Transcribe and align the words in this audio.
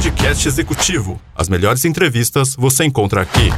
Podcast 0.00 0.48
Executivo. 0.48 1.20
As 1.36 1.46
melhores 1.46 1.84
entrevistas 1.84 2.56
você 2.56 2.86
encontra 2.86 3.20
aqui. 3.20 3.50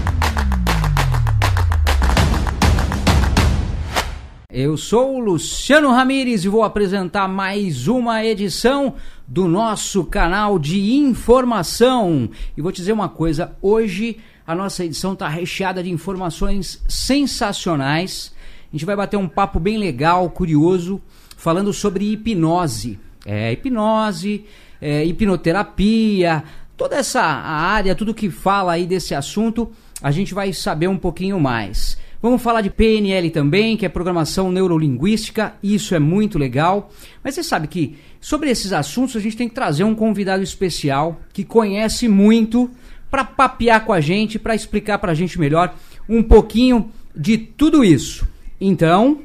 Eu 4.51 4.77
sou 4.77 5.15
o 5.15 5.21
Luciano 5.21 5.93
Ramires 5.93 6.45
e 6.45 6.49
vou 6.49 6.65
apresentar 6.65 7.29
mais 7.29 7.87
uma 7.87 8.25
edição 8.25 8.97
do 9.25 9.47
nosso 9.47 10.05
canal 10.05 10.59
de 10.59 10.95
informação. 10.95 12.29
E 12.57 12.61
vou 12.61 12.73
te 12.73 12.79
dizer 12.79 12.93
uma 12.93 13.09
coisa: 13.09 13.57
hoje 13.63 14.17
a 14.45 14.53
nossa 14.53 14.85
edição 14.85 15.13
está 15.13 15.29
recheada 15.29 15.81
de 15.81 15.93
informações 15.93 16.83
sensacionais. 16.89 18.35
A 18.69 18.77
gente 18.77 18.85
vai 18.85 18.97
bater 18.97 19.17
um 19.17 19.29
papo 19.29 19.61
bem 19.61 19.79
legal, 19.79 20.29
curioso, 20.29 21.01
falando 21.37 21.73
sobre 21.73 22.13
hipnose. 22.13 22.99
É, 23.25 23.53
hipnose, 23.53 24.45
é, 24.83 25.05
hipnoterapia, 25.05 26.43
toda 26.77 26.97
essa 26.97 27.23
área, 27.23 27.95
tudo 27.95 28.13
que 28.13 28.29
fala 28.29 28.73
aí 28.73 28.85
desse 28.85 29.15
assunto, 29.15 29.71
a 30.03 30.11
gente 30.11 30.35
vai 30.35 30.53
saber 30.53 30.89
um 30.89 30.99
pouquinho 30.99 31.39
mais. 31.39 31.97
Vamos 32.21 32.43
falar 32.43 32.61
de 32.61 32.71
PNL 32.71 33.31
também, 33.31 33.77
que 33.77 33.87
é 33.87 33.89
programação 33.89 34.51
neurolinguística, 34.51 35.55
isso 35.63 35.95
é 35.95 35.99
muito 35.99 36.39
legal. 36.39 36.91
Mas 37.23 37.35
você 37.35 37.43
sabe 37.45 37.69
que 37.69 37.97
sobre 38.21 38.51
esses 38.51 38.73
assuntos 38.73 39.17
a 39.17 39.21
gente 39.21 39.37
tem 39.37 39.49
que 39.49 39.55
trazer 39.55 39.85
um 39.85 39.95
convidado 39.95 40.43
especial 40.43 41.21
que 41.33 41.45
conhece 41.45 42.09
muito 42.09 42.71
para 43.11 43.25
papear 43.25 43.85
com 43.85 43.93
a 43.93 44.01
gente, 44.01 44.39
para 44.39 44.55
explicar 44.55 44.99
para 44.99 45.13
a 45.13 45.15
gente 45.15 45.39
melhor 45.39 45.75
um 46.09 46.23
pouquinho 46.23 46.91
de 47.15 47.39
tudo 47.39 47.85
isso. 47.85 48.27
Então, 48.61 49.21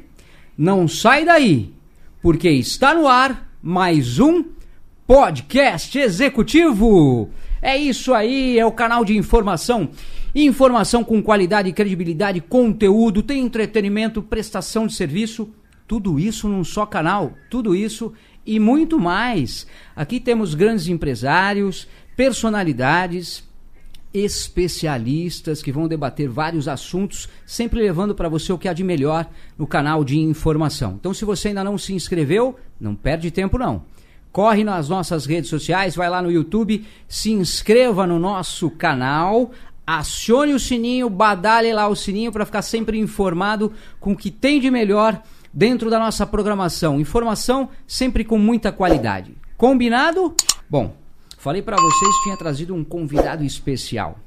não 0.58 0.88
sai 0.88 1.24
daí, 1.24 1.72
porque 2.22 2.50
está 2.50 2.94
no 2.94 3.08
ar 3.08 3.48
mais 3.62 4.20
um 4.20 4.44
podcast 5.08 5.98
executivo. 5.98 7.30
É 7.62 7.78
isso 7.78 8.14
aí, 8.14 8.60
é 8.60 8.66
o 8.66 8.74
canal 8.74 9.06
de 9.06 9.16
informação. 9.16 9.90
Informação 10.36 11.02
com 11.02 11.24
qualidade, 11.24 11.72
credibilidade, 11.72 12.42
conteúdo, 12.42 13.24
tem 13.24 13.46
entretenimento, 13.46 14.22
prestação 14.22 14.86
de 14.86 14.94
serviço, 14.94 15.50
tudo 15.88 16.20
isso 16.20 16.50
num 16.50 16.62
só 16.62 16.86
canal, 16.86 17.32
tudo 17.50 17.74
isso 17.74 18.12
e 18.46 18.60
muito 18.60 19.00
mais. 19.00 19.66
Aqui 19.96 20.20
temos 20.20 20.54
grandes 20.54 20.90
empresários, 20.90 21.88
personalidades, 22.18 23.46
especialistas 24.14 25.64
que 25.64 25.72
vão 25.72 25.88
debater 25.88 26.28
vários 26.28 26.68
assuntos, 26.68 27.30
sempre 27.46 27.80
levando 27.80 28.14
para 28.14 28.28
você 28.28 28.52
o 28.52 28.58
que 28.58 28.68
há 28.68 28.74
de 28.74 28.84
melhor 28.84 29.26
no 29.58 29.66
canal 29.66 30.04
de 30.04 30.20
informação. 30.20 30.98
Então, 31.00 31.14
se 31.14 31.24
você 31.24 31.48
ainda 31.48 31.64
não 31.64 31.78
se 31.78 31.94
inscreveu, 31.94 32.58
não 32.78 32.94
perde 32.94 33.32
tempo 33.32 33.58
não. 33.58 33.86
Corre 34.38 34.64
nas 34.64 34.88
nossas 34.88 35.26
redes 35.26 35.50
sociais, 35.50 35.96
vai 35.96 36.08
lá 36.12 36.22
no 36.22 36.32
YouTube, 36.32 36.86
se 37.08 37.32
inscreva 37.32 38.06
no 38.06 38.20
nosso 38.20 38.70
canal, 38.70 39.50
acione 39.84 40.54
o 40.54 40.60
sininho, 40.60 41.10
badale 41.10 41.74
lá 41.74 41.88
o 41.88 41.96
sininho 41.96 42.32
para 42.32 42.46
ficar 42.46 42.62
sempre 42.62 43.00
informado 43.00 43.74
com 44.00 44.12
o 44.12 44.16
que 44.16 44.30
tem 44.30 44.60
de 44.60 44.70
melhor 44.70 45.20
dentro 45.52 45.90
da 45.90 45.98
nossa 45.98 46.24
programação. 46.24 47.02
Informação 47.02 47.70
sempre 47.88 48.24
com 48.24 48.38
muita 48.38 48.72
qualidade. 48.72 49.36
Combinado? 49.58 50.36
Bom, 50.70 50.94
Falei 51.40 51.64
para 51.64 51.78
vocês 51.78 52.16
que 52.18 52.24
tinha 52.26 52.38
trazido 52.38 52.76
um 52.76 52.84
convidado 52.84 53.44
especial. 53.44 54.20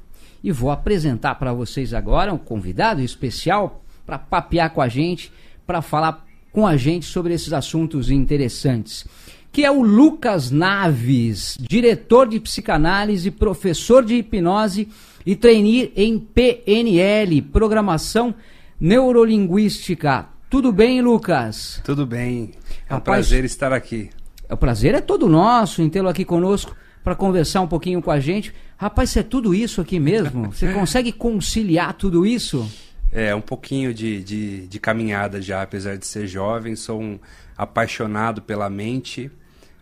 E 0.43 0.51
vou 0.51 0.71
apresentar 0.71 1.35
para 1.35 1.53
vocês 1.53 1.93
agora 1.93 2.33
um 2.33 2.37
convidado 2.37 3.01
especial 3.01 3.81
para 4.05 4.19
papear 4.19 4.71
com 4.71 4.81
a 4.81 4.89
gente, 4.89 5.31
para 5.65 5.81
falar 5.81 6.25
com 6.51 6.67
a 6.67 6.75
gente 6.75 7.05
sobre 7.05 7.33
esses 7.33 7.53
assuntos 7.53 8.11
interessantes. 8.11 9.05
Que 9.51 9.65
é 9.65 9.71
o 9.71 9.81
Lucas 9.81 10.49
Naves, 10.49 11.57
diretor 11.59 12.27
de 12.27 12.39
psicanálise, 12.39 13.29
professor 13.29 14.03
de 14.03 14.15
hipnose 14.15 14.87
e 15.25 15.35
trainee 15.35 15.91
em 15.95 16.17
PNL, 16.17 17.41
programação 17.41 18.33
neurolinguística. 18.79 20.27
Tudo 20.49 20.71
bem, 20.71 21.01
Lucas? 21.01 21.81
Tudo 21.83 22.05
bem. 22.05 22.51
É 22.89 22.93
um 22.93 22.97
Rapaz, 22.97 23.27
prazer 23.27 23.45
estar 23.45 23.73
aqui. 23.73 24.09
O 24.49 24.57
prazer 24.57 24.95
é 24.95 25.01
todo 25.01 25.29
nosso 25.29 25.81
em 25.81 25.89
tê-lo 25.89 26.09
aqui 26.09 26.25
conosco 26.25 26.75
para 27.03 27.15
conversar 27.15 27.61
um 27.61 27.67
pouquinho 27.67 28.01
com 28.01 28.11
a 28.11 28.19
gente. 28.19 28.53
Rapaz, 28.77 29.15
é 29.15 29.23
tudo 29.23 29.53
isso 29.53 29.81
aqui 29.81 29.99
mesmo? 29.99 30.51
Você 30.53 30.71
consegue 30.73 31.11
conciliar 31.11 31.93
tudo 31.93 32.25
isso? 32.25 32.69
É, 33.11 33.35
um 33.35 33.41
pouquinho 33.41 33.93
de, 33.93 34.23
de, 34.23 34.67
de 34.67 34.79
caminhada 34.79 35.41
já, 35.41 35.61
apesar 35.61 35.97
de 35.97 36.05
ser 36.05 36.27
jovem. 36.27 36.75
Sou 36.75 37.01
um 37.01 37.19
apaixonado 37.57 38.41
pela 38.41 38.69
mente, 38.69 39.29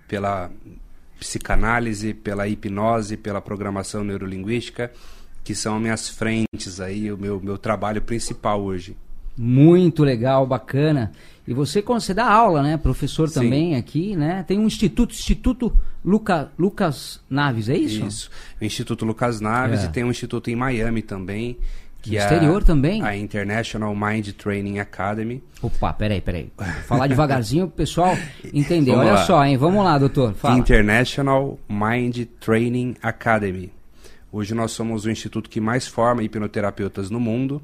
pela 0.10 0.52
psicanálise, 1.20 2.14
pela 2.14 2.48
hipnose, 2.48 3.16
pela 3.16 3.40
programação 3.40 4.04
neurolinguística, 4.04 4.92
que 5.44 5.54
são 5.54 5.80
minhas 5.80 6.10
frentes 6.10 6.82
aí, 6.82 7.12
o 7.12 7.18
meu, 7.18 7.40
meu 7.40 7.58
trabalho 7.58 8.02
principal 8.02 8.62
hoje. 8.62 8.98
Muito 9.38 10.04
legal, 10.04 10.46
bacana. 10.46 11.12
E 11.48 11.54
você, 11.54 11.82
você 11.82 12.14
dá 12.14 12.26
aula, 12.26 12.62
né? 12.62 12.78
Professor 12.78 13.30
Sim. 13.30 13.42
também 13.42 13.76
aqui, 13.76 14.16
né? 14.16 14.44
Tem 14.44 14.60
um 14.60 14.68
instituto, 14.68 15.14
Instituto 15.14 15.74
Luca, 16.04 16.52
Lucas 16.58 17.22
Naves, 17.30 17.70
é 17.70 17.78
isso? 17.78 18.06
Isso. 18.06 18.30
O 18.60 18.66
Instituto 18.66 19.06
Lucas 19.06 19.40
Naves 19.40 19.84
é. 19.84 19.86
e 19.86 19.90
tem 19.90 20.04
um 20.04 20.12
instituto 20.12 20.50
em 20.50 20.56
Miami 20.56 21.02
também. 21.02 21.58
Que 22.02 22.12
no 22.12 22.18
é 22.18 22.20
exterior 22.20 22.64
também? 22.64 23.02
A 23.04 23.16
International 23.16 23.94
Mind 23.94 24.30
Training 24.32 24.80
Academy. 24.80 25.44
Opa, 25.62 25.92
peraí, 25.92 26.22
peraí. 26.22 26.52
Vou 26.58 26.66
falar 26.84 27.08
devagarzinho 27.08 27.66
o 27.66 27.70
pessoal 27.70 28.18
entender. 28.54 28.92
Olha 28.92 29.14
lá. 29.14 29.26
só, 29.26 29.44
hein? 29.46 29.58
Vamos 29.58 29.84
lá, 29.84 29.98
doutor. 29.98 30.34
Fala. 30.34 30.58
International 30.58 31.60
Mind 31.68 32.26
Training 32.40 32.96
Academy. 33.02 33.72
Hoje 34.32 34.54
nós 34.54 34.72
somos 34.72 35.06
o 35.06 35.12
instituto 35.12 35.50
que 35.50 35.60
mais 35.60 35.88
forma 35.88 36.24
hipnoterapeutas 36.24 37.10
no 37.10 37.20
mundo, 37.20 37.62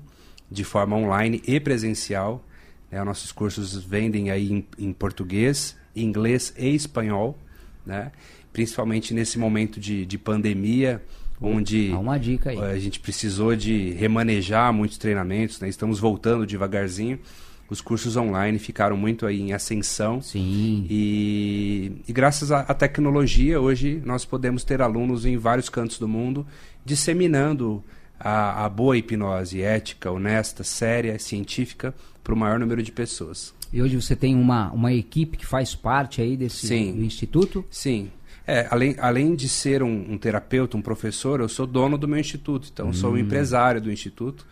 de 0.52 0.64
forma 0.64 0.96
online 0.98 1.42
e 1.48 1.60
presencial. 1.60 2.44
Né? 2.92 3.02
Nossos 3.04 3.32
cursos 3.32 3.76
vendem 3.84 4.32
aí 4.32 4.52
em, 4.52 4.68
em 4.78 4.92
português, 4.92 5.78
inglês 5.96 6.54
e 6.58 6.76
espanhol, 6.76 7.38
né? 7.86 8.12
principalmente 8.52 9.14
nesse 9.14 9.38
momento 9.38 9.80
de, 9.80 10.06
de 10.06 10.18
pandemia, 10.18 11.02
onde 11.42 11.92
uma 11.92 12.18
dica 12.18 12.50
aí. 12.50 12.60
a 12.60 12.80
gente 12.80 13.00
precisou 13.00 13.56
de 13.56 13.92
remanejar 13.92 14.74
muitos 14.74 14.98
treinamentos, 14.98 15.60
né? 15.60 15.68
estamos 15.68 16.00
voltando 16.00 16.46
devagarzinho. 16.46 17.20
Os 17.68 17.82
cursos 17.82 18.16
online 18.16 18.60
ficaram 18.60 18.96
muito 18.96 19.26
aí 19.26 19.42
em 19.42 19.52
ascensão. 19.52 20.22
Sim. 20.22 20.86
E, 20.88 21.94
e 22.08 22.14
graças 22.14 22.52
à 22.52 22.74
tecnologia, 22.76 23.60
hoje 23.60 24.02
nós 24.06 24.24
podemos 24.24 24.64
ter 24.64 24.84
alunos 24.84 25.26
em 25.26 25.36
vários 25.36 25.68
cantos 25.68 25.98
do 25.98 26.08
mundo 26.08 26.46
disseminando 26.86 27.84
a, 28.20 28.66
a 28.66 28.70
boa 28.70 28.96
hipnose 28.96 29.62
ética, 29.62 30.12
honesta, 30.12 30.64
séria, 30.64 31.18
científica 31.18 31.94
para 32.24 32.34
o 32.34 32.38
maior 32.38 32.60
número 32.60 32.84
de 32.84 32.92
pessoas. 32.92 33.54
E 33.74 33.82
hoje 33.82 34.00
você 34.00 34.16
tem 34.16 34.36
uma, 34.36 34.72
uma 34.72 34.94
equipe 34.94 35.36
que 35.36 35.46
faz 35.46 35.76
parte 35.76 36.22
aí 36.22 36.38
desse 36.38 36.68
Sim. 36.68 37.04
instituto? 37.04 37.66
Sim. 37.70 38.10
É, 38.48 38.68
além, 38.70 38.96
além 39.00 39.36
de 39.36 39.50
ser 39.50 39.82
um, 39.82 40.14
um, 40.14 40.18
terapeuta, 40.18 40.78
um 40.78 40.82
professor, 40.82 41.40
eu 41.40 41.50
sou 41.50 41.66
dono 41.66 41.98
do 41.98 42.08
meu 42.08 42.20
instituto, 42.20 42.70
então 42.72 42.90
hum. 42.90 42.94
sou 42.94 43.14
o 43.14 43.18
empresário 43.18 43.82
do 43.82 43.92
instituto. 43.92 44.46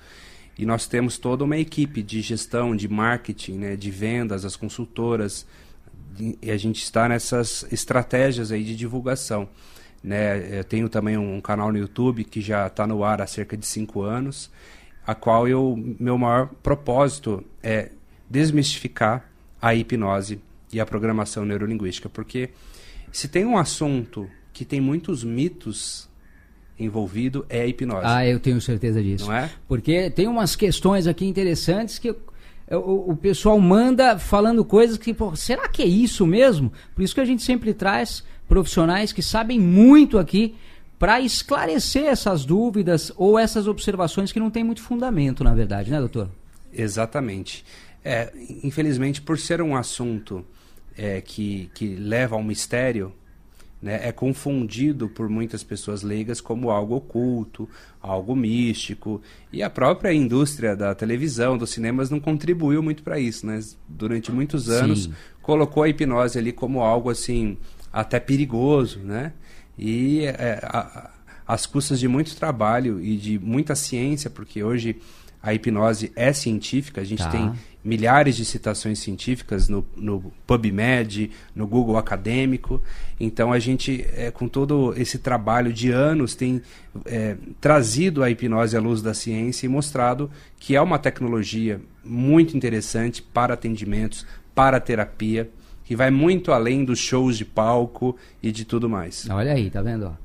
E 0.58 0.66
nós 0.66 0.86
temos 0.88 1.18
toda 1.18 1.44
uma 1.44 1.58
equipe 1.58 2.04
de 2.04 2.22
gestão, 2.22 2.76
de 2.76 2.88
marketing, 2.88 3.54
né, 3.54 3.76
de 3.76 3.90
vendas, 3.90 4.46
as 4.46 4.56
consultoras, 4.56 5.48
e 6.20 6.52
a 6.52 6.58
gente 6.58 6.84
está 6.84 7.10
nessas 7.10 7.66
estratégias 7.72 8.52
aí 8.52 8.64
de 8.64 8.76
divulgação. 8.76 9.50
Né? 10.04 10.60
Eu 10.60 10.64
tenho 10.64 10.88
também 10.90 11.18
um 11.18 11.42
canal 11.42 11.72
no 11.72 11.78
YouTube 11.78 12.24
que 12.24 12.40
já 12.40 12.68
está 12.68 12.86
no 12.86 13.04
ar 13.04 13.20
há 13.20 13.26
cerca 13.26 13.58
de 13.58 13.66
cinco 13.66 14.02
anos 14.04 14.52
a 15.06 15.14
qual 15.14 15.48
eu 15.48 15.78
meu 16.00 16.18
maior 16.18 16.48
propósito 16.62 17.44
é 17.62 17.90
desmistificar 18.30 19.30
a 19.62 19.76
hipnose 19.76 20.40
e 20.72 20.80
a 20.80 20.86
programação 20.86 21.46
neurolinguística, 21.46 22.10
porque 22.10 22.50
se 23.14 23.28
tem 23.28 23.46
um 23.46 23.58
assunto 23.58 24.28
que 24.52 24.66
tem 24.66 24.82
muitos 24.82 25.24
mitos 25.24 26.10
envolvido 26.78 27.46
é 27.48 27.62
a 27.62 27.68
hipnose. 27.68 28.02
Ah, 28.04 28.26
eu 28.26 28.40
tenho 28.40 28.60
certeza 28.60 29.02
disso. 29.02 29.28
Não 29.28 29.36
é? 29.36 29.52
Porque 29.68 30.10
tem 30.10 30.28
umas 30.28 30.56
questões 30.56 31.06
aqui 31.06 31.24
interessantes 31.24 32.00
que 32.00 32.10
o, 32.10 33.12
o 33.12 33.16
pessoal 33.16 33.60
manda 33.60 34.18
falando 34.18 34.66
coisas 34.66 34.98
que, 34.98 35.14
pô, 35.14 35.36
será 35.36 35.68
que 35.68 35.84
é 35.84 35.86
isso 35.86 36.26
mesmo? 36.26 36.74
Por 36.96 37.04
isso 37.04 37.14
que 37.14 37.22
a 37.22 37.26
gente 37.26 37.44
sempre 37.44 37.72
traz 37.72 38.24
profissionais 38.48 39.14
que 39.14 39.22
sabem 39.22 39.60
muito 39.60 40.18
aqui 40.18 40.56
para 40.98 41.22
esclarecer 41.22 42.06
essas 42.06 42.44
dúvidas 42.44 43.12
ou 43.16 43.38
essas 43.38 43.68
observações 43.68 44.32
que 44.32 44.40
não 44.40 44.50
tem 44.50 44.64
muito 44.64 44.82
fundamento, 44.82 45.44
na 45.44 45.54
verdade, 45.54 45.92
né, 45.92 46.00
doutor? 46.00 46.30
Exatamente. 46.74 47.64
É, 48.04 48.34
infelizmente, 48.64 49.22
por 49.22 49.38
ser 49.38 49.62
um 49.62 49.76
assunto 49.76 50.44
é, 50.98 51.22
que, 51.22 51.70
que 51.74 51.96
leva 51.96 52.36
ao 52.36 52.44
mistério, 52.44 53.14
né, 53.82 54.00
é 54.02 54.14
confundido 54.14 55.10
por 55.10 55.28
muitas 55.28 55.62
pessoas 55.62 56.04
leigas 56.04 56.40
como 56.40 56.72
algo 56.72 56.96
oculto, 56.96 57.68
algo 58.02 58.34
místico. 58.34 59.22
E 59.52 59.62
a 59.62 59.70
própria 59.70 60.14
indústria 60.14 60.74
da 60.74 60.96
televisão, 60.96 61.58
dos 61.58 61.72
cinemas, 61.72 62.10
não 62.10 62.20
contribuiu 62.20 62.82
muito 62.82 63.04
para 63.04 63.20
isso. 63.20 63.46
Né? 63.46 63.60
Durante 63.88 64.32
muitos 64.32 64.70
anos, 64.70 65.04
Sim. 65.04 65.14
colocou 65.42 65.84
a 65.84 65.90
hipnose 65.90 66.40
ali 66.40 66.54
como 66.54 66.80
algo 66.80 67.10
assim 67.10 67.58
até 67.92 68.20
perigoso, 68.20 69.00
né? 69.00 69.34
E 69.78 70.22
é, 70.26 70.60
a, 70.64 71.12
as 71.46 71.66
custas 71.66 72.00
de 72.00 72.08
muito 72.08 72.36
trabalho 72.36 73.02
e 73.02 73.18
de 73.18 73.38
muita 73.38 73.76
ciência, 73.76 74.30
porque 74.30 74.64
hoje 74.64 74.98
a 75.42 75.54
hipnose 75.54 76.12
é 76.16 76.32
científica, 76.32 77.02
a 77.02 77.04
gente 77.04 77.22
tá. 77.22 77.30
tem 77.30 77.52
milhares 77.84 78.36
de 78.36 78.46
citações 78.46 79.00
científicas 79.00 79.68
no, 79.68 79.86
no, 79.96 80.32
PubMed, 80.48 81.32
no 81.54 81.68
Google 81.68 81.98
Acadêmico. 81.98 82.82
Então 83.20 83.52
a 83.52 83.60
gente, 83.60 84.06
é, 84.16 84.32
com 84.32 84.48
todo 84.48 84.94
esse 84.96 85.20
trabalho 85.20 85.74
de 85.74 85.92
anos, 85.92 86.34
tem 86.34 86.62
é, 87.06 87.36
trazido 87.60 88.24
a 88.24 88.30
hipnose 88.30 88.78
à 88.78 88.80
luz 88.80 89.02
da 89.02 89.14
ciência 89.14 89.66
e 89.66 89.70
mostrado 89.70 90.32
que 90.58 90.76
é 90.76 90.82
uma 90.82 90.98
tecnologia 90.98 91.82
muito 92.04 92.56
interessante 92.56 93.22
para 93.22 93.54
atendimentos, 93.54 94.26
para 94.56 94.80
terapia, 94.80 95.50
que 95.84 95.96
vai 95.96 96.10
muito 96.10 96.52
além 96.52 96.86
dos 96.86 97.00
shows 97.00 97.38
de 97.38 97.44
palco 97.44 98.16
e 98.42 98.52
de 98.52 98.64
tudo 98.64 98.90
mais. 98.90 99.28
Olha 99.30 99.54
aí, 99.54 99.70
tá 99.70 99.82
vendo? 99.82 100.18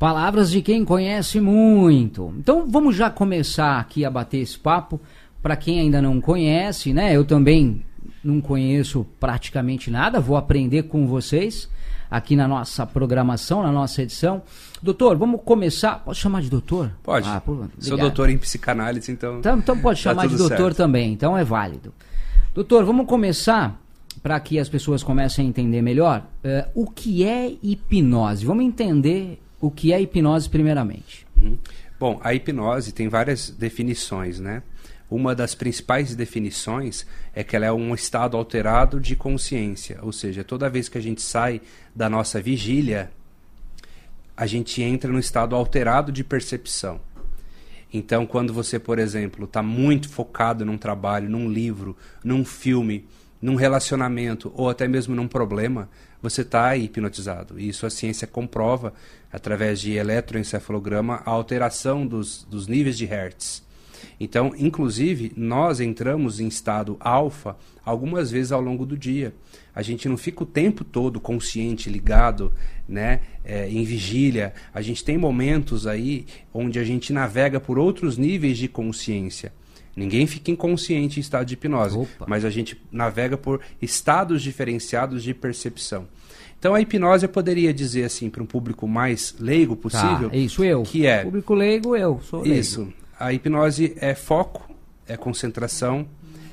Palavras 0.00 0.50
de 0.50 0.62
quem 0.62 0.82
conhece 0.82 1.40
muito. 1.40 2.34
Então 2.38 2.66
vamos 2.66 2.96
já 2.96 3.10
começar 3.10 3.78
aqui 3.78 4.02
a 4.02 4.10
bater 4.10 4.38
esse 4.38 4.58
papo. 4.58 4.98
Para 5.42 5.56
quem 5.56 5.80
ainda 5.80 6.02
não 6.02 6.20
conhece, 6.20 6.92
né? 6.92 7.16
Eu 7.16 7.24
também 7.24 7.84
não 8.22 8.40
conheço 8.40 9.06
praticamente 9.18 9.90
nada, 9.90 10.20
vou 10.20 10.36
aprender 10.36 10.84
com 10.84 11.06
vocês 11.06 11.68
aqui 12.10 12.34
na 12.34 12.48
nossa 12.48 12.84
programação, 12.84 13.62
na 13.62 13.70
nossa 13.70 14.02
edição. 14.02 14.42
Doutor, 14.82 15.16
vamos 15.16 15.40
começar. 15.44 16.00
Pode 16.00 16.18
chamar 16.18 16.42
de 16.42 16.50
doutor? 16.50 16.92
Pode. 17.02 17.28
Ah, 17.28 17.40
por... 17.40 17.70
Sou 17.78 17.96
doutor 17.96 18.28
em 18.28 18.36
psicanálise, 18.36 19.12
então. 19.12 19.38
Então, 19.38 19.58
então 19.58 19.78
pode 19.78 20.02
tá 20.02 20.10
chamar 20.10 20.26
de 20.26 20.36
doutor 20.36 20.58
certo. 20.58 20.76
também, 20.76 21.12
então 21.12 21.38
é 21.38 21.44
válido. 21.44 21.94
Doutor, 22.52 22.84
vamos 22.84 23.06
começar 23.06 23.80
para 24.22 24.38
que 24.40 24.58
as 24.58 24.68
pessoas 24.68 25.02
comecem 25.02 25.46
a 25.46 25.48
entender 25.48 25.80
melhor 25.80 26.26
uh, 26.44 26.68
o 26.74 26.90
que 26.90 27.24
é 27.24 27.54
hipnose. 27.62 28.44
Vamos 28.44 28.64
entender 28.64 29.40
o 29.60 29.70
que 29.70 29.92
é 29.92 30.00
hipnose 30.00 30.48
primeiramente? 30.48 31.26
Uhum. 31.40 31.56
Bom, 31.98 32.20
a 32.24 32.34
hipnose 32.34 32.92
tem 32.92 33.08
várias 33.08 33.50
definições, 33.50 34.40
né? 34.40 34.62
Uma 35.10 35.34
das 35.34 35.56
principais 35.56 36.14
definições 36.14 37.04
é 37.34 37.42
que 37.42 37.56
ela 37.56 37.66
é 37.66 37.72
um 37.72 37.92
estado 37.94 38.36
alterado 38.36 39.00
de 39.00 39.16
consciência, 39.16 39.98
ou 40.02 40.12
seja, 40.12 40.44
toda 40.44 40.70
vez 40.70 40.88
que 40.88 40.96
a 40.96 41.00
gente 41.00 41.20
sai 41.20 41.60
da 41.94 42.08
nossa 42.08 42.40
vigília, 42.40 43.10
a 44.36 44.46
gente 44.46 44.80
entra 44.80 45.10
no 45.10 45.18
estado 45.18 45.56
alterado 45.56 46.12
de 46.12 46.22
percepção. 46.22 47.00
Então, 47.92 48.24
quando 48.24 48.54
você, 48.54 48.78
por 48.78 49.00
exemplo, 49.00 49.46
está 49.46 49.62
muito 49.62 50.08
focado 50.08 50.64
num 50.64 50.78
trabalho, 50.78 51.28
num 51.28 51.50
livro, 51.50 51.96
num 52.22 52.44
filme, 52.44 53.04
num 53.42 53.56
relacionamento 53.56 54.52
ou 54.54 54.70
até 54.70 54.86
mesmo 54.86 55.14
num 55.14 55.26
problema, 55.26 55.88
você 56.22 56.42
está 56.42 56.76
hipnotizado. 56.76 57.58
E 57.58 57.68
isso 57.68 57.84
a 57.84 57.90
ciência 57.90 58.28
comprova 58.28 58.92
através 59.32 59.80
de 59.80 59.92
eletroencefalograma 59.92 61.22
a 61.24 61.30
alteração 61.30 62.06
dos, 62.06 62.44
dos 62.44 62.68
níveis 62.68 62.96
de 62.96 63.06
Hertz. 63.06 63.68
Então, 64.20 64.52
inclusive, 64.58 65.32
nós 65.34 65.80
entramos 65.80 66.40
em 66.40 66.46
estado 66.46 66.98
alfa 67.00 67.56
algumas 67.82 68.30
vezes 68.30 68.52
ao 68.52 68.60
longo 68.60 68.84
do 68.84 68.96
dia. 68.96 69.32
A 69.74 69.80
gente 69.80 70.06
não 70.10 70.18
fica 70.18 70.42
o 70.42 70.46
tempo 70.46 70.84
todo 70.84 71.18
consciente, 71.18 71.88
ligado, 71.88 72.52
né, 72.86 73.20
é, 73.42 73.66
em 73.70 73.82
vigília. 73.82 74.52
A 74.74 74.82
gente 74.82 75.02
tem 75.02 75.16
momentos 75.16 75.86
aí 75.86 76.26
onde 76.52 76.78
a 76.78 76.84
gente 76.84 77.14
navega 77.14 77.58
por 77.58 77.78
outros 77.78 78.18
níveis 78.18 78.58
de 78.58 78.68
consciência. 78.68 79.54
Ninguém 79.96 80.26
fica 80.26 80.50
inconsciente 80.50 81.18
em 81.18 81.22
estado 81.22 81.46
de 81.46 81.54
hipnose, 81.54 81.96
Opa. 81.96 82.26
mas 82.28 82.44
a 82.44 82.50
gente 82.50 82.80
navega 82.92 83.38
por 83.38 83.60
estados 83.80 84.42
diferenciados 84.42 85.22
de 85.22 85.32
percepção. 85.32 86.06
Então 86.58 86.74
a 86.74 86.80
hipnose 86.80 87.24
eu 87.24 87.28
poderia 87.28 87.72
dizer 87.72 88.04
assim 88.04 88.28
para 88.28 88.42
um 88.42 88.46
público 88.46 88.86
mais 88.86 89.34
leigo 89.40 89.74
possível. 89.74 90.28
Tá, 90.28 90.36
isso 90.36 90.62
eu. 90.62 90.82
Que 90.82 91.06
é 91.06 91.24
público 91.24 91.54
leigo 91.54 91.96
eu 91.96 92.20
sou 92.22 92.42
leigo. 92.42 92.60
Isso. 92.60 92.92
A 93.20 93.34
hipnose 93.34 93.94
é 94.00 94.14
foco, 94.14 94.74
é 95.06 95.14
concentração, 95.14 96.08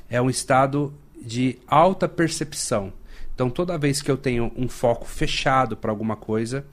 é 0.10 0.22
um 0.22 0.30
estado 0.30 0.94
de 1.18 1.58
alta 1.66 2.10
percepção. 2.10 2.92
Então 3.34 3.50
toda 3.50 3.78
vez 3.78 4.02
que 4.02 4.12
eu 4.12 4.18
tenho 4.18 4.52
um 4.54 4.68
foco 4.68 5.06
fechado 5.06 5.78
para 5.78 5.90
alguma 5.92 6.18
coisa, 6.18 6.66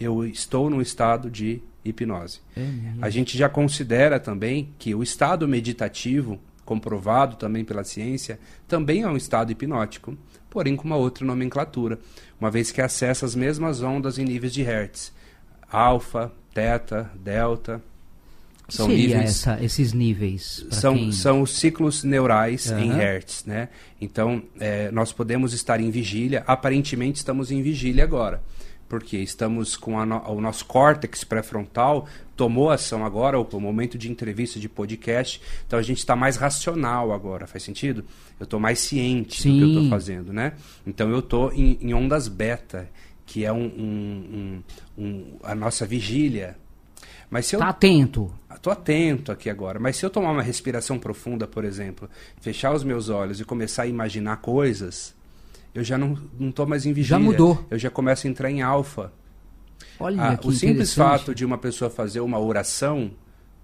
eu 0.00 0.24
estou 0.24 0.70
num 0.70 0.80
estado 0.80 1.30
de 1.30 1.60
hipnose. 1.84 2.40
É 2.56 2.62
a 3.02 3.10
gente 3.10 3.36
já 3.36 3.46
considera 3.46 4.18
também 4.18 4.70
que 4.78 4.94
o 4.94 5.02
estado 5.02 5.46
meditativo, 5.46 6.40
comprovado 6.64 7.36
também 7.36 7.62
pela 7.62 7.84
ciência, 7.84 8.40
também 8.66 9.02
é 9.02 9.08
um 9.08 9.18
estado 9.18 9.52
hipnótico, 9.52 10.16
porém 10.48 10.76
com 10.76 10.84
uma 10.84 10.96
outra 10.96 11.26
nomenclatura 11.26 11.98
uma 12.40 12.50
vez 12.50 12.70
que 12.70 12.80
acessa 12.80 13.26
as 13.26 13.34
mesmas 13.34 13.82
ondas 13.82 14.16
em 14.16 14.24
níveis 14.24 14.54
de 14.54 14.62
Hertz. 14.62 15.12
Alfa, 15.70 16.32
teta, 16.54 17.10
delta. 17.16 17.82
São 18.68 18.86
Seria 18.86 19.18
níveis, 19.18 19.30
essa, 19.30 19.62
esses 19.62 19.92
níveis? 19.92 20.66
São, 20.70 20.94
quem... 20.94 21.12
são 21.12 21.42
os 21.42 21.58
ciclos 21.58 22.04
neurais 22.04 22.70
uhum. 22.70 22.78
em 22.78 22.92
Hertz. 22.92 23.44
Né? 23.44 23.68
Então, 24.00 24.42
é, 24.58 24.90
nós 24.90 25.12
podemos 25.12 25.52
estar 25.52 25.80
em 25.80 25.90
vigília. 25.90 26.42
Aparentemente, 26.46 27.18
estamos 27.18 27.50
em 27.50 27.62
vigília 27.62 28.04
agora 28.04 28.42
porque 28.92 29.16
estamos 29.16 29.74
com 29.74 30.04
no, 30.04 30.18
o 30.30 30.38
nosso 30.38 30.66
córtex 30.66 31.24
pré-frontal 31.24 32.06
tomou 32.36 32.70
ação 32.70 33.06
agora, 33.06 33.40
o, 33.40 33.60
momento 33.60 33.96
de 33.96 34.10
entrevista, 34.10 34.60
de 34.60 34.68
podcast, 34.68 35.40
então 35.66 35.78
a 35.78 35.82
gente 35.82 35.98
está 35.98 36.14
mais 36.14 36.36
racional 36.36 37.10
agora, 37.10 37.46
faz 37.46 37.62
sentido? 37.62 38.04
Eu 38.38 38.44
estou 38.44 38.60
mais 38.60 38.80
ciente 38.80 39.40
Sim. 39.40 39.52
do 39.52 39.56
que 39.56 39.62
eu 39.62 39.68
estou 39.68 39.88
fazendo, 39.88 40.30
né? 40.30 40.52
Então 40.86 41.08
eu 41.08 41.20
estou 41.20 41.50
em, 41.54 41.78
em, 41.80 41.94
ondas 41.94 42.28
beta, 42.28 42.86
que 43.24 43.46
é 43.46 43.52
um, 43.52 43.64
um, 43.64 44.62
um, 44.98 45.04
um, 45.04 45.38
a 45.42 45.54
nossa 45.54 45.86
vigília. 45.86 46.56
Mas 47.32 47.46
se 47.46 47.56
eu... 47.56 47.60
Tá 47.60 47.70
atento. 47.70 48.30
Estou 48.54 48.70
atento 48.70 49.32
aqui 49.32 49.48
agora. 49.48 49.80
Mas 49.80 49.96
se 49.96 50.04
eu 50.04 50.10
tomar 50.10 50.32
uma 50.32 50.42
respiração 50.42 50.98
profunda, 50.98 51.46
por 51.48 51.64
exemplo, 51.64 52.06
fechar 52.42 52.74
os 52.74 52.84
meus 52.84 53.08
olhos 53.08 53.40
e 53.40 53.44
começar 53.44 53.84
a 53.84 53.86
imaginar 53.86 54.36
coisas, 54.36 55.14
eu 55.74 55.82
já 55.82 55.96
não 55.96 56.14
estou 56.38 56.66
mais 56.66 56.84
em 56.84 56.92
vigília. 56.92 57.18
Já 57.18 57.24
mudou. 57.24 57.66
Eu 57.70 57.78
já 57.78 57.88
começo 57.88 58.26
a 58.26 58.30
entrar 58.30 58.50
em 58.50 58.60
alfa. 58.60 59.10
Olha, 59.98 60.22
ah, 60.22 60.38
o 60.44 60.52
simples 60.52 60.92
fato 60.92 61.34
de 61.34 61.42
uma 61.42 61.56
pessoa 61.56 61.90
fazer 61.90 62.20
uma 62.20 62.38
oração 62.38 63.10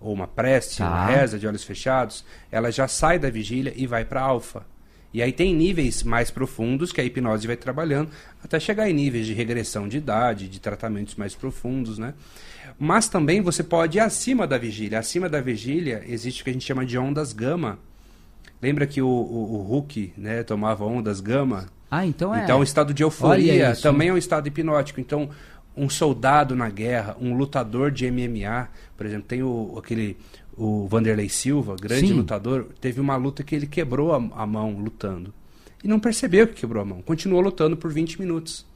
ou 0.01 0.15
uma 0.15 0.27
prece, 0.27 0.79
tá. 0.79 0.89
uma 0.89 1.05
reza 1.05 1.39
de 1.39 1.47
olhos 1.47 1.63
fechados, 1.63 2.25
ela 2.51 2.73
já 2.73 2.89
sai 2.89 3.19
da 3.19 3.29
vigília 3.29 3.75
e 3.77 3.87
vai 3.87 4.03
para 4.03 4.23
alfa. 4.23 4.65
E 5.13 5.23
aí 5.23 5.33
tem 5.33 5.55
níveis 5.55 6.03
mais 6.03 6.31
profundos 6.31 6.91
que 6.91 7.03
a 7.03 7.05
hipnose 7.05 7.47
vai 7.47 7.57
trabalhando 7.57 8.11
até 8.43 8.59
chegar 8.59 8.89
em 8.89 8.95
níveis 8.95 9.27
de 9.27 9.35
regressão 9.35 9.87
de 9.87 9.99
idade, 9.99 10.49
de 10.49 10.59
tratamentos 10.59 11.17
mais 11.17 11.35
profundos, 11.35 11.99
né? 11.99 12.15
Mas 12.79 13.09
também 13.09 13.41
você 13.41 13.63
pode 13.63 13.99
ir 13.99 14.01
acima 14.01 14.47
da 14.47 14.57
vigília. 14.57 14.99
Acima 14.99 15.29
da 15.29 15.41
vigília 15.41 16.05
existe 16.07 16.43
o 16.43 16.45
que 16.45 16.51
a 16.51 16.53
gente 16.53 16.65
chama 16.65 16.87
de 16.87 16.97
ondas 16.97 17.33
gama. 17.33 17.79
Lembra 18.63 18.87
que 18.87 19.03
o, 19.03 19.09
o, 19.09 19.55
o 19.55 19.63
Hulk 19.63 20.13
né, 20.17 20.43
tomava 20.43 20.85
ondas 20.85 21.21
gama? 21.21 21.67
Ah, 21.91 22.07
então 22.07 22.35
é. 22.35 22.45
Então, 22.45 22.61
o 22.61 22.63
estado 22.63 22.93
de 22.93 23.03
euforia 23.03 23.75
também 23.77 24.09
é 24.09 24.13
um 24.13 24.19
estado 24.19 24.47
hipnótico. 24.47 25.01
Então, 25.01 25.31
um 25.77 25.89
soldado 25.89 26.55
na 26.55 26.69
guerra, 26.69 27.17
um 27.21 27.37
lutador 27.37 27.91
de 27.91 28.11
MMA, 28.11 28.69
por 28.97 29.07
exemplo, 29.07 29.27
tem 29.27 29.43
o, 29.43 29.77
aquele 29.79 30.17
o 30.57 30.89
Vanderlei 30.89 31.29
Silva, 31.29 31.77
grande 31.81 32.09
Sim. 32.09 32.15
lutador, 32.15 32.67
teve 32.81 33.01
uma 33.01 33.15
luta 33.15 33.45
que 33.45 33.55
ele 33.55 33.67
quebrou 33.67 34.13
a, 34.13 34.17
a, 34.17 34.47
mão 34.47 34.73
lutando. 34.73 35.33
E 35.83 35.87
não 35.87 36.01
percebeu 36.01 36.49
que 36.49 36.55
quebrou 36.55 36.83
a 36.83 36.85
mão. 36.85 37.01
Continuou 37.01 37.41
lutando 37.41 37.77
por 37.77 37.93
20 37.93 38.19
minutos. 38.21 38.67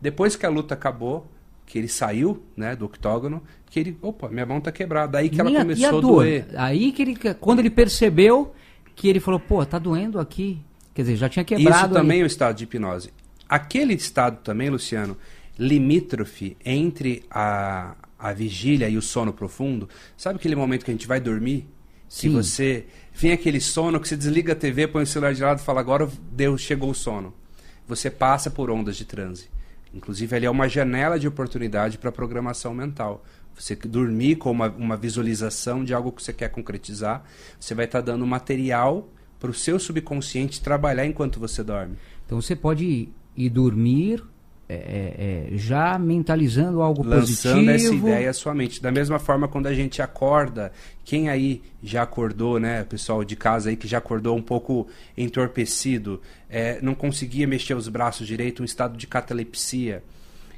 Depois 0.00 0.34
que 0.34 0.46
a 0.46 0.48
luta 0.48 0.72
acabou, 0.72 1.30
que 1.66 1.78
ele 1.78 1.88
saiu 1.88 2.42
né, 2.56 2.76
do 2.76 2.86
octógono, 2.86 3.42
que 3.68 3.80
ele, 3.80 3.98
opa, 4.00 4.28
minha 4.28 4.46
mão 4.46 4.60
tá 4.60 4.70
quebrada. 4.70 5.18
Aí 5.18 5.28
que 5.28 5.40
ela 5.40 5.50
começou 5.50 5.86
a, 5.86 5.98
a 5.98 6.00
doer. 6.00 6.46
Aí 6.56 6.92
que 6.92 7.02
ele, 7.02 7.16
quando 7.40 7.58
ele 7.58 7.70
percebeu 7.70 8.54
que 8.94 9.08
ele 9.08 9.20
falou, 9.20 9.40
pô, 9.40 9.64
tá 9.66 9.78
doendo 9.78 10.18
aqui. 10.18 10.58
Quer 10.94 11.02
dizer, 11.02 11.16
já 11.16 11.28
tinha 11.28 11.44
quebrado. 11.44 11.86
Isso 11.86 11.94
também 11.94 12.16
aí. 12.16 12.20
é 12.22 12.24
o 12.24 12.26
estado 12.26 12.56
de 12.56 12.64
hipnose. 12.64 13.10
Aquele 13.48 13.94
estado 13.94 14.38
também, 14.42 14.70
Luciano, 14.70 15.16
limítrofe 15.58 16.56
entre 16.64 17.24
a, 17.30 17.94
a 18.18 18.32
vigília 18.32 18.88
e 18.88 18.96
o 18.96 19.02
sono 19.02 19.32
profundo, 19.32 19.88
sabe 20.16 20.36
aquele 20.36 20.56
momento 20.56 20.84
que 20.84 20.90
a 20.90 20.94
gente 20.94 21.06
vai 21.06 21.20
dormir? 21.20 21.66
Se 22.08 22.28
você 22.28 22.86
vem 23.12 23.32
aquele 23.32 23.60
sono 23.60 23.98
que 23.98 24.08
você 24.08 24.16
desliga 24.16 24.52
a 24.52 24.56
TV, 24.56 24.86
põe 24.86 25.02
o 25.02 25.06
celular 25.06 25.34
de 25.34 25.42
lado 25.42 25.58
e 25.58 25.62
fala 25.62 25.80
agora 25.80 26.08
Deus 26.30 26.60
chegou 26.60 26.90
o 26.90 26.94
sono. 26.94 27.34
Você 27.86 28.10
passa 28.10 28.50
por 28.50 28.70
ondas 28.70 28.96
de 28.96 29.04
transe. 29.04 29.48
Inclusive 29.96 30.36
ali 30.36 30.46
é 30.46 30.50
uma 30.50 30.68
janela 30.68 31.18
de 31.18 31.26
oportunidade 31.26 31.96
para 31.96 32.12
programação 32.12 32.74
mental. 32.74 33.24
Você 33.54 33.74
dormir 33.74 34.36
com 34.36 34.50
uma, 34.50 34.68
uma 34.68 34.96
visualização 34.96 35.82
de 35.82 35.94
algo 35.94 36.12
que 36.12 36.22
você 36.22 36.34
quer 36.34 36.50
concretizar, 36.50 37.24
você 37.58 37.74
vai 37.74 37.86
estar 37.86 38.02
tá 38.02 38.12
dando 38.12 38.26
material 38.26 39.08
para 39.40 39.50
o 39.50 39.54
seu 39.54 39.78
subconsciente 39.78 40.60
trabalhar 40.60 41.06
enquanto 41.06 41.40
você 41.40 41.64
dorme. 41.64 41.96
Então 42.26 42.40
você 42.40 42.54
pode 42.54 43.08
ir 43.34 43.50
dormir 43.50 44.22
é, 44.68 44.74
é, 44.74 45.54
é 45.54 45.56
já 45.56 45.98
mentalizando 45.98 46.82
algo 46.82 47.02
Lançando 47.02 47.20
positivo. 47.64 47.70
essa 47.70 47.94
ideia 47.94 48.30
à 48.30 48.32
sua 48.32 48.54
mente. 48.54 48.82
Da 48.82 48.90
mesma 48.90 49.18
forma, 49.18 49.46
quando 49.48 49.66
a 49.66 49.74
gente 49.74 50.02
acorda, 50.02 50.72
quem 51.04 51.28
aí 51.28 51.62
já 51.82 52.02
acordou, 52.02 52.58
né, 52.58 52.82
pessoal 52.84 53.22
de 53.24 53.36
casa 53.36 53.70
aí 53.70 53.76
que 53.76 53.86
já 53.86 53.98
acordou 53.98 54.36
um 54.36 54.42
pouco 54.42 54.88
entorpecido, 55.16 56.20
é, 56.48 56.78
não 56.82 56.94
conseguia 56.94 57.46
mexer 57.46 57.74
os 57.74 57.88
braços 57.88 58.26
direito, 58.26 58.62
um 58.62 58.64
estado 58.64 58.96
de 58.96 59.06
catalepsia 59.06 60.02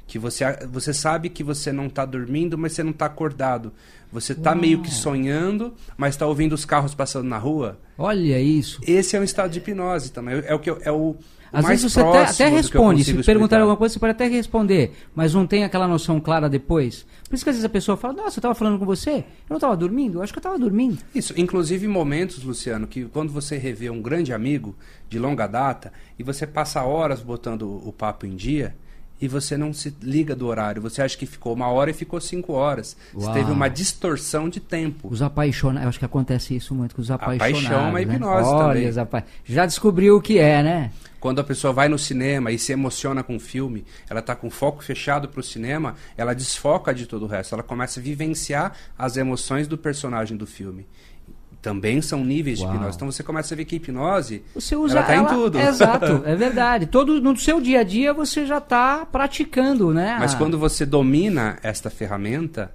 que 0.07 0.17
você, 0.17 0.43
você 0.71 0.91
sabe 0.91 1.29
que 1.29 1.43
você 1.43 1.71
não 1.71 1.85
está 1.85 2.03
dormindo, 2.03 2.57
mas 2.57 2.73
você 2.73 2.81
não 2.81 2.89
está 2.89 3.05
acordado. 3.05 3.71
Você 4.11 4.33
está 4.33 4.55
meio 4.55 4.81
que 4.81 4.89
sonhando, 4.89 5.71
mas 5.95 6.15
está 6.15 6.25
ouvindo 6.25 6.53
os 6.53 6.65
carros 6.65 6.95
passando 6.95 7.27
na 7.27 7.37
rua. 7.37 7.77
Olha 7.95 8.41
isso. 8.41 8.81
Esse 8.87 9.15
é 9.15 9.19
um 9.19 9.23
estado 9.23 9.51
de 9.51 9.59
hipnose 9.59 10.11
também. 10.11 10.41
É 10.47 10.55
o 10.55 10.57
que 10.57 10.67
eu- 10.71 10.79
é 10.81 10.91
o 10.91 11.15
Às 11.51 11.63
mais 11.65 11.81
vezes 11.81 11.93
você 11.93 11.99
até, 12.01 12.23
até 12.23 12.47
responde. 12.47 13.03
Se 13.03 13.11
perguntar 13.13 13.31
explicar. 13.33 13.59
alguma 13.61 13.77
coisa, 13.77 13.93
você 13.93 13.99
pode 13.99 14.11
até 14.11 14.27
responder, 14.27 14.93
mas 15.15 15.33
não 15.33 15.47
tem 15.47 15.63
aquela 15.63 15.87
noção 15.87 16.19
clara 16.19 16.47
depois. 16.49 17.05
Por 17.27 17.35
isso 17.35 17.43
que 17.43 17.49
às 17.49 17.55
vezes 17.55 17.65
a 17.65 17.69
pessoa 17.69 17.97
fala: 17.97 18.13
Nossa, 18.13 18.37
eu 18.37 18.41
estava 18.41 18.55
falando 18.55 18.77
com 18.77 18.85
você? 18.85 19.11
Eu 19.17 19.23
não 19.49 19.57
estava 19.57 19.75
dormindo? 19.75 20.19
Eu 20.19 20.21
acho 20.23 20.31
que 20.33 20.37
eu 20.37 20.41
estava 20.41 20.59
dormindo. 20.59 20.99
Isso, 21.13 21.33
inclusive 21.37 21.87
momentos, 21.87 22.43
Luciano, 22.43 22.85
que 22.87 23.05
quando 23.05 23.31
você 23.33 23.57
revê 23.57 23.89
um 23.89 24.01
grande 24.01 24.31
amigo 24.33 24.75
de 25.09 25.17
longa 25.17 25.47
data 25.47 25.91
e 26.17 26.23
você 26.23 26.45
passa 26.45 26.83
horas 26.83 27.21
botando 27.21 27.63
o 27.63 27.91
papo 27.91 28.25
em 28.25 28.35
dia 28.35 28.75
e 29.21 29.27
você 29.27 29.57
não 29.57 29.73
se 29.73 29.93
liga 30.01 30.33
do 30.33 30.47
horário, 30.47 30.81
você 30.81 31.01
acha 31.01 31.17
que 31.17 31.25
ficou 31.25 31.53
uma 31.53 31.67
hora 31.67 31.89
e 31.91 31.93
ficou 31.93 32.21
cinco 32.21 32.53
horas. 32.53 32.95
Você 33.13 33.25
Uau. 33.25 33.33
teve 33.35 33.51
uma 33.51 33.67
distorção 33.67 34.47
de 34.47 34.59
tempo. 34.61 35.09
Os 35.11 35.21
apaixonados, 35.21 35.83
eu 35.83 35.89
acho 35.89 35.99
que 35.99 36.05
acontece 36.05 36.55
isso 36.55 36.73
muito 36.73 36.95
com 36.95 37.01
os 37.01 37.11
apaixonados. 37.11 37.53
paixão 37.63 37.79
é 37.79 37.89
uma 37.89 37.99
né? 37.99 38.01
hipnose 38.03 38.49
Olha, 38.49 38.73
também. 38.91 38.99
apa- 38.99 39.23
Já 39.43 39.65
descobriu 39.65 40.15
o 40.15 40.21
que 40.21 40.37
é, 40.37 40.63
né? 40.63 40.91
Quando 41.19 41.39
a 41.39 41.43
pessoa 41.43 41.73
vai 41.73 41.89
no 41.89 41.99
cinema 41.99 42.51
e 42.51 42.57
se 42.57 42.71
emociona 42.71 43.23
com 43.23 43.35
o 43.35 43.39
filme, 43.39 43.85
ela 44.09 44.21
está 44.21 44.35
com 44.35 44.49
foco 44.49 44.83
fechado 44.83 45.27
para 45.27 45.39
o 45.39 45.43
cinema, 45.43 45.95
ela 46.15 46.33
desfoca 46.33 46.93
de 46.93 47.05
todo 47.05 47.23
o 47.23 47.27
resto. 47.27 47.53
Ela 47.53 47.63
começa 47.63 47.99
a 47.99 48.03
vivenciar 48.03 48.73
as 48.97 49.17
emoções 49.17 49.67
do 49.67 49.77
personagem 49.77 50.37
do 50.37 50.47
filme. 50.47 50.87
Também 51.61 52.01
são 52.01 52.23
níveis 52.23 52.59
Uau. 52.59 52.69
de 52.69 52.75
hipnose. 52.75 52.95
Então 52.95 53.11
você 53.11 53.21
começa 53.21 53.53
a 53.53 53.57
ver 53.57 53.65
que 53.65 53.75
a 53.75 53.77
hipnose 53.77 54.43
Você 54.55 54.77
usa 54.77 54.99
ela 54.99 55.07
tá 55.07 55.15
em 55.17 55.25
tudo. 55.25 55.59
Exato, 55.59 56.23
é 56.25 56.35
verdade. 56.35 56.85
Todo 56.85 57.19
no 57.19 57.35
seu 57.35 57.59
dia 57.59 57.81
a 57.81 57.83
dia 57.83 58.13
você 58.13 58.45
já 58.45 58.59
está 58.59 59.05
praticando, 59.05 59.93
né? 59.93 60.15
Mas 60.19 60.33
quando 60.33 60.57
você 60.57 60.85
domina 60.85 61.57
esta 61.61 61.89
ferramenta, 61.89 62.73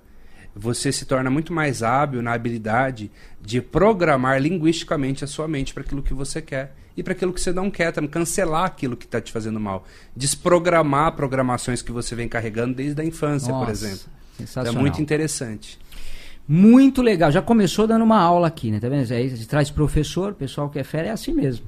você 0.54 0.92
se 0.92 1.06
torna 1.06 1.30
muito 1.30 1.50
mais 1.50 1.82
hábil 1.82 2.20
na 2.20 2.34
habilidade 2.34 3.10
de 3.40 3.62
programar 3.62 4.38
linguisticamente 4.38 5.24
a 5.24 5.26
sua 5.26 5.48
mente 5.48 5.72
para 5.72 5.82
aquilo 5.82 6.02
que 6.02 6.12
você 6.12 6.42
quer 6.42 6.74
e 6.96 7.02
para 7.02 7.12
aquilo 7.12 7.32
que 7.32 7.40
você 7.40 7.52
não 7.52 7.70
quer, 7.70 7.92
também 7.92 8.10
cancelar 8.10 8.64
aquilo 8.64 8.96
que 8.96 9.04
está 9.04 9.20
te 9.20 9.32
fazendo 9.32 9.58
mal, 9.58 9.84
desprogramar 10.16 11.12
programações 11.12 11.82
que 11.82 11.92
você 11.92 12.14
vem 12.14 12.28
carregando 12.28 12.74
desde 12.74 13.00
a 13.00 13.04
infância, 13.04 13.52
por 13.52 13.66
Nossa, 13.66 13.72
exemplo. 13.72 14.06
É 14.34 14.42
sensacional. 14.42 14.80
muito 14.80 15.00
interessante. 15.00 15.78
Muito 16.46 17.00
legal. 17.00 17.32
Já 17.32 17.40
começou 17.40 17.86
dando 17.86 18.02
uma 18.02 18.20
aula 18.20 18.48
aqui, 18.48 18.70
né? 18.70 18.78
Tá 18.78 18.88
vendo? 18.88 19.10
Aí 19.12 19.30
você 19.30 19.46
traz 19.46 19.70
professor, 19.70 20.34
pessoal 20.34 20.68
que 20.68 20.78
é 20.78 20.84
fera 20.84 21.08
é 21.08 21.10
assim 21.10 21.32
mesmo. 21.32 21.66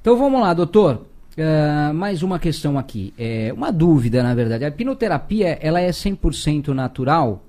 Então 0.00 0.16
vamos 0.16 0.40
lá, 0.40 0.54
doutor. 0.54 1.06
Ah, 1.36 1.92
mais 1.94 2.22
uma 2.22 2.38
questão 2.38 2.78
aqui. 2.78 3.12
É, 3.18 3.52
uma 3.54 3.70
dúvida, 3.70 4.22
na 4.22 4.34
verdade. 4.34 4.64
A 4.64 4.68
hipnoterapia, 4.68 5.58
ela 5.60 5.80
é 5.80 5.90
100% 5.90 6.68
natural? 6.68 7.42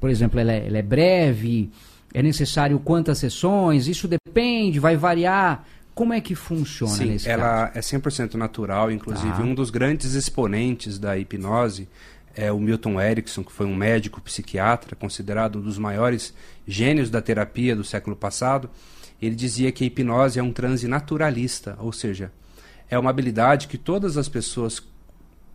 Por 0.00 0.10
exemplo, 0.10 0.38
ela 0.40 0.52
é, 0.52 0.66
ela 0.66 0.78
é 0.78 0.82
breve? 0.82 1.70
É 2.12 2.22
necessário 2.22 2.78
quantas 2.78 3.18
sessões? 3.18 3.88
Isso 3.88 4.08
depende, 4.08 4.78
vai 4.78 4.96
variar. 4.96 5.64
Como 5.94 6.12
é 6.12 6.20
que 6.20 6.34
funciona 6.34 6.92
Sim, 6.92 7.04
nesse 7.06 7.28
ela 7.28 7.68
caso? 7.68 7.78
é 7.78 7.80
100% 7.80 8.34
natural. 8.34 8.90
Inclusive, 8.90 9.32
Tá. 9.32 9.42
um 9.42 9.54
dos 9.54 9.70
grandes 9.70 10.14
exponentes 10.14 10.98
da 10.98 11.16
hipnose 11.16 11.88
é 12.34 12.50
o 12.50 12.58
Milton 12.58 13.00
Erickson, 13.00 13.44
que 13.44 13.52
foi 13.52 13.64
um 13.64 13.76
médico 13.76 14.20
psiquiatra, 14.20 14.96
considerado 14.96 15.60
um 15.60 15.62
dos 15.62 15.78
maiores 15.78 16.34
gênios 16.66 17.10
da 17.10 17.22
terapia 17.22 17.76
do 17.76 17.84
século 17.84 18.16
passado. 18.16 18.68
Ele 19.22 19.36
dizia 19.36 19.70
que 19.70 19.84
a 19.84 19.86
hipnose 19.86 20.38
é 20.38 20.42
um 20.42 20.52
transe 20.52 20.88
naturalista, 20.88 21.76
ou 21.78 21.92
seja, 21.92 22.32
é 22.90 22.98
uma 22.98 23.10
habilidade 23.10 23.68
que 23.68 23.78
todas 23.78 24.16
as 24.18 24.28
pessoas 24.28 24.82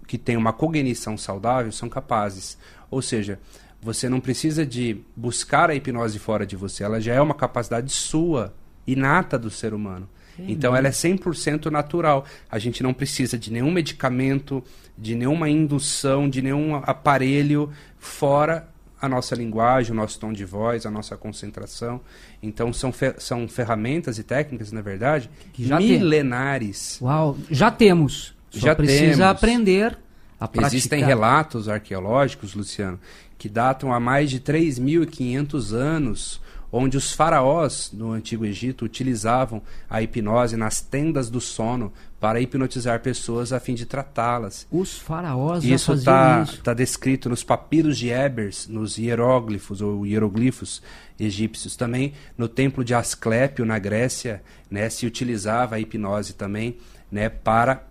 que 0.08 0.18
têm 0.18 0.38
uma 0.38 0.54
cognição 0.54 1.18
saudável 1.18 1.72
são 1.72 1.90
capazes. 1.90 2.58
Ou 2.90 3.02
seja, 3.02 3.40
você 3.82 4.08
não 4.08 4.22
precisa 4.22 4.66
de 4.66 5.02
buscar 5.16 5.70
a 5.70 5.76
hipnose 5.76 6.18
fora 6.18 6.46
de 6.46 6.56
você, 6.56 6.84
ela 6.84 7.02
já 7.02 7.14
é 7.14 7.22
uma 7.22 7.36
capacidade 7.36 7.92
sua, 7.92 8.54
inata 8.88 9.38
do 9.38 9.52
ser 9.52 9.74
humano. 9.74 10.10
Então 10.48 10.76
ela 10.76 10.88
é 10.88 10.92
100% 10.92 11.66
natural. 11.72 12.26
A 12.50 12.58
gente 12.60 12.82
não 12.84 12.94
precisa 12.94 13.38
de 13.38 13.52
nenhum 13.52 13.72
medicamento, 13.72 14.64
de 14.98 15.16
nenhuma 15.16 15.50
indução, 15.50 16.30
de 16.30 16.42
nenhum 16.42 16.76
aparelho 16.76 17.72
fora 17.98 18.68
a 19.02 19.08
nossa 19.08 19.34
linguagem, 19.34 19.94
o 19.94 19.96
nosso 19.96 20.20
tom 20.20 20.34
de 20.34 20.44
voz, 20.44 20.86
a 20.86 20.92
nossa 20.92 21.16
concentração. 21.16 22.02
Então 22.44 22.74
são, 22.74 22.92
fe- 22.92 23.16
são 23.18 23.48
ferramentas 23.48 24.18
e 24.18 24.24
técnicas, 24.24 24.72
na 24.74 24.82
verdade, 24.82 25.30
Que 25.54 25.66
já 25.66 25.78
tem. 25.78 25.88
milenares. 25.88 27.00
Uau, 27.02 27.38
já 27.50 27.72
temos. 27.72 28.34
Só 28.50 28.60
Já 28.68 28.76
precisa 28.76 29.04
temos. 29.06 29.20
aprender 29.22 29.98
a 30.40 30.48
praticar. 30.48 30.68
Existem 30.74 31.04
relatos 31.04 31.70
arqueológicos, 31.70 32.54
Luciano, 32.56 33.00
que 33.38 33.48
datam 33.48 33.94
a 33.94 34.00
mais 34.02 34.30
de 34.30 34.40
3.500 34.42 35.74
anos, 35.74 36.42
onde 36.72 36.98
os 36.98 37.12
faraós 37.12 37.92
no 37.94 38.12
Antigo 38.12 38.46
Egito 38.46 38.86
utilizavam 38.86 39.62
a 39.90 40.02
hipnose 40.02 40.56
nas 40.56 40.82
tendas 40.82 41.30
do 41.30 41.42
sono 41.42 41.92
para 42.20 42.42
hipnotizar 42.42 43.00
pessoas 43.00 43.54
a 43.54 43.60
fim 43.60 43.74
de 43.74 43.86
tratá-las. 43.86 44.68
Os 44.70 44.98
faraós 44.98 45.64
Isso 45.64 45.96
já 45.96 46.12
faziam 46.12 46.44
está 46.44 46.54
isso. 46.54 46.64
tá 46.64 46.74
descrito 46.74 47.30
nos 47.30 47.44
papiros 47.44 47.98
de 47.98 48.10
Ebers, 48.10 48.68
nos 48.68 48.98
hieróglifos 48.98 49.82
ou 49.82 50.06
hieroglifos 50.06 50.82
egípcios. 51.20 51.76
Também 51.76 52.14
no 52.38 52.48
templo 52.48 52.84
de 52.84 52.94
Asclépio, 52.94 53.66
na 53.66 53.80
Grécia, 53.80 54.44
né, 54.70 54.90
se 54.90 55.06
utilizava 55.06 55.76
a 55.76 55.80
hipnose 55.80 56.34
também 56.34 56.78
né, 57.12 57.30
para 57.30 57.84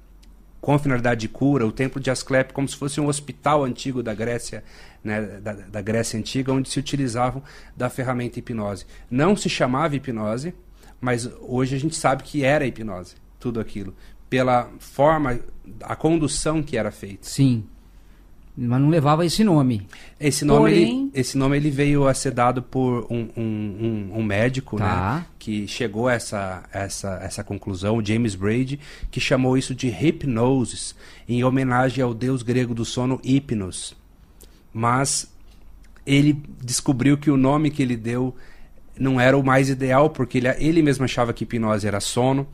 com 0.60 0.78
finalidade 0.78 1.20
de 1.20 1.28
cura, 1.28 1.66
o 1.66 1.72
templo 1.72 2.00
de 2.00 2.10
Asclépio 2.10 2.52
como 2.52 2.68
se 2.68 2.76
fosse 2.76 3.00
um 3.00 3.06
hospital 3.06 3.64
antigo 3.64 4.02
da 4.02 4.12
Grécia, 4.12 4.64
né, 5.02 5.20
da, 5.40 5.52
da 5.52 5.80
Grécia 5.82 6.18
antiga, 6.18 6.52
onde 6.52 6.68
se 6.68 6.78
utilizavam 6.78 7.42
da 7.76 7.88
ferramenta 7.88 8.38
hipnose. 8.38 8.84
Não 9.10 9.36
se 9.36 9.48
chamava 9.48 9.96
hipnose, 9.96 10.54
mas 11.00 11.28
hoje 11.40 11.76
a 11.76 11.78
gente 11.78 11.94
sabe 11.96 12.22
que 12.22 12.42
era 12.44 12.66
hipnose, 12.66 13.14
tudo 13.38 13.60
aquilo, 13.60 13.94
pela 14.28 14.68
forma, 14.78 15.38
a 15.82 15.94
condução 15.96 16.62
que 16.62 16.76
era 16.76 16.90
feita. 16.90 17.20
Sim. 17.22 17.64
Mas 18.60 18.80
não 18.80 18.88
levava 18.88 19.24
esse 19.24 19.44
nome. 19.44 19.86
Esse 20.18 20.44
nome, 20.44 20.60
Porém- 20.72 20.82
ele, 21.04 21.10
esse 21.14 21.38
nome 21.38 21.56
ele 21.56 21.70
veio 21.70 22.08
a 22.08 22.12
ser 22.12 22.32
dado 22.32 22.60
por 22.60 23.06
um, 23.08 23.28
um, 23.36 24.10
um, 24.12 24.18
um 24.18 24.22
médico, 24.24 24.76
Tá. 24.78 25.18
né? 25.20 25.26
Que 25.38 25.68
chegou 25.68 26.08
a 26.08 26.14
essa, 26.14 26.64
essa, 26.72 27.20
essa 27.22 27.44
conclusão, 27.44 27.98
o 27.98 28.04
James 28.04 28.34
Braid, 28.34 28.80
que 29.12 29.20
chamou 29.20 29.56
isso 29.56 29.76
de 29.76 29.86
hypnosis, 29.88 30.96
em 31.28 31.44
homenagem 31.44 32.02
ao 32.02 32.12
deus 32.12 32.42
grego 32.42 32.74
do 32.74 32.84
sono 32.84 33.20
Hypnos. 33.24 33.96
Mas 34.72 35.32
ele 36.06 36.40
descobriu 36.64 37.16
que 37.18 37.30
o 37.30 37.36
nome 37.36 37.70
que 37.70 37.82
ele 37.82 37.96
deu 37.96 38.34
não 38.98 39.20
era 39.20 39.36
o 39.36 39.44
mais 39.44 39.68
ideal, 39.68 40.10
porque 40.10 40.38
ele, 40.38 40.48
ele 40.58 40.82
mesmo 40.82 41.04
achava 41.04 41.32
que 41.32 41.44
hipnose 41.44 41.86
era 41.86 42.00
sono. 42.00 42.46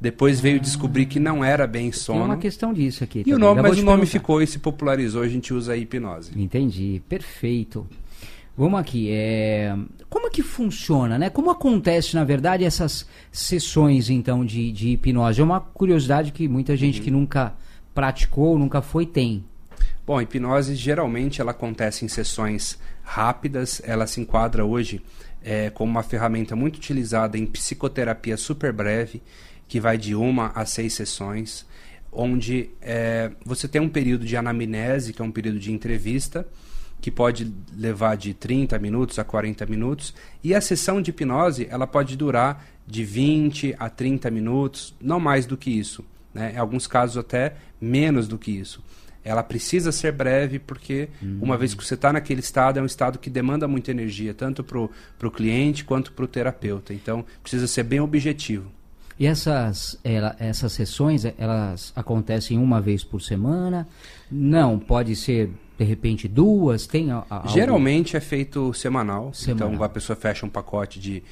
Depois 0.00 0.40
veio 0.40 0.58
descobrir 0.58 1.06
que 1.06 1.20
não 1.20 1.44
era 1.44 1.64
bem 1.64 1.84
Tem 1.84 1.92
sono. 1.92 2.24
uma 2.24 2.36
questão 2.36 2.72
disso 2.72 3.04
aqui. 3.04 3.22
E 3.24 3.32
o 3.32 3.38
nome, 3.38 3.62
mas 3.62 3.78
o 3.78 3.82
nome 3.82 3.98
perguntar. 3.98 4.06
ficou 4.06 4.42
e 4.42 4.46
se 4.48 4.58
popularizou, 4.58 5.22
a 5.22 5.28
gente 5.28 5.54
usa 5.54 5.74
a 5.74 5.76
hipnose. 5.76 6.32
Entendi, 6.36 7.00
perfeito. 7.08 7.86
Vamos 8.56 8.80
aqui, 8.80 9.08
é... 9.10 9.74
como 10.10 10.26
é 10.26 10.30
que 10.30 10.42
funciona, 10.42 11.18
né? 11.18 11.30
Como 11.30 11.50
acontece, 11.50 12.14
na 12.16 12.24
verdade, 12.24 12.64
essas 12.64 13.06
sessões, 13.30 14.10
então, 14.10 14.44
de, 14.44 14.72
de 14.72 14.88
hipnose? 14.90 15.40
É 15.40 15.44
uma 15.44 15.60
curiosidade 15.60 16.32
que 16.32 16.48
muita 16.48 16.76
gente 16.76 16.98
Uhum. 16.98 17.04
que 17.04 17.10
nunca 17.10 17.54
praticou, 17.94 18.58
nunca 18.58 18.82
foi, 18.82 19.06
tem. 19.06 19.44
Bom, 20.04 20.18
a 20.18 20.22
hipnose 20.22 20.74
geralmente 20.74 21.40
ela 21.40 21.52
acontece 21.52 22.04
em 22.04 22.08
sessões 22.08 22.76
rápidas, 23.04 23.80
ela 23.84 24.04
se 24.04 24.20
enquadra 24.20 24.64
hoje 24.64 25.00
eh, 25.44 25.70
como 25.70 25.92
uma 25.92 26.02
ferramenta 26.02 26.56
muito 26.56 26.76
utilizada 26.76 27.38
em 27.38 27.46
psicoterapia 27.46 28.36
super 28.36 28.72
breve, 28.72 29.22
que 29.68 29.78
vai 29.78 29.96
de 29.96 30.14
uma 30.16 30.48
a 30.56 30.66
seis 30.66 30.94
sessões, 30.94 31.64
onde 32.10 32.70
eh, 32.80 33.30
você 33.44 33.68
tem 33.68 33.80
um 33.80 33.88
período 33.88 34.24
de 34.24 34.36
anamnese, 34.36 35.12
que 35.12 35.22
é 35.22 35.24
um 35.24 35.30
período 35.30 35.60
de 35.60 35.70
entrevista, 35.70 36.48
que 37.00 37.10
pode 37.10 37.52
levar 37.72 38.16
de 38.16 38.34
30 38.34 38.78
minutos 38.80 39.20
a 39.20 39.24
40 39.24 39.66
minutos, 39.66 40.12
e 40.42 40.52
a 40.52 40.60
sessão 40.60 41.00
de 41.00 41.10
hipnose 41.10 41.68
ela 41.70 41.86
pode 41.86 42.16
durar 42.16 42.66
de 42.86 43.04
20 43.04 43.76
a 43.78 43.88
30 43.88 44.32
minutos, 44.32 44.96
não 45.00 45.20
mais 45.20 45.46
do 45.46 45.56
que 45.56 45.70
isso. 45.70 46.04
Né? 46.34 46.54
Em 46.54 46.58
alguns 46.58 46.88
casos 46.88 47.16
até 47.16 47.54
menos 47.80 48.26
do 48.26 48.36
que 48.36 48.50
isso. 48.50 48.82
Ela 49.24 49.42
precisa 49.42 49.92
ser 49.92 50.12
breve 50.12 50.58
porque, 50.58 51.08
uma 51.40 51.56
vez 51.56 51.74
que 51.74 51.84
você 51.84 51.94
está 51.94 52.12
naquele 52.12 52.40
estado, 52.40 52.78
é 52.78 52.82
um 52.82 52.86
estado 52.86 53.18
que 53.18 53.30
demanda 53.30 53.68
muita 53.68 53.90
energia, 53.90 54.34
tanto 54.34 54.64
para 54.64 54.78
o 54.80 55.30
cliente 55.30 55.84
quanto 55.84 56.12
para 56.12 56.24
o 56.24 56.28
terapeuta. 56.28 56.92
Então, 56.92 57.24
precisa 57.42 57.66
ser 57.68 57.84
bem 57.84 58.00
objetivo. 58.00 58.70
E 59.18 59.26
essas, 59.26 59.96
ela- 60.02 60.34
essas 60.40 60.72
sessões, 60.72 61.24
elas 61.38 61.92
acontecem 61.94 62.58
uma 62.58 62.80
vez 62.80 63.04
por 63.04 63.20
semana? 63.20 63.86
Não, 64.30 64.78
pode 64.78 65.14
ser, 65.14 65.50
de 65.78 65.84
repente, 65.84 66.26
duas? 66.26 66.86
Tem 66.86 67.12
a, 67.12 67.18
a- 67.30 67.36
algo- 67.36 67.48
Geralmente 67.50 68.16
é 68.16 68.20
feito 68.20 68.72
semanal, 68.74 69.32
Semanal. 69.32 69.72
então 69.74 69.84
a 69.84 69.88
pessoa 69.88 70.16
fecha 70.16 70.44
um 70.44 70.48
pacote 70.48 70.98
de 70.98 71.22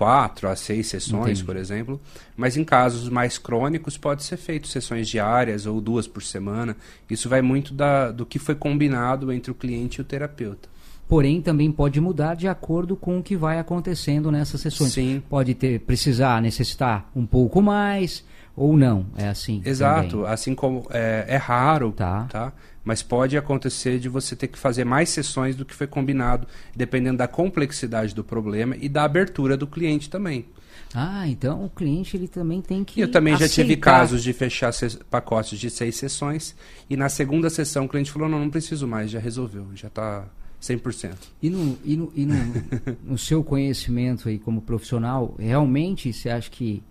quatro 0.00 0.48
a 0.48 0.56
seis 0.56 0.86
sessões, 0.86 1.22
Entendi. 1.24 1.44
por 1.44 1.56
exemplo. 1.56 2.00
Mas 2.34 2.56
em 2.56 2.64
casos 2.64 3.10
mais 3.10 3.36
crônicos 3.36 3.98
pode 3.98 4.24
ser 4.24 4.38
feito 4.38 4.66
sessões 4.66 5.06
diárias 5.06 5.66
ou 5.66 5.78
duas 5.78 6.08
por 6.08 6.22
semana. 6.22 6.74
Isso 7.10 7.28
vai 7.28 7.42
muito 7.42 7.74
da, 7.74 8.10
do 8.10 8.24
que 8.24 8.38
foi 8.38 8.54
combinado 8.54 9.30
entre 9.30 9.50
o 9.50 9.54
cliente 9.54 9.98
e 9.98 10.00
o 10.00 10.04
terapeuta. 10.04 10.70
Porém, 11.06 11.42
também 11.42 11.70
pode 11.70 12.00
mudar 12.00 12.34
de 12.34 12.48
acordo 12.48 12.96
com 12.96 13.18
o 13.18 13.22
que 13.22 13.36
vai 13.36 13.58
acontecendo 13.58 14.30
nessas 14.32 14.62
sessões. 14.62 14.92
Sim. 14.92 15.22
Pode 15.28 15.52
ter, 15.54 15.80
precisar, 15.80 16.40
necessitar 16.40 17.10
um 17.14 17.26
pouco 17.26 17.60
mais 17.60 18.24
ou 18.56 18.78
não. 18.78 19.04
É 19.18 19.28
assim. 19.28 19.60
Exato, 19.66 20.18
também. 20.20 20.32
assim 20.32 20.54
como 20.54 20.86
é, 20.88 21.26
é 21.28 21.36
raro, 21.36 21.92
Tá. 21.92 22.26
tá. 22.30 22.52
Mas 22.90 23.04
pode 23.04 23.38
acontecer 23.38 24.00
de 24.00 24.08
você 24.08 24.34
ter 24.34 24.48
que 24.48 24.58
fazer 24.58 24.82
mais 24.84 25.10
sessões 25.10 25.54
do 25.54 25.64
que 25.64 25.72
foi 25.72 25.86
combinado, 25.86 26.48
dependendo 26.74 27.18
da 27.18 27.28
complexidade 27.28 28.12
do 28.12 28.24
problema 28.24 28.76
e 28.80 28.88
da 28.88 29.04
abertura 29.04 29.56
do 29.56 29.64
cliente 29.64 30.10
também. 30.10 30.44
Ah, 30.92 31.28
então 31.28 31.64
o 31.64 31.70
cliente 31.70 32.16
ele 32.16 32.26
também 32.26 32.60
tem 32.60 32.82
que. 32.82 33.00
Eu 33.00 33.08
também 33.08 33.36
já 33.36 33.48
tive 33.48 33.74
aceitar. 33.74 33.92
casos 33.92 34.24
de 34.24 34.32
fechar 34.32 34.72
pacotes 35.08 35.56
de 35.56 35.70
seis 35.70 35.94
sessões 35.94 36.56
e 36.88 36.96
na 36.96 37.08
segunda 37.08 37.48
sessão 37.48 37.84
o 37.84 37.88
cliente 37.88 38.10
falou: 38.10 38.28
não, 38.28 38.40
não 38.40 38.50
preciso 38.50 38.88
mais, 38.88 39.08
já 39.08 39.20
resolveu, 39.20 39.68
já 39.72 39.86
está 39.86 40.24
100%. 40.60 41.14
E, 41.40 41.48
no, 41.48 41.78
e, 41.84 41.96
no, 41.96 42.12
e 42.16 42.26
no, 42.26 42.36
no 43.12 43.18
seu 43.18 43.44
conhecimento 43.44 44.28
aí 44.28 44.36
como 44.36 44.60
profissional, 44.62 45.36
realmente 45.38 46.12
você 46.12 46.28
acha 46.28 46.50
que. 46.50 46.82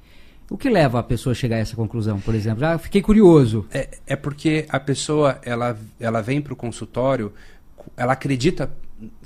O 0.49 0.57
que 0.57 0.69
leva 0.69 0.99
a 0.99 1.03
pessoa 1.03 1.31
a 1.31 1.35
chegar 1.35 1.57
a 1.57 1.59
essa 1.59 1.75
conclusão, 1.75 2.19
por 2.19 2.33
exemplo? 2.33 2.59
Já 2.59 2.77
fiquei 2.77 3.01
curioso. 3.01 3.65
É, 3.71 3.87
é 4.07 4.15
porque 4.15 4.65
a 4.69 4.79
pessoa 4.79 5.39
ela, 5.43 5.77
ela 5.99 6.21
vem 6.21 6.41
para 6.41 6.53
o 6.53 6.55
consultório, 6.55 7.31
ela 7.95 8.13
acredita 8.13 8.71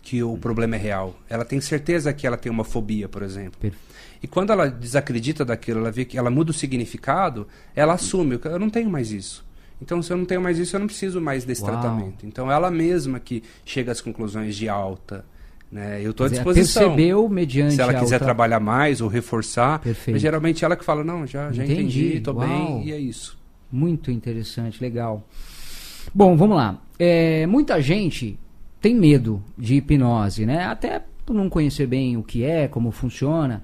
que 0.01 0.22
o 0.22 0.38
problema 0.38 0.75
é 0.75 0.80
real. 0.80 1.15
Ela 1.30 1.46
tem 1.46 1.62
certeza 1.62 2.12
que 2.13 2.27
ela 2.27 2.38
tem 2.38 2.51
uma 2.51 2.63
fobia, 2.65 3.08
por 3.08 3.24
exemplo. 3.24 3.58
Per- 3.60 3.74
E 4.22 4.27
quando 4.27 4.51
ela 4.51 4.70
desacredita 4.70 5.46
daquilo, 5.46 5.80
ela 5.80 5.92
vê 5.92 6.03
que 6.06 6.18
ela 6.18 6.30
muda 6.30 6.51
o 6.51 6.53
significado, 6.53 7.48
ela 7.74 7.94
assume, 7.94 8.38
eu 8.44 8.60
não 8.60 8.70
tenho 8.70 8.89
mais 8.89 9.12
isso. 9.12 9.46
Então, 9.82 10.01
se 10.01 10.12
eu 10.13 10.18
não 10.18 10.25
tenho 10.25 10.42
mais 10.42 10.60
isso, 10.60 10.75
eu 10.75 10.80
não 10.80 10.88
preciso 10.88 11.20
mais 11.20 11.44
desse 11.46 11.62
Uau. 11.62 11.72
tratamento. 11.72 12.25
Então, 12.25 12.51
ela 12.51 12.70
mesma 12.70 13.20
que 13.20 13.44
chega 13.65 13.92
às 13.92 14.00
conclusões 14.01 14.56
de 14.56 14.70
alta. 14.70 15.25
Né? 15.74 16.00
Eu 16.03 16.12
estou 16.12 16.25
à 16.25 16.30
dizer, 16.30 16.44
disposição. 16.44 16.84
Percebeu 16.84 17.27
mediante 17.27 17.74
Se 17.74 17.82
ela 17.82 17.94
quiser 17.96 18.15
outra- 18.15 18.20
trabalhar 18.20 18.60
mais 18.60 19.01
ou 19.01 19.08
reforçar, 19.08 19.80
Perfeito. 19.80 20.13
mas 20.13 20.22
geralmente 20.22 20.63
ela 20.63 20.75
que 20.75 20.86
fala, 20.86 21.03
não, 21.03 21.25
já, 21.25 21.51
já 21.51 21.63
Entendi. 21.65 22.18
estou 22.18 22.36
bem, 22.36 22.86
e 22.88 22.92
é 22.92 23.00
isso. 23.00 23.38
Muito 23.72 24.12
interessante, 24.12 24.80
legal. 24.80 25.27
Bom, 26.13 26.38
vamos 26.38 26.56
lá. 26.58 26.80
É, 27.00 27.48
muita 27.48 27.82
gente 27.82 28.38
tem 28.80 28.94
medo 28.94 29.44
de 29.58 29.75
hipnose, 29.75 30.46
né? 30.46 30.65
Até 30.65 31.01
por 31.25 31.34
não 31.34 31.50
conhecer 31.50 31.88
bem 31.88 32.18
o 32.18 32.24
que 32.24 32.44
é, 32.44 32.68
como 32.68 32.92
funciona. 32.92 33.63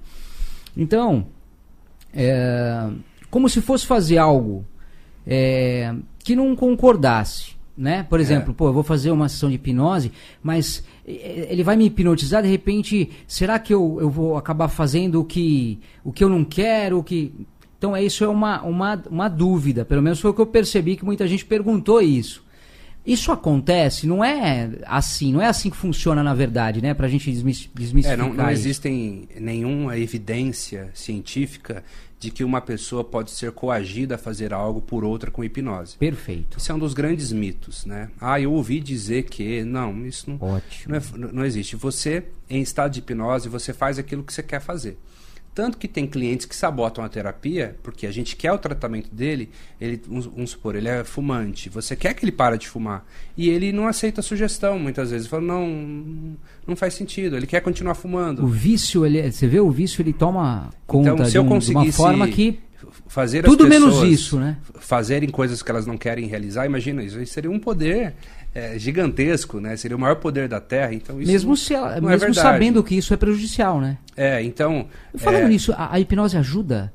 Então, 0.76 1.26
é, 2.12 2.88
como 3.30 3.48
se 3.48 3.60
fosse 3.60 3.86
fazer 3.86 4.18
algo 4.18 4.64
é, 5.24 5.94
que 6.24 6.34
não 6.34 6.56
concordasse, 6.56 7.52
né? 7.76 8.02
Por 8.02 8.20
exemplo, 8.20 8.52
pô, 8.54 8.68
eu 8.68 8.72
vou 8.72 8.82
fazer 8.82 9.10
uma 9.10 9.28
sessão 9.28 9.48
de 9.48 9.54
hipnose, 9.54 10.12
mas 10.42 10.84
é, 11.06 11.48
ele 11.50 11.62
vai 11.62 11.76
me 11.76 11.86
hipnotizar, 11.86 12.42
de 12.42 12.48
repente, 12.48 13.10
será 13.26 13.58
que 13.58 13.72
eu, 13.72 13.98
eu 14.00 14.10
vou 14.10 14.36
acabar 14.36 14.68
fazendo 14.68 15.20
o 15.20 15.24
que, 15.24 15.78
o 16.04 16.12
que 16.12 16.22
eu 16.22 16.28
não 16.28 16.44
quero, 16.44 16.98
o 16.98 17.02
que... 17.04 17.32
Então, 17.78 17.96
é, 17.96 18.02
isso 18.04 18.22
é 18.22 18.28
uma, 18.28 18.60
uma, 18.62 19.02
uma 19.10 19.28
dúvida, 19.28 19.84
pelo 19.86 20.02
menos 20.02 20.20
foi 20.20 20.30
o 20.30 20.34
que 20.34 20.40
eu 20.40 20.46
percebi 20.46 20.96
que 20.96 21.04
muita 21.04 21.26
gente 21.26 21.44
perguntou 21.46 22.02
isso. 22.02 22.44
Isso 23.06 23.32
acontece, 23.32 24.06
não 24.06 24.22
é 24.22 24.68
assim, 24.84 25.32
não 25.32 25.40
é 25.40 25.46
assim 25.46 25.70
que 25.70 25.76
funciona 25.78 26.22
na 26.22 26.34
verdade, 26.34 26.82
né? 26.82 26.92
Pra 26.92 27.08
gente 27.08 27.30
desmis- 27.32 27.70
É, 27.74 27.78
desmistificar 27.78 28.28
não, 28.28 28.34
não 28.34 28.50
existem 28.50 29.26
nenhuma 29.40 29.96
evidência 29.98 30.90
científica 30.92 31.82
de 32.20 32.30
que 32.30 32.44
uma 32.44 32.60
pessoa 32.60 33.02
pode 33.02 33.30
ser 33.30 33.50
coagida 33.50 34.16
a 34.16 34.18
fazer 34.18 34.52
algo 34.52 34.82
por 34.82 35.02
outra 35.04 35.30
com 35.30 35.42
hipnose. 35.42 35.96
Perfeito. 35.96 36.58
Isso 36.58 36.70
é 36.70 36.74
um 36.74 36.78
dos 36.78 36.92
grandes 36.92 37.32
mitos, 37.32 37.86
né? 37.86 38.10
Ah, 38.20 38.38
eu 38.38 38.52
ouvi 38.52 38.78
dizer 38.78 39.22
que... 39.22 39.64
Não, 39.64 40.04
isso 40.06 40.28
não, 40.30 40.36
Ótimo. 40.38 40.94
não, 41.16 41.28
é- 41.28 41.32
não 41.32 41.44
existe. 41.46 41.76
Você, 41.76 42.24
em 42.48 42.60
estado 42.60 42.92
de 42.92 42.98
hipnose, 42.98 43.48
você 43.48 43.72
faz 43.72 43.98
aquilo 43.98 44.22
que 44.22 44.34
você 44.34 44.42
quer 44.42 44.60
fazer. 44.60 44.98
Tanto 45.52 45.78
que 45.78 45.88
tem 45.88 46.06
clientes 46.06 46.46
que 46.46 46.54
sabotam 46.54 47.04
a 47.04 47.08
terapia, 47.08 47.76
porque 47.82 48.06
a 48.06 48.12
gente 48.12 48.36
quer 48.36 48.52
o 48.52 48.58
tratamento 48.58 49.12
dele, 49.12 49.50
ele, 49.80 50.00
vamos, 50.06 50.50
supor, 50.50 50.76
ele 50.76 50.88
é 50.88 51.02
fumante, 51.02 51.68
você 51.68 51.96
quer 51.96 52.14
que 52.14 52.24
ele 52.24 52.30
pare 52.32 52.56
de 52.56 52.68
fumar, 52.68 53.04
e 53.36 53.50
ele 53.50 53.72
não 53.72 53.88
aceita 53.88 54.20
a 54.20 54.22
sugestão, 54.22 54.78
muitas 54.78 55.10
vezes, 55.10 55.26
fala, 55.26 55.42
não, 55.42 56.36
não 56.66 56.76
faz 56.76 56.94
sentido, 56.94 57.36
ele 57.36 57.46
quer 57.46 57.60
continuar 57.60 57.94
fumando. 57.94 58.44
O 58.44 58.48
vício, 58.48 59.04
ele, 59.04 59.30
você 59.30 59.48
vê, 59.48 59.58
o 59.60 59.70
vício 59.70 60.00
ele 60.00 60.12
toma 60.12 60.70
conta 60.86 61.10
Então, 61.10 61.24
se 61.24 61.32
de, 61.32 61.36
eu 61.38 61.42
um- 61.42 61.58
de 61.58 61.70
uma 61.72 61.92
forma 61.92 62.28
que 62.28 62.60
fazer 63.08 63.42
tudo 63.44 63.66
menos 63.68 64.02
isso, 64.04 64.38
né? 64.38 64.56
fazerem 64.78 65.28
coisas 65.28 65.62
que 65.62 65.70
elas 65.70 65.86
não 65.86 65.98
querem 65.98 66.26
realizar, 66.26 66.64
imagina, 66.64 67.02
isso 67.02 67.18
aí 67.18 67.26
seria 67.26 67.50
um 67.50 67.58
poder 67.58 68.14
é, 68.54 68.78
gigantesco, 68.78 69.60
né? 69.60 69.76
Seria 69.76 69.96
o 69.96 70.00
maior 70.00 70.16
poder 70.16 70.48
da 70.48 70.60
Terra, 70.60 70.92
então 70.92 71.20
isso 71.20 71.30
mesmo 71.30 71.56
se 71.56 71.74
ela- 71.74 71.96
é 71.96 72.00
mesmo 72.00 72.08
verdade. 72.08 72.34
sabendo 72.34 72.82
que 72.82 72.96
isso 72.96 73.14
é 73.14 73.16
prejudicial, 73.16 73.80
né? 73.80 73.98
É, 74.16 74.42
então... 74.42 74.88
Falando 75.16 75.44
é, 75.44 75.48
nisso, 75.48 75.72
a, 75.72 75.94
a 75.94 76.00
hipnose 76.00 76.36
ajuda, 76.36 76.92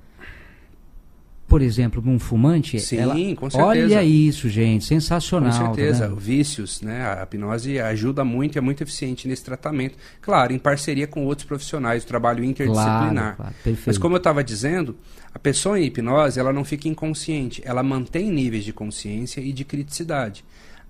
por 1.47 1.61
exemplo, 1.61 2.03
um 2.05 2.19
fumante? 2.19 2.79
Sim, 2.79 2.97
ela- 2.97 3.13
com 3.35 3.49
certeza. 3.49 3.63
Olha 3.63 4.03
isso, 4.03 4.49
gente, 4.49 4.83
sensacional. 4.83 5.51
Com 5.51 5.57
tá 5.57 5.65
certeza, 5.65 6.07
vendo? 6.07 6.19
vícios, 6.19 6.81
né? 6.81 7.05
A 7.05 7.23
hipnose 7.23 7.79
ajuda 7.79 8.25
muito, 8.25 8.57
é 8.57 8.61
muito 8.61 8.81
eficiente 8.83 9.27
nesse 9.27 9.43
tratamento. 9.43 9.95
Claro, 10.21 10.51
em 10.51 10.59
parceria 10.59 11.07
com 11.07 11.23
outros 11.25 11.47
profissionais, 11.47 12.03
o 12.03 12.07
trabalho 12.07 12.43
interdisciplinar. 12.43 13.13
Claro, 13.13 13.35
claro, 13.37 13.55
perfeito. 13.63 13.87
Mas 13.87 13.97
como 13.97 14.15
eu 14.15 14.17
estava 14.17 14.43
dizendo, 14.43 14.97
a 15.33 15.39
pessoa 15.39 15.79
em 15.79 15.85
hipnose, 15.85 16.39
ela 16.39 16.51
não 16.51 16.65
fica 16.65 16.89
inconsciente, 16.89 17.61
ela 17.63 17.83
mantém 17.83 18.31
níveis 18.31 18.65
de 18.65 18.73
consciência 18.73 19.39
e 19.39 19.53
de 19.53 19.63
criticidade. 19.63 20.43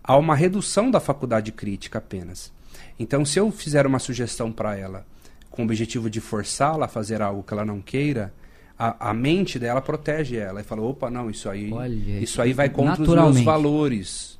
Há 0.08 0.15
uma 0.18 0.36
redução 0.36 0.91
da 0.91 1.00
faculdade 1.00 1.52
crítica 1.52 1.98
apenas. 1.98 2.54
Então, 3.00 3.26
se 3.26 3.39
eu 3.39 3.52
fizer 3.52 3.88
uma 3.88 3.98
sugestão 3.98 4.52
para 4.52 4.78
ela 4.78 5.06
com 5.50 5.63
o 5.63 5.65
objetivo 5.65 6.10
de 6.10 6.22
forçá-la 6.22 6.86
a 6.86 6.89
fazer 6.89 7.22
algo 7.22 7.41
que 7.41 7.54
ela 7.54 7.65
não 7.65 7.82
queira, 7.82 8.32
a, 8.78 9.10
a 9.10 9.13
mente 9.13 9.58
dela 9.58 9.82
protege 9.82 10.38
ela 10.38 10.62
e 10.62 10.63
fala, 10.63 10.82
opa, 10.82 11.10
não, 11.10 11.30
isso 11.30 11.50
aí, 11.50 11.72
Olha, 11.72 12.20
isso 12.20 12.41
aí 12.41 12.54
vai 12.54 12.70
contra 12.70 13.02
os 13.02 13.08
meus 13.08 13.41
valores. 13.41 14.38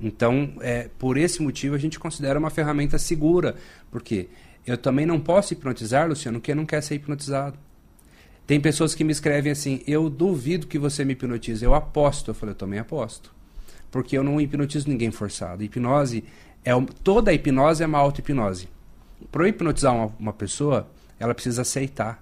Então, 0.00 0.52
é, 0.60 0.88
por 0.98 1.16
esse 1.16 1.42
motivo, 1.42 1.74
a 1.74 1.78
gente 1.78 1.98
considera 1.98 2.38
uma 2.38 2.50
ferramenta 2.50 2.98
segura. 2.98 3.56
Porque 3.90 4.28
eu 4.66 4.78
também 4.78 5.04
não 5.04 5.20
posso 5.20 5.52
hipnotizar, 5.52 6.08
Luciano, 6.08 6.40
quem 6.40 6.54
não 6.54 6.64
quer 6.64 6.82
ser 6.82 6.94
hipnotizado. 6.94 7.58
Tem 8.46 8.60
pessoas 8.60 8.94
que 8.94 9.04
me 9.04 9.12
escrevem 9.12 9.52
assim: 9.52 9.82
eu 9.86 10.08
duvido 10.08 10.66
que 10.66 10.78
você 10.78 11.04
me 11.04 11.12
hipnotize, 11.12 11.64
eu 11.64 11.74
aposto. 11.74 12.30
Eu 12.30 12.34
falei: 12.34 12.52
eu 12.52 12.56
também 12.56 12.78
aposto. 12.78 13.33
Porque 13.94 14.18
eu 14.18 14.24
não 14.24 14.40
hipnotizo 14.40 14.88
ninguém 14.88 15.12
forçado. 15.12 15.62
Hipnose 15.62 16.24
é 16.64 16.72
toda 17.04 17.32
hipnose 17.32 17.80
é 17.80 17.86
uma 17.86 17.98
auto-hipnose. 17.98 18.68
Para 19.30 19.44
eu 19.44 19.46
hipnotizar 19.46 19.94
uma, 19.94 20.12
uma 20.18 20.32
pessoa, 20.32 20.90
ela 21.16 21.32
precisa 21.32 21.62
aceitar. 21.62 22.20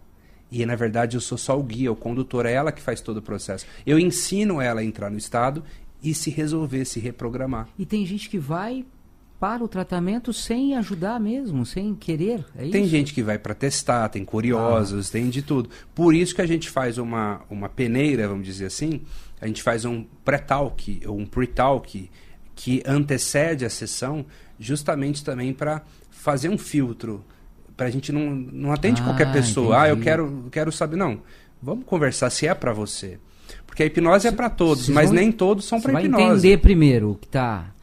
E 0.50 0.66
na 0.66 0.76
verdade 0.76 1.16
eu 1.16 1.20
sou 1.22 1.38
só 1.38 1.58
o 1.58 1.62
guia, 1.62 1.90
o 1.90 1.96
condutor, 1.96 2.44
é 2.44 2.52
ela 2.52 2.72
que 2.72 2.82
faz 2.82 3.00
todo 3.00 3.16
o 3.16 3.22
processo. 3.22 3.64
Eu 3.86 3.98
ensino 3.98 4.60
ela 4.60 4.82
a 4.82 4.84
entrar 4.84 5.08
no 5.08 5.16
estado 5.16 5.64
e 6.02 6.12
se 6.12 6.28
resolver, 6.28 6.84
se 6.84 7.00
reprogramar. 7.00 7.66
E 7.78 7.86
tem 7.86 8.04
gente 8.04 8.28
que 8.28 8.38
vai 8.38 8.84
para 9.42 9.64
o 9.64 9.66
tratamento 9.66 10.32
sem 10.32 10.76
ajudar 10.76 11.18
mesmo, 11.18 11.66
sem 11.66 11.96
querer. 11.96 12.44
É 12.56 12.68
Tem 12.68 12.86
gente 12.86 13.12
que 13.12 13.24
vai 13.24 13.36
para 13.40 13.54
testar, 13.54 14.08
tem 14.08 14.24
curiosos, 14.24 15.10
tem 15.10 15.28
de 15.28 15.42
tudo. 15.42 15.68
Por 15.92 16.14
isso 16.14 16.32
que 16.32 16.40
a 16.40 16.46
gente 16.46 16.70
faz 16.70 16.96
uma, 16.96 17.40
uma 17.50 17.68
peneira, 17.68 18.28
vamos 18.28 18.46
dizer 18.46 18.66
assim, 18.66 19.00
a 19.40 19.48
gente 19.48 19.60
faz 19.60 19.84
um 19.84 20.04
pré-talk, 20.24 21.02
ou 21.08 21.18
um 21.18 21.26
pre-talk, 21.26 22.08
que 22.54 22.84
antecede 22.86 23.64
a 23.64 23.70
sessão, 23.70 24.24
justamente 24.60 25.24
também 25.24 25.52
para 25.52 25.82
fazer 26.08 26.48
um 26.48 26.56
filtro. 26.56 27.24
Para 27.76 27.86
a 27.86 27.90
gente 27.90 28.12
não, 28.12 28.30
não 28.30 28.70
atende 28.72 29.00
Ah, 29.00 29.06
qualquer 29.06 29.32
pessoa. 29.32 29.80
Ah, 29.82 29.88
eu 29.88 29.94
entendi. 29.94 30.04
quero, 30.04 30.44
quero 30.52 30.70
saber. 30.70 30.94
Não, 30.94 31.20
vamos 31.60 31.84
conversar 31.84 32.30
se 32.30 32.46
é 32.46 32.54
para 32.54 32.72
você. 32.72 33.18
Porque 33.66 33.82
a 33.82 33.86
hipnose 33.86 34.28
é 34.28 34.30
para 34.30 34.48
todos, 34.48 34.88
mas 34.88 35.06
vão- 35.06 35.16
nem 35.16 35.32
todos 35.32 35.64
são 35.64 35.80
para 35.80 35.94
vai 35.94 36.04
hipnose. 36.04 36.22
entender 36.24 36.58
primeiro 36.58 37.10
o 37.10 37.14
que 37.16 37.26
tá. 37.26 37.74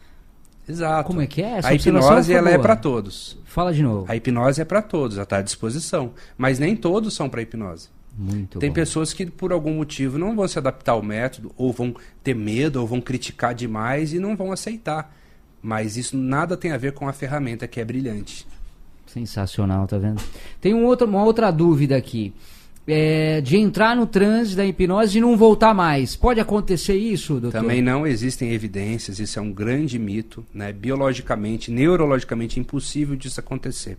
Exato. 0.70 1.08
Como 1.08 1.22
é 1.22 1.28
que 1.28 1.42
é? 1.42 1.58
Essa 1.58 1.70
a 1.70 1.74
hipnose 1.74 2.32
ela 2.32 2.52
é 2.52 2.58
para 2.58 2.76
todos. 2.76 3.38
Fala 3.44 3.74
de 3.74 3.82
novo. 3.82 4.06
A 4.08 4.16
hipnose 4.16 4.62
é 4.62 4.66
para 4.66 4.82
todos, 4.82 5.18
ela 5.18 5.24
está 5.24 5.38
à 5.38 5.42
disposição. 5.42 6.12
Mas 6.38 6.60
nem 6.60 6.76
todos 6.76 7.16
são 7.16 7.28
para 7.28 7.42
hipnose. 7.42 7.90
Muito 8.16 8.60
Tem 8.60 8.70
bom. 8.70 8.76
pessoas 8.76 9.14
que, 9.14 9.26
por 9.26 9.52
algum 9.52 9.74
motivo, 9.74 10.18
não 10.18 10.36
vão 10.36 10.48
se 10.48 10.60
adaptar 10.60 10.92
ao 10.92 11.02
método, 11.02 11.52
ou 11.56 11.72
vão 11.72 11.96
ter 12.22 12.36
medo, 12.36 12.82
ou 12.82 12.86
vão 12.86 13.00
criticar 13.00 13.56
demais 13.56 14.14
e 14.14 14.20
não 14.20 14.36
vão 14.36 14.52
aceitar. 14.52 15.16
Mas 15.62 15.98
isso 15.98 16.18
nada 16.18 16.56
tem 16.56 16.72
a 16.72 16.78
ver 16.78 16.92
com 16.92 17.08
a 17.08 17.14
ferramenta 17.14 17.68
que 17.68 17.80
é 17.80 17.86
brilhante. 17.86 18.46
Sensacional, 19.08 19.88
tá 19.88 19.98
vendo? 19.98 20.22
Tem 20.62 20.74
um 20.74 20.86
outro, 20.86 21.08
uma 21.08 21.24
outra 21.24 21.50
dúvida 21.50 21.96
aqui. 21.96 22.34
É, 22.92 23.40
de 23.42 23.56
entrar 23.56 23.96
no 23.96 24.08
transe 24.08 24.56
da 24.56 24.66
hipnose 24.66 25.18
e 25.18 25.22
não 25.22 25.38
voltar 25.38 25.76
mais. 25.76 26.16
Pode 26.16 26.40
acontecer 26.40 26.96
isso, 26.96 27.40
doutor? 27.40 27.62
Também 27.62 27.84
não 27.84 28.08
existem 28.08 28.52
evidências, 28.52 29.20
isso 29.20 29.38
é 29.38 29.42
um 29.42 29.52
grande 29.52 30.00
mito, 30.00 30.44
né? 30.52 30.74
biologicamente, 30.74 31.70
neurologicamente 31.70 32.60
impossível 32.60 33.16
disso 33.16 33.40
acontecer. 33.40 33.98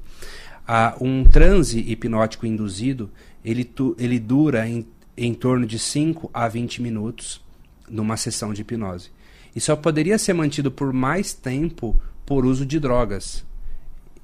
Ah, 0.67 0.97
um 1.01 1.25
transe 1.25 1.79
hipnótico 1.79 2.47
induzido, 2.47 3.11
ele, 3.45 3.65
tu, 3.65 3.95
ele 3.99 4.19
dura 4.19 4.69
em, 4.69 4.85
em 5.17 5.35
torno 5.35 5.67
de 5.67 5.79
5 5.79 6.29
a 6.35 6.49
20 6.49 6.83
minutos 6.83 7.41
numa 7.89 8.17
sessão 8.17 8.53
de 8.53 8.63
hipnose. 8.63 9.11
E 9.55 9.61
só 9.61 9.77
poderia 9.77 10.19
ser 10.19 10.33
mantido 10.33 10.71
por 10.71 10.93
mais 10.93 11.33
tempo 11.33 12.01
por 12.25 12.47
uso 12.47 12.65
de 12.65 12.79
drogas. 12.79 13.45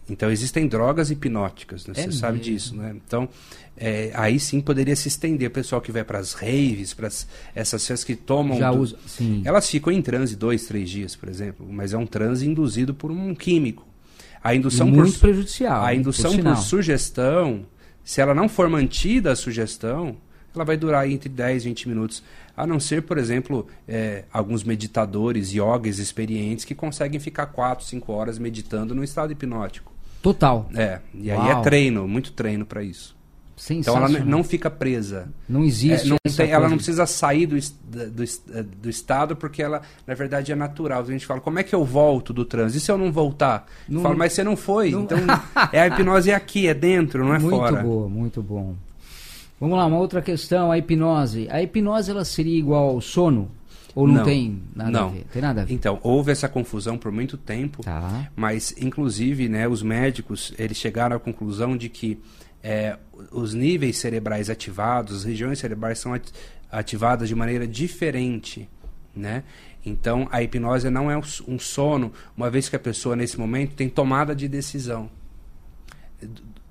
Então 0.08 0.30
existem 0.30 0.68
drogas 0.68 1.10
hipnóticas, 1.10 1.86
né? 1.86 1.94
É 1.96 2.02
você 2.02 2.12
sabe 2.12 2.38
mesmo? 2.38 2.52
disso, 2.52 2.76
né? 2.76 2.94
Então 3.04 3.28
é, 3.76 4.10
aí 4.14 4.38
sim 4.40 4.60
poderia 4.60 4.96
se 4.96 5.08
estender. 5.08 5.48
O 5.48 5.52
pessoal 5.52 5.80
que 5.80 5.92
vai 5.92 6.02
para 6.04 6.18
as 6.18 6.32
raves, 6.32 6.94
para 6.94 7.08
essas 7.54 7.86
festas 7.86 8.04
que 8.04 8.16
tomam, 8.16 8.58
Já 8.58 8.70
do- 8.70 8.78
usa. 8.78 8.96
Sim. 9.06 9.42
elas 9.44 9.68
ficam 9.68 9.92
em 9.92 10.00
transe 10.02 10.34
dois, 10.36 10.66
três 10.66 10.88
dias, 10.88 11.14
por 11.16 11.28
exemplo. 11.28 11.66
Mas 11.70 11.92
é 11.92 11.98
um 11.98 12.06
transe 12.06 12.46
induzido 12.46 12.94
por 12.94 13.10
um 13.10 13.34
químico. 13.34 13.86
A 14.42 14.54
indução 14.54 14.88
por 14.88 14.96
muito 14.98 15.12
su- 15.14 15.20
prejudicial. 15.20 15.84
a 15.84 15.94
indução 15.94 16.32
por 16.36 16.42
por, 16.44 16.56
sugestão, 16.56 17.66
se 18.04 18.20
ela 18.20 18.34
não 18.34 18.48
for 18.48 18.68
mantida 18.68 19.32
a 19.32 19.36
sugestão, 19.36 20.16
ela 20.54 20.64
vai 20.64 20.76
durar 20.76 21.02
aí 21.02 21.12
entre 21.12 21.28
10 21.28 21.64
e 21.64 21.68
20 21.68 21.88
minutos. 21.88 22.22
A 22.56 22.66
não 22.66 22.78
ser, 22.80 23.02
por 23.02 23.18
exemplo, 23.18 23.66
é, 23.88 24.24
alguns 24.32 24.62
meditadores, 24.64 25.52
yogis 25.52 25.98
experientes 25.98 26.64
que 26.64 26.74
conseguem 26.74 27.18
ficar 27.20 27.46
4, 27.46 27.84
5 27.84 28.12
horas 28.12 28.38
meditando 28.38 28.94
no 28.94 29.02
estado 29.04 29.32
hipnótico. 29.32 29.92
Total. 30.22 30.70
É, 30.74 31.00
e 31.14 31.30
aí 31.30 31.36
Uau. 31.36 31.60
é 31.60 31.62
treino, 31.62 32.06
muito 32.08 32.32
treino 32.32 32.64
para 32.64 32.82
isso. 32.82 33.15
Então 33.70 33.96
ela 33.96 34.08
não 34.08 34.44
fica 34.44 34.68
presa. 34.70 35.28
Não 35.48 35.64
existe. 35.64 36.06
É, 36.06 36.10
não 36.10 36.16
tem- 36.36 36.50
ela 36.50 36.68
não 36.68 36.76
precisa 36.76 37.06
sair 37.06 37.46
do, 37.46 37.56
do, 38.10 38.22
eh, 38.22 38.62
do 38.82 38.90
estado 38.90 39.34
porque 39.34 39.62
ela, 39.62 39.80
na 40.06 40.12
verdade, 40.14 40.52
é 40.52 40.54
natural. 40.54 41.00
A 41.02 41.04
gente 41.06 41.24
fala, 41.24 41.40
como 41.40 41.58
é 41.58 41.62
que 41.62 41.74
eu 41.74 41.82
volto 41.84 42.34
do 42.34 42.44
transe? 42.44 42.76
E 42.76 42.80
se 42.80 42.90
eu 42.92 42.98
não 42.98 43.10
voltar? 43.10 43.66
Não- 43.88 44.02
Fala, 44.02 44.14
mas 44.14 44.34
você 44.34 44.44
não 44.44 44.56
foi. 44.56 44.90
não- 44.90 45.04
Então, 45.04 45.18
é 45.72 45.80
a 45.80 45.86
hipnose 45.86 46.30
é 46.30 46.34
aqui, 46.34 46.66
é 46.68 46.74
dentro, 46.74 47.24
não 47.24 47.34
é 47.34 47.38
muito 47.38 47.56
fora. 47.56 47.82
boa, 47.82 48.08
muito 48.08 48.42
bom. 48.42 48.74
Vamos 49.58 49.78
lá, 49.78 49.86
uma 49.86 49.96
outra 49.98 50.20
questão, 50.20 50.70
a 50.70 50.76
hipnose. 50.76 51.48
A 51.50 51.62
hipnose 51.62 52.10
ela 52.10 52.26
seria 52.26 52.58
igual 52.58 52.90
ao 52.90 53.00
sono? 53.00 53.50
Ou 53.94 54.06
não, 54.06 54.16
Não. 54.16 54.24
tem 54.24 54.60
nada 54.74 54.90
Não. 54.90 55.08
a 55.08 55.10
ver? 55.12 55.24
Tem 55.32 55.40
nada 55.40 55.62
a 55.62 55.64
ver. 55.64 55.72
Então, 55.72 55.98
houve 56.02 56.30
essa 56.30 56.46
confusão 56.46 56.98
por 56.98 57.10
muito 57.10 57.38
tempo, 57.38 57.82
Tá. 57.82 58.28
mas, 58.36 58.74
inclusive, 58.78 59.48
né, 59.48 59.66
os 59.66 59.82
médicos 59.82 60.52
eles 60.58 60.76
chegaram 60.76 61.16
à 61.16 61.18
conclusão 61.18 61.74
de 61.74 61.88
que 61.88 62.18
é, 62.62 62.96
os 63.30 63.54
níveis 63.54 63.98
cerebrais 63.98 64.50
ativados, 64.50 65.18
as 65.18 65.24
regiões 65.24 65.58
cerebrais 65.58 65.98
são 65.98 66.12
ati- 66.14 66.32
ativadas 66.70 67.28
de 67.28 67.34
maneira 67.34 67.66
diferente, 67.66 68.68
né? 69.14 69.44
Então, 69.84 70.26
a 70.32 70.42
hipnose 70.42 70.90
não 70.90 71.08
é 71.10 71.16
um 71.16 71.58
sono, 71.60 72.12
uma 72.36 72.50
vez 72.50 72.68
que 72.68 72.74
a 72.74 72.78
pessoa, 72.78 73.14
nesse 73.14 73.38
momento, 73.38 73.74
tem 73.74 73.88
tomada 73.88 74.34
de 74.34 74.48
decisão. 74.48 75.08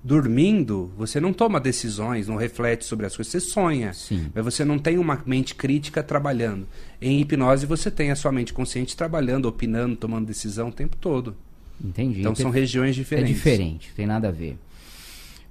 Dormindo, 0.04 0.92
você 0.96 1.20
não 1.20 1.34
toma 1.34 1.60
decisões, 1.60 2.28
não 2.28 2.36
reflete 2.36 2.86
sobre 2.86 3.08
as 3.08 3.16
coisas, 3.16 3.32
você 3.32 3.40
sonha. 3.40 3.92
Sim. 3.94 4.30
Mas 4.36 4.44
você 4.46 4.64
não 4.64 4.78
tem 4.78 5.00
uma 5.00 5.20
mente 5.26 5.56
crítica 5.56 6.04
trabalhando. 6.04 6.68
Em 7.02 7.20
hipnose, 7.22 7.66
você 7.66 7.90
tem 7.90 8.12
a 8.12 8.16
sua 8.16 8.32
mente 8.32 8.54
consciente 8.54 8.96
trabalhando, 8.96 9.46
opinando, 9.48 9.96
tomando 9.96 10.28
decisão 10.28 10.68
o 10.70 10.72
tempo 10.72 10.96
todo. 10.98 11.36
Entendi. 11.84 12.20
Então, 12.20 12.36
são 12.36 12.52
Per- 12.52 12.60
regiões 12.62 12.92
É 12.92 13.00
diferentes. 13.00 13.36
diferente, 13.36 13.92
tem 13.96 14.06
nada 14.06 14.28
a 14.28 14.32
ver. 14.32 14.58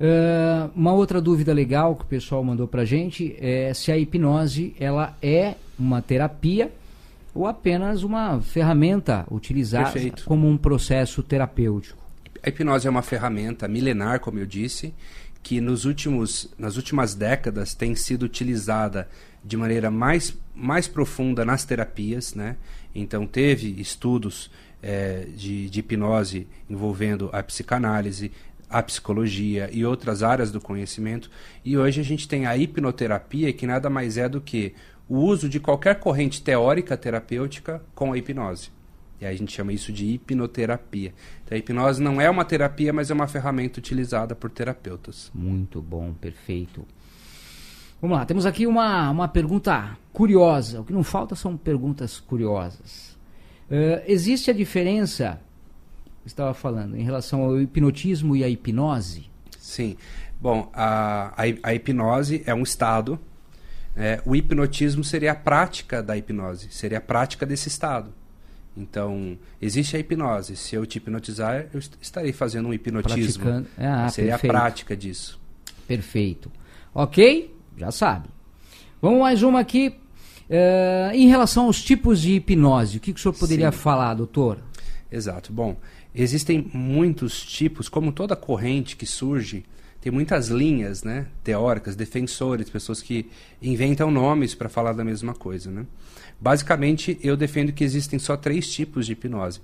Ah, 0.00 0.70
uma 0.74 0.92
outra 0.92 1.20
dúvida 1.20 1.52
legal 1.52 1.94
que 1.96 2.02
o 2.02 2.06
pessoal 2.06 2.42
mandou 2.42 2.66
pra 2.66 2.84
gente 2.84 3.36
é 3.38 3.72
se 3.74 3.92
a 3.92 3.98
hipnose 3.98 4.74
ela 4.78 5.16
é 5.22 5.54
uma 5.78 6.02
terapia 6.02 6.72
ou 7.34 7.46
apenas 7.46 8.02
uma 8.02 8.40
ferramenta 8.40 9.26
utilizada 9.30 9.90
Perfeito. 9.90 10.24
como 10.24 10.48
um 10.48 10.56
processo 10.56 11.22
terapêutico. 11.22 12.02
A 12.42 12.48
hipnose 12.48 12.86
é 12.86 12.90
uma 12.90 13.02
ferramenta 13.02 13.66
milenar, 13.66 14.20
como 14.20 14.38
eu 14.38 14.46
disse, 14.46 14.94
que 15.42 15.60
nos 15.60 15.84
últimos, 15.84 16.52
nas 16.58 16.76
últimas 16.76 17.14
décadas 17.14 17.74
tem 17.74 17.94
sido 17.94 18.24
utilizada 18.24 19.08
de 19.44 19.56
maneira 19.56 19.90
mais, 19.90 20.36
mais 20.54 20.86
profunda 20.86 21.44
nas 21.44 21.64
terapias. 21.64 22.34
Né? 22.34 22.56
Então, 22.94 23.26
teve 23.26 23.80
estudos 23.80 24.50
eh, 24.82 25.26
de, 25.34 25.68
de 25.68 25.80
hipnose 25.80 26.46
envolvendo 26.68 27.30
a 27.32 27.42
psicanálise, 27.42 28.30
a 28.68 28.82
psicologia 28.82 29.68
e 29.72 29.84
outras 29.84 30.22
áreas 30.22 30.50
do 30.50 30.60
conhecimento. 30.60 31.30
E 31.64 31.76
hoje 31.76 32.00
a 32.00 32.04
gente 32.04 32.26
tem 32.26 32.46
a 32.46 32.56
hipnoterapia, 32.56 33.52
que 33.52 33.66
nada 33.66 33.88
mais 33.88 34.16
é 34.16 34.28
do 34.28 34.40
que 34.40 34.74
o 35.08 35.18
uso 35.18 35.48
de 35.48 35.60
qualquer 35.60 36.00
corrente 36.00 36.42
teórica 36.42 36.96
terapêutica 36.96 37.82
com 37.94 38.12
a 38.12 38.18
hipnose. 38.18 38.70
E 39.20 39.26
aí 39.26 39.34
a 39.34 39.38
gente 39.38 39.52
chama 39.52 39.72
isso 39.72 39.92
de 39.92 40.06
hipnoterapia. 40.06 41.14
Então, 41.44 41.56
a 41.56 41.58
hipnose 41.58 42.02
não 42.02 42.20
é 42.20 42.28
uma 42.28 42.44
terapia, 42.44 42.92
mas 42.92 43.10
é 43.10 43.14
uma 43.14 43.28
ferramenta 43.28 43.78
utilizada 43.78 44.34
por 44.34 44.50
terapeutas. 44.50 45.30
Muito 45.34 45.80
bom, 45.80 46.12
perfeito. 46.12 46.84
Vamos 48.00 48.18
lá, 48.18 48.26
temos 48.26 48.44
aqui 48.44 48.66
uma, 48.66 49.10
uma 49.10 49.28
pergunta 49.28 49.96
curiosa. 50.12 50.80
O 50.80 50.84
que 50.84 50.92
não 50.92 51.02
falta 51.02 51.34
são 51.34 51.56
perguntas 51.56 52.20
curiosas. 52.20 53.16
Eh, 53.70 54.04
existe 54.06 54.50
a 54.50 54.54
diferença, 54.54 55.40
estava 56.26 56.54
falando, 56.54 56.96
em 56.96 57.02
relação 57.02 57.42
ao 57.42 57.60
hipnotismo 57.60 58.34
e 58.36 58.42
à 58.44 58.48
hipnose? 58.48 59.30
Sim. 59.58 59.96
Bom, 60.40 60.70
a, 60.74 61.32
a, 61.36 61.42
a 61.70 61.74
hipnose 61.74 62.42
é 62.46 62.54
um 62.54 62.62
estado. 62.62 63.18
né? 63.96 64.20
o 64.26 64.34
hipnotismo 64.36 65.02
seria 65.04 65.32
a 65.32 65.34
prática 65.34 66.02
da 66.02 66.16
hipnose, 66.16 66.68
seria 66.70 66.98
a 66.98 67.00
prática 67.00 67.46
desse 67.46 67.68
estado. 67.68 68.12
Então, 68.76 69.38
existe 69.62 69.96
a 69.96 70.00
hipnose. 70.00 70.56
Se 70.56 70.74
eu 70.74 70.84
te 70.84 70.98
hipnotizar, 70.98 71.66
eu 71.72 71.78
est- 71.78 71.96
estarei 72.00 72.32
fazendo 72.32 72.68
um 72.68 72.74
hipnotismo. 72.74 73.64
Ah, 73.78 74.08
seria 74.08 74.32
perfeito. 74.32 74.56
a 74.56 74.58
prática 74.60 74.96
disso. 74.96 75.40
Perfeito. 75.86 76.50
Ok? 76.92 77.54
Já 77.76 77.90
sabe. 77.92 78.28
Vamos 79.00 79.20
mais 79.20 79.42
uma 79.44 79.60
aqui. 79.60 79.94
Eh, 80.50 81.10
em 81.14 81.28
relação 81.28 81.66
aos 81.66 81.80
tipos 81.82 82.20
de 82.20 82.32
hipnose, 82.34 82.96
o 82.98 83.00
que, 83.00 83.12
que 83.12 83.18
o 83.20 83.22
senhor 83.22 83.34
poderia 83.34 83.70
Sim. 83.70 83.78
falar, 83.78 84.14
doutor? 84.14 84.58
Exato. 85.10 85.52
Bom, 85.52 85.76
existem 86.14 86.70
muitos 86.72 87.44
tipos, 87.44 87.88
como 87.88 88.12
toda 88.12 88.36
corrente 88.36 88.96
que 88.96 89.06
surge, 89.06 89.64
tem 90.00 90.12
muitas 90.12 90.48
linhas, 90.48 91.02
né, 91.02 91.26
teóricas, 91.42 91.96
defensores, 91.96 92.68
pessoas 92.68 93.00
que 93.00 93.30
inventam 93.62 94.10
nomes 94.10 94.54
para 94.54 94.68
falar 94.68 94.92
da 94.92 95.02
mesma 95.02 95.32
coisa, 95.32 95.70
né? 95.70 95.86
Basicamente, 96.38 97.18
eu 97.22 97.38
defendo 97.38 97.72
que 97.72 97.82
existem 97.82 98.18
só 98.18 98.36
três 98.36 98.70
tipos 98.70 99.06
de 99.06 99.12
hipnose. 99.12 99.62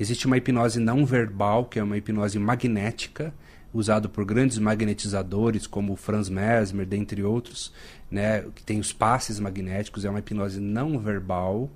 Existe 0.00 0.26
uma 0.26 0.38
hipnose 0.38 0.80
não 0.80 1.04
verbal, 1.04 1.66
que 1.66 1.78
é 1.78 1.82
uma 1.82 1.98
hipnose 1.98 2.38
magnética, 2.38 3.34
usado 3.74 4.08
por 4.08 4.24
grandes 4.24 4.58
magnetizadores 4.58 5.66
como 5.66 5.92
o 5.92 5.96
Franz 5.96 6.30
Mesmer, 6.30 6.86
dentre 6.86 7.22
outros, 7.22 7.70
né, 8.10 8.42
que 8.54 8.62
tem 8.62 8.80
os 8.80 8.90
passes 8.90 9.38
magnéticos, 9.38 10.04
é 10.04 10.08
uma 10.08 10.20
hipnose 10.20 10.60
não 10.60 10.98
verbal, 10.98 11.68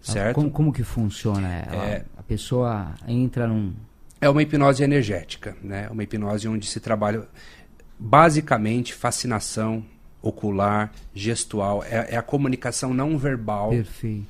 certo? 0.00 0.34
Como, 0.34 0.50
como 0.50 0.72
que 0.72 0.82
funciona? 0.82 1.48
Ela- 1.48 1.84
É. 1.86 2.04
A 2.16 2.22
pessoa 2.22 2.94
entra 3.08 3.46
num. 3.46 3.72
É 4.20 4.28
uma 4.28 4.42
hipnose 4.42 4.82
energética, 4.82 5.56
né? 5.62 5.88
Uma 5.90 6.02
hipnose 6.02 6.46
onde 6.46 6.66
se 6.66 6.78
trabalha 6.80 7.26
basicamente 7.98 8.94
fascinação 8.94 9.84
ocular, 10.22 10.92
gestual, 11.14 11.82
é, 11.84 12.08
é 12.10 12.16
a 12.16 12.22
comunicação 12.22 12.92
não 12.92 13.16
verbal. 13.16 13.70
Perfeito. 13.70 14.26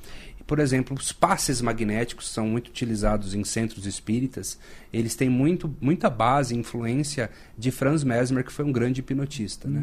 Por 0.47 0.59
exemplo, 0.59 0.97
os 0.97 1.13
passes 1.13 1.61
magnéticos 1.61 2.29
são 2.29 2.45
muito 2.47 2.67
utilizados 2.67 3.33
em 3.33 3.43
centros 3.43 3.85
espíritas. 3.85 4.57
Eles 4.91 5.15
têm 5.15 5.29
muito, 5.29 5.73
muita 5.79 6.09
base 6.09 6.53
influência 6.57 7.29
de 7.57 7.71
Franz 7.71 8.03
Mesmer, 8.03 8.43
que 8.43 8.51
foi 8.51 8.65
um 8.65 8.71
grande 8.71 8.99
hipnotista. 8.99 9.69
Né? 9.69 9.81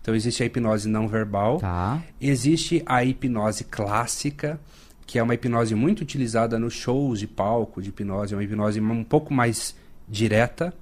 Então, 0.00 0.14
existe 0.14 0.42
a 0.42 0.46
hipnose 0.46 0.88
não 0.88 1.08
verbal. 1.08 1.58
Tá. 1.58 2.00
Existe 2.20 2.80
a 2.86 3.02
hipnose 3.04 3.64
clássica, 3.64 4.60
que 5.06 5.18
é 5.18 5.22
uma 5.22 5.34
hipnose 5.34 5.74
muito 5.74 6.00
utilizada 6.00 6.58
nos 6.58 6.74
shows 6.74 7.18
de 7.18 7.26
palco 7.26 7.82
de 7.82 7.90
hipnose, 7.90 8.34
é 8.34 8.36
uma 8.36 8.44
hipnose 8.44 8.80
um 8.80 9.04
pouco 9.04 9.32
mais 9.32 9.74
direta. 10.08 10.72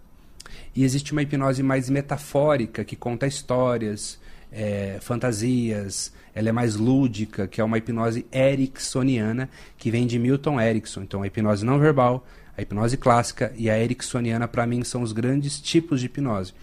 E 0.75 0.85
existe 0.85 1.13
uma 1.13 1.23
hipnose 1.23 1.63
mais 1.63 1.91
metafórica, 1.91 2.85
que 2.85 2.97
conta 2.97 3.27
histórias, 3.27 4.19
eh, 4.51 4.99
fantasias, 5.01 6.13
ela 6.35 6.49
é 6.49 6.53
mais 6.53 6.77
lúdica, 6.77 7.47
que 7.47 7.61
é 7.61 7.65
uma 7.65 7.79
hipnose 7.79 8.27
ericksoniana, 8.33 9.51
que 9.77 9.91
vem 9.91 10.07
de 10.07 10.19
Milton 10.19 10.61
Erickson. 10.61 11.03
Então, 11.03 11.23
a 11.23 11.27
hipnose 11.27 11.65
não 11.65 11.79
verbal, 11.79 12.27
a 12.57 12.63
hipnose 12.63 12.97
clássica 12.97 13.53
e 13.57 13.69
a 13.69 13.79
ericksoniana, 13.79 14.49
para 14.49 14.67
mim, 14.67 14.83
são 14.85 15.03
os 15.03 15.13
grandes 15.13 15.61
tipos 15.61 16.01
de 16.01 16.07
hipnose. 16.07 16.55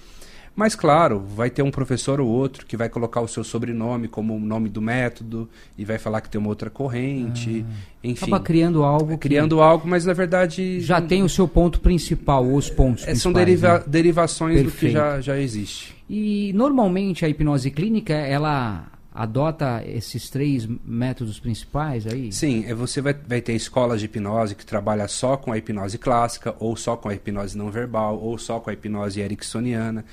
Mas, 0.60 0.76
claro, 0.76 1.22
vai 1.22 1.50
ter 1.50 1.62
um 1.64 1.72
professor 1.72 2.20
ou 2.20 2.28
outro 2.28 2.66
que 2.66 2.76
vai 2.76 2.90
colocar 2.90 3.22
o 3.22 3.30
seu 3.30 3.46
sobrenome 3.46 4.10
como 4.10 4.36
o 4.36 4.40
nome 4.42 4.68
do 4.68 4.82
método 4.82 5.50
e 5.78 5.86
vai 5.86 5.98
falar 5.98 6.20
que 6.20 6.30
tem 6.30 6.38
uma 6.38 6.50
outra 6.50 6.70
corrente, 6.70 7.66
enfim. 8.04 8.26
Acaba 8.26 8.42
criando 8.42 8.84
algo. 8.84 9.18
criando 9.18 9.62
algo, 9.62 9.88
mas 9.88 10.04
na 10.06 10.12
verdade. 10.12 10.82
Já 10.82 11.00
tem 11.00 11.24
o 11.24 11.30
seu 11.30 11.48
ponto 11.48 11.80
principal, 11.80 12.46
ou 12.46 12.58
os 12.58 12.70
pontos 12.70 13.08
é, 13.08 13.16
são 13.16 13.32
deriva- 13.32 13.78
né? 13.80 13.84
derivações 13.88 14.58
do 14.58 14.66
que 14.66 14.72
Perfeito. 14.72 14.92
já, 14.96 15.22
já 15.22 15.40
existe. 15.40 15.96
E 16.10 16.52
normalmente 16.54 17.24
a 17.24 17.30
hipnose 17.30 17.72
clínica, 17.72 18.14
ela 18.14 18.86
adota 19.16 19.82
esses 19.88 20.30
três 20.30 20.68
métodos 20.86 21.40
principais 21.40 22.06
aí? 22.06 22.34
Sim, 22.34 22.66
é, 22.68 22.74
você 22.74 23.00
vai, 23.00 23.14
vai 23.14 23.40
ter 23.40 23.54
escolas 23.54 24.02
de 24.02 24.08
hipnose 24.08 24.56
que 24.56 24.66
trabalha 24.66 25.08
só 25.08 25.38
com 25.38 25.54
a 25.54 25.58
hipnose 25.58 25.98
clássica, 25.98 26.54
ou 26.60 26.76
só 26.76 26.98
com 26.98 27.08
a 27.08 27.14
hipnose 27.16 27.58
não 27.58 27.72
verbal, 27.72 28.20
ou 28.20 28.38
só 28.38 28.60
com 28.60 28.70
a 28.70 28.74
hipnose 28.74 29.22
ericksoniana. 29.22 30.04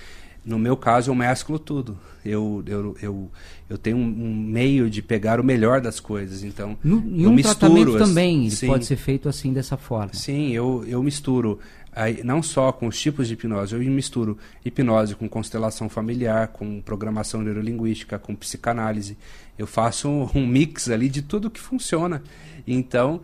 No 0.46 0.60
meu 0.60 0.76
caso, 0.76 1.10
eu 1.10 1.14
mesclo 1.14 1.58
tudo. 1.58 1.98
Eu, 2.24 2.62
eu, 2.66 2.96
eu, 3.02 3.30
eu 3.68 3.76
tenho 3.76 3.96
um, 3.96 4.34
meio 4.34 4.88
de 4.88 5.02
pegar 5.02 5.40
o 5.40 5.44
melhor 5.44 5.80
das 5.80 5.98
coisas. 5.98 6.44
Então, 6.44 6.78
no, 6.84 6.98
eu 7.20 7.30
um 7.30 7.34
misturo 7.34 7.98
também 7.98 8.48
sim, 8.48 8.68
pode 8.68 8.86
ser 8.86 8.94
feito 8.94 9.28
assim, 9.28 9.52
dessa 9.52 9.76
forma. 9.76 10.14
Sim, 10.14 10.52
eu, 10.52 10.84
eu 10.86 11.02
misturo 11.02 11.58
aí, 11.92 12.22
não 12.22 12.44
só 12.44 12.70
com 12.70 12.86
os 12.86 13.00
tipos 13.00 13.26
de 13.26 13.34
hipnose, 13.34 13.74
eu 13.74 13.80
misturo 13.90 14.38
hipnose 14.64 15.16
com 15.16 15.28
constelação 15.28 15.88
familiar, 15.88 16.48
com 16.48 16.80
programação 16.80 17.42
neurolinguística, 17.42 18.16
com 18.16 18.32
psicanálise. 18.36 19.18
Eu 19.58 19.66
faço 19.66 20.08
um, 20.08 20.28
um 20.32 20.46
mix 20.46 20.88
ali 20.88 21.08
de 21.08 21.22
tudo 21.22 21.50
que 21.50 21.60
funciona. 21.60 22.22
Então, 22.64 23.20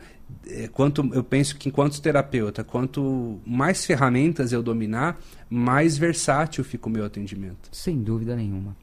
quanto 0.73 1.09
eu 1.15 1.23
penso 1.23 1.57
que 1.57 1.69
enquanto 1.69 2.01
terapeuta, 2.01 2.65
quanto 2.65 3.41
mais 3.47 3.85
ferramentas 3.85 4.53
eu 4.53 4.63
dominar, 4.63 5.19
mais 5.49 5.97
versátil 5.97 6.65
fica 6.65 6.89
o 6.89 6.91
meu 6.91 7.05
atendimento. 7.05 7.69
Sem 7.71 8.03
dúvida 8.03 8.37
nenhuma. 8.37 8.77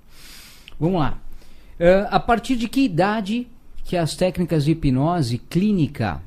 Vamos 0.80 1.00
lá. 1.00 1.20
Eh, 1.80 2.08
a 2.10 2.20
partir 2.20 2.56
de 2.56 2.68
que 2.68 2.82
idade 2.82 3.48
que 3.84 3.98
as 3.98 4.16
técnicas 4.16 4.66
de 4.66 4.72
hipnose 4.72 5.38
clínica 5.38 6.22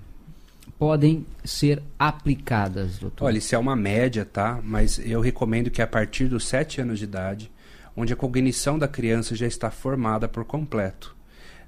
podem 0.79 1.25
ser 1.45 1.83
aplicadas, 1.99 2.99
doutor? 2.99 3.27
Olha, 3.27 3.39
isso 3.39 3.55
é 3.55 3.59
uma 3.59 3.77
média, 3.77 4.25
tá? 4.25 4.61
Mas 4.65 4.99
eu 4.99 5.21
recomendo 5.21 5.71
que 5.71 5.81
a 5.81 5.87
partir 5.87 6.27
dos 6.27 6.47
7 6.47 6.81
anos 6.81 6.99
de 6.99 7.05
idade, 7.05 7.53
onde 7.97 8.13
a 8.13 8.17
cognição 8.17 8.79
da 8.79 8.89
criança 8.89 9.37
já 9.37 9.47
está 9.47 9.71
formada 9.71 10.27
por 10.27 10.45
completo. 10.45 11.15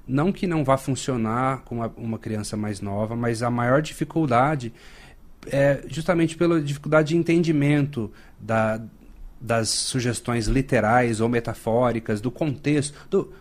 Não 0.07 0.31
que 0.31 0.45
não 0.45 0.63
vá 0.63 0.77
funcionar 0.77 1.61
com 1.63 1.75
uma, 1.75 1.93
uma 1.97 2.19
criança 2.19 2.55
mais 2.55 2.81
nova, 2.81 3.15
mas 3.15 3.41
a 3.41 3.49
maior 3.49 3.81
dificuldade 3.81 4.73
é 5.47 5.83
justamente 5.87 6.35
pela 6.35 6.61
dificuldade 6.61 7.09
de 7.09 7.17
entendimento 7.17 8.11
da, 8.39 8.81
das 9.39 9.69
sugestões 9.69 10.47
literais 10.47 11.21
ou 11.21 11.29
metafóricas, 11.29 12.21
do 12.21 12.31
contexto. 12.31 12.95
Do, 13.09 13.33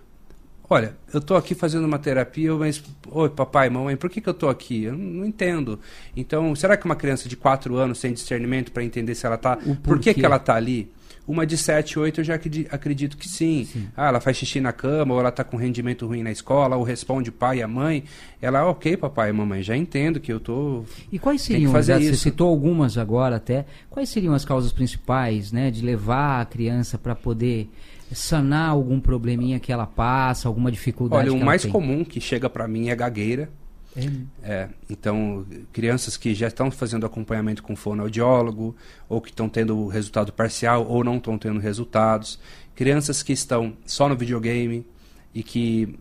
Olha, 0.68 0.96
eu 1.12 1.18
estou 1.18 1.36
aqui 1.36 1.54
fazendo 1.54 1.84
uma 1.84 1.98
terapia, 1.98 2.54
mas. 2.54 2.82
Oi, 3.10 3.28
papai, 3.28 3.68
mamãe, 3.68 3.96
por 3.96 4.08
que, 4.08 4.20
que 4.20 4.28
eu 4.28 4.32
estou 4.32 4.48
aqui? 4.48 4.84
Eu 4.84 4.96
não 4.96 5.24
entendo. 5.24 5.78
Então, 6.16 6.54
será 6.54 6.76
que 6.76 6.86
uma 6.86 6.96
criança 6.96 7.28
de 7.28 7.36
4 7.36 7.76
anos 7.76 7.98
sem 7.98 8.12
discernimento 8.14 8.72
para 8.72 8.82
entender 8.82 9.14
se 9.14 9.26
ela 9.26 9.34
está. 9.34 9.58
Por 9.82 9.98
que, 9.98 10.14
que 10.14 10.24
ela 10.24 10.36
está 10.36 10.54
ali? 10.54 10.90
Uma 11.26 11.46
de 11.46 11.56
7, 11.56 11.98
8 11.98 12.20
eu 12.20 12.24
já 12.24 12.34
acredi- 12.34 12.66
acredito 12.70 13.16
que 13.16 13.26
sim. 13.26 13.66
Ah, 13.96 14.08
ela 14.08 14.20
faz 14.20 14.36
xixi 14.36 14.60
na 14.60 14.72
cama, 14.72 15.14
ou 15.14 15.20
ela 15.20 15.30
está 15.30 15.42
com 15.42 15.56
rendimento 15.56 16.06
ruim 16.06 16.22
na 16.22 16.30
escola, 16.30 16.76
ou 16.76 16.82
responde 16.82 17.32
pai 17.32 17.58
e 17.58 17.62
a 17.62 17.68
mãe. 17.68 18.04
Ela, 18.42 18.66
ok, 18.68 18.96
papai 18.98 19.30
e 19.30 19.32
mamãe, 19.32 19.62
já 19.62 19.74
entendo 19.74 20.20
que 20.20 20.30
eu 20.30 20.36
estou. 20.36 20.84
E 21.10 21.18
quais 21.18 21.40
seriam, 21.40 21.72
fazer 21.72 21.94
já 21.94 21.98
você 21.98 22.10
isso. 22.10 22.22
citou 22.24 22.48
algumas 22.48 22.98
agora 22.98 23.36
até, 23.36 23.64
quais 23.88 24.08
seriam 24.10 24.34
as 24.34 24.44
causas 24.44 24.70
principais, 24.70 25.50
né, 25.50 25.70
de 25.70 25.82
levar 25.82 26.42
a 26.42 26.44
criança 26.44 26.98
para 26.98 27.14
poder 27.14 27.70
sanar 28.12 28.68
algum 28.68 29.00
probleminha 29.00 29.58
que 29.58 29.72
ela 29.72 29.86
passa, 29.86 30.46
alguma 30.46 30.70
dificuldade 30.70 31.30
Olha, 31.30 31.40
o 31.42 31.44
mais 31.44 31.62
tem? 31.62 31.70
comum 31.72 32.04
que 32.04 32.20
chega 32.20 32.50
para 32.50 32.68
mim 32.68 32.90
é 32.90 32.94
gagueira. 32.94 33.48
É, 33.96 34.10
É, 34.42 34.68
então, 34.90 35.46
crianças 35.72 36.16
que 36.16 36.34
já 36.34 36.48
estão 36.48 36.70
fazendo 36.70 37.06
acompanhamento 37.06 37.62
com 37.62 37.76
fonoaudiólogo, 37.76 38.74
ou 39.08 39.20
que 39.20 39.30
estão 39.30 39.48
tendo 39.48 39.86
resultado 39.86 40.32
parcial, 40.32 40.86
ou 40.86 41.04
não 41.04 41.16
estão 41.16 41.38
tendo 41.38 41.60
resultados. 41.60 42.38
Crianças 42.74 43.22
que 43.22 43.32
estão 43.32 43.74
só 43.86 44.08
no 44.08 44.16
videogame 44.16 44.84
e 45.34 45.42
que 45.42 45.98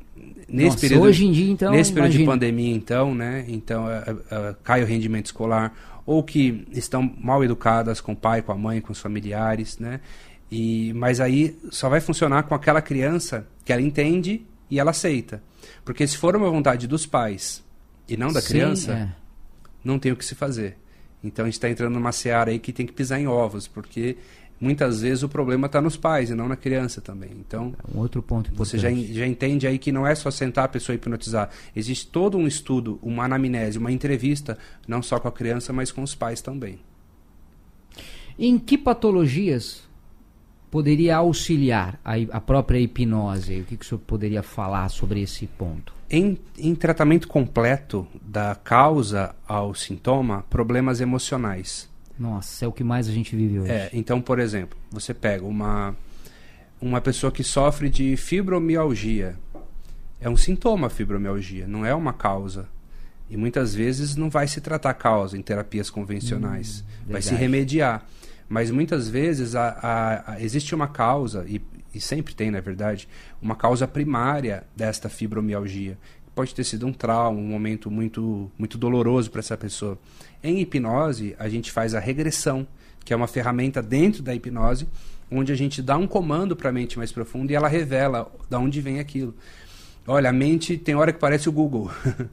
nesse 0.47 0.69
Nossa, 0.69 0.79
período, 0.79 1.03
hoje 1.03 1.25
em 1.25 1.31
dia, 1.31 1.51
então, 1.51 1.71
nesse 1.71 1.91
período 1.91 2.11
de 2.11 2.25
pandemia, 2.25 2.75
então, 2.75 3.15
né, 3.15 3.45
então 3.47 3.89
é, 3.89 4.03
é, 4.31 4.55
cai 4.63 4.83
o 4.83 4.85
rendimento 4.85 5.27
escolar, 5.27 5.73
ou 6.05 6.21
que 6.23 6.67
estão 6.71 7.13
mal 7.19 7.43
educadas 7.43 8.01
com 8.01 8.11
o 8.11 8.15
pai, 8.15 8.41
com 8.41 8.51
a 8.51 8.57
mãe, 8.57 8.81
com 8.81 8.91
os 8.91 8.99
familiares, 8.99 9.79
né? 9.79 10.01
E, 10.51 10.93
mas 10.93 11.19
aí 11.19 11.57
só 11.71 11.89
vai 11.89 11.99
funcionar 11.99 12.43
com 12.43 12.53
aquela 12.53 12.81
criança 12.81 13.47
que 13.65 13.71
ela 13.71 13.81
entende 13.81 14.45
e 14.69 14.79
ela 14.79 14.91
aceita. 14.91 15.41
Porque 15.83 16.05
se 16.05 16.17
for 16.17 16.35
uma 16.35 16.49
vontade 16.49 16.87
dos 16.87 17.05
pais 17.05 17.63
e 18.07 18.17
não 18.17 18.31
da 18.31 18.41
sim, 18.41 18.49
criança, 18.49 18.93
é. 18.93 19.09
não 19.83 19.97
tem 19.99 20.11
o 20.11 20.15
que 20.15 20.25
se 20.25 20.35
fazer. 20.35 20.77
Então 21.23 21.45
a 21.45 21.47
gente 21.47 21.55
está 21.55 21.69
entrando 21.69 21.93
numa 21.93 22.11
seara 22.11 22.51
aí 22.51 22.59
que 22.59 22.73
tem 22.73 22.85
que 22.85 22.93
pisar 22.93 23.19
em 23.19 23.27
ovos, 23.27 23.67
porque 23.67 24.17
muitas 24.59 25.01
vezes 25.01 25.23
o 25.23 25.29
problema 25.29 25.67
está 25.67 25.81
nos 25.81 25.95
pais 25.95 26.29
e 26.29 26.35
não 26.35 26.47
na 26.47 26.55
criança 26.55 26.99
também. 26.99 27.31
Então 27.39 27.73
Um 27.93 27.99
outro 27.99 28.21
ponto 28.21 28.51
importante. 28.51 28.57
você 28.57 28.77
já, 28.77 28.89
já 28.91 29.25
entende 29.25 29.65
aí 29.65 29.77
que 29.77 29.91
não 29.91 30.05
é 30.05 30.13
só 30.15 30.29
sentar 30.29 30.65
a 30.65 30.67
pessoa 30.67 30.93
e 30.93 30.97
hipnotizar. 30.97 31.49
Existe 31.75 32.07
todo 32.07 32.37
um 32.37 32.45
estudo, 32.45 32.99
uma 33.01 33.25
anamnese, 33.25 33.77
uma 33.77 33.91
entrevista, 33.91 34.57
não 34.87 35.01
só 35.01 35.19
com 35.19 35.27
a 35.27 35.31
criança, 35.31 35.71
mas 35.71 35.91
com 35.91 36.03
os 36.03 36.13
pais 36.13 36.41
também. 36.41 36.79
Em 38.37 38.57
que 38.57 38.77
patologias 38.77 39.83
poderia 40.73 41.17
auxiliar 41.17 41.99
a, 42.03 42.15
a 42.31 42.41
própria 42.41 42.79
hipnose? 42.79 43.61
O 43.61 43.63
que, 43.63 43.77
que 43.77 43.85
o 43.85 43.87
senhor 43.87 44.01
poderia 44.01 44.41
falar 44.41 44.89
sobre 44.89 45.21
esse 45.21 45.45
ponto? 45.45 45.92
Em, 46.09 46.37
em 46.57 46.75
tratamento 46.75 47.27
completo 47.27 48.07
da 48.21 48.55
causa 48.55 49.33
ao 49.47 49.73
sintoma, 49.73 50.43
problemas 50.49 51.01
emocionais. 51.01 51.89
Nossa, 52.19 52.65
é 52.65 52.67
o 52.67 52.71
que 52.71 52.83
mais 52.83 53.07
a 53.09 53.11
gente 53.11 53.35
vive 53.35 53.59
hoje. 53.59 53.71
É, 53.71 53.89
então, 53.93 54.21
por 54.21 54.37
exemplo, 54.39 54.77
você 54.91 55.13
pega 55.13 55.43
uma, 55.45 55.95
uma 56.79 57.01
pessoa 57.01 57.31
que 57.31 57.43
sofre 57.43 57.89
de 57.89 58.15
fibromialgia. 58.15 59.35
É 60.21 60.29
um 60.29 60.37
sintoma 60.37 60.87
a 60.87 60.89
fibromialgia, 60.89 61.67
não 61.67 61.85
é 61.85 61.93
uma 61.95 62.13
causa. 62.13 62.67
E 63.29 63.35
muitas 63.35 63.73
vezes 63.73 64.15
não 64.15 64.29
vai 64.29 64.47
se 64.47 64.61
tratar 64.61 64.91
a 64.91 64.93
causa 64.93 65.37
em 65.37 65.41
terapias 65.41 65.89
convencionais. 65.89 66.83
vai 67.07 67.21
se 67.21 67.33
remediar. 67.33 68.05
Mas 68.47 68.69
muitas 68.69 69.07
vezes 69.09 69.55
a, 69.55 69.69
a- 69.81 70.33
a- 70.33 70.41
existe 70.41 70.75
uma 70.75 70.87
causa, 70.87 71.43
e, 71.47 71.59
e 71.93 72.01
sempre 72.01 72.33
tem, 72.33 72.49
na 72.51 72.59
verdade, 72.59 73.07
uma 73.41 73.55
causa 73.55 73.87
primária 73.87 74.63
desta 74.75 75.09
fibromialgia. 75.09 75.97
Pode 76.35 76.53
ter 76.55 76.63
sido 76.63 76.87
um 76.87 76.93
trauma, 76.93 77.39
um 77.39 77.45
momento 77.47 77.91
muito, 77.91 78.51
muito 78.57 78.77
doloroso 78.77 79.29
para 79.29 79.39
essa 79.39 79.55
pessoa. 79.55 79.99
Em 80.43 80.59
hipnose, 80.59 81.35
a 81.37 81.47
gente 81.47 81.71
faz 81.71 81.93
a 81.93 81.99
regressão, 81.99 82.67
que 83.05 83.13
é 83.13 83.15
uma 83.15 83.27
ferramenta 83.27 83.81
dentro 83.81 84.23
da 84.23 84.33
hipnose, 84.33 84.87
onde 85.29 85.51
a 85.51 85.55
gente 85.55 85.81
dá 85.81 85.95
um 85.97 86.07
comando 86.07 86.55
para 86.55 86.69
a 86.69 86.73
mente 86.73 86.97
mais 86.97 87.11
profunda 87.11 87.51
e 87.51 87.55
ela 87.55 87.67
revela 87.67 88.31
de 88.49 88.55
onde 88.55 88.81
vem 88.81 88.99
aquilo. 88.99 89.35
Olha, 90.05 90.29
a 90.29 90.33
mente 90.33 90.77
tem 90.77 90.95
hora 90.95 91.13
que 91.13 91.19
parece 91.19 91.47
o 91.47 91.51
Google. 91.51 91.89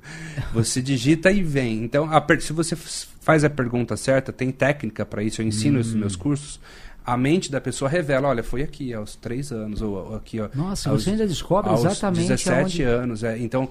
você 0.53 0.83
digita 0.83 1.31
e 1.31 1.43
vem. 1.43 1.85
Então, 1.85 2.09
a 2.11 2.25
se 2.41 2.53
você 2.53 2.75
faz 2.75 3.45
a 3.45 3.51
pergunta 3.51 3.97
certa, 3.97 4.33
tem 4.33 4.51
técnica 4.51 5.07
para 5.07 5.23
isso, 5.23 5.41
eu 5.41 5.47
ensino 5.47 5.79
isso 5.79 5.91
nos 5.91 5.97
Hum. 5.97 6.01
meus 6.01 6.17
cursos. 6.17 6.61
A 7.13 7.17
mente 7.17 7.51
da 7.51 7.61
pessoa 7.61 7.89
revela, 7.91 8.29
olha, 8.29 8.43
foi 8.43 8.63
aqui 8.63 8.93
aos 8.95 9.17
três 9.17 9.51
anos, 9.53 9.83
ou, 9.83 9.95
ou 9.95 10.15
aqui, 10.17 10.41
ó, 10.41 10.49
Nossa, 10.55 10.91
aos, 10.91 11.03
você 11.05 11.11
ainda 11.11 11.27
descobre 11.27 11.71
aos 11.71 11.81
exatamente 11.85 12.29
17 12.29 12.61
aonde... 12.61 12.83
anos. 12.83 13.25
É. 13.25 13.39
Então, 13.39 13.69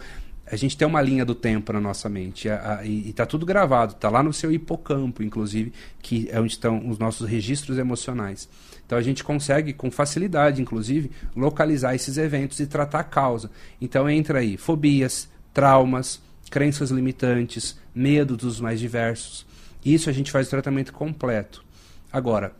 a 0.51 0.55
gente 0.55 0.75
tem 0.75 0.87
uma 0.87 1.01
linha 1.01 1.23
do 1.23 1.35
tempo 1.35 1.71
na 1.71 1.79
nossa 1.79 2.09
mente. 2.09 2.49
a- 2.49 2.79
a- 2.79 2.85
e 2.85 3.09
está 3.09 3.25
tudo 3.25 3.45
gravado, 3.45 3.93
está 3.93 4.09
lá 4.09 4.21
no 4.23 4.33
seu 4.33 4.51
hipocampo, 4.51 5.21
inclusive, 5.23 5.71
que 6.01 6.27
é 6.31 6.39
onde 6.41 6.53
estão 6.53 6.89
os 6.89 6.97
nossos 6.97 7.27
registros 7.29 7.77
emocionais. 7.77 8.49
Então 8.85 8.97
a 8.97 9.01
gente 9.03 9.23
consegue, 9.23 9.71
com 9.73 9.91
facilidade, 9.91 10.59
inclusive, 10.61 11.11
localizar 11.35 11.93
esses 11.93 12.17
eventos 12.17 12.59
e 12.59 12.65
tratar 12.65 13.01
a 13.01 13.03
causa. 13.03 13.51
Então 13.79 14.09
entra 14.09 14.39
aí 14.39 14.57
fobias, 14.57 15.29
traumas, 15.53 16.19
crenças 16.49 16.89
limitantes, 16.89 17.77
medo 17.93 18.35
dos 18.35 18.59
mais 18.59 18.79
diversos. 18.79 19.45
Isso 19.85 20.09
a 20.09 20.13
gente 20.13 20.31
faz 20.31 20.47
o 20.47 20.49
tratamento 20.49 20.91
completo. 20.91 21.63
Agora, 22.11 22.53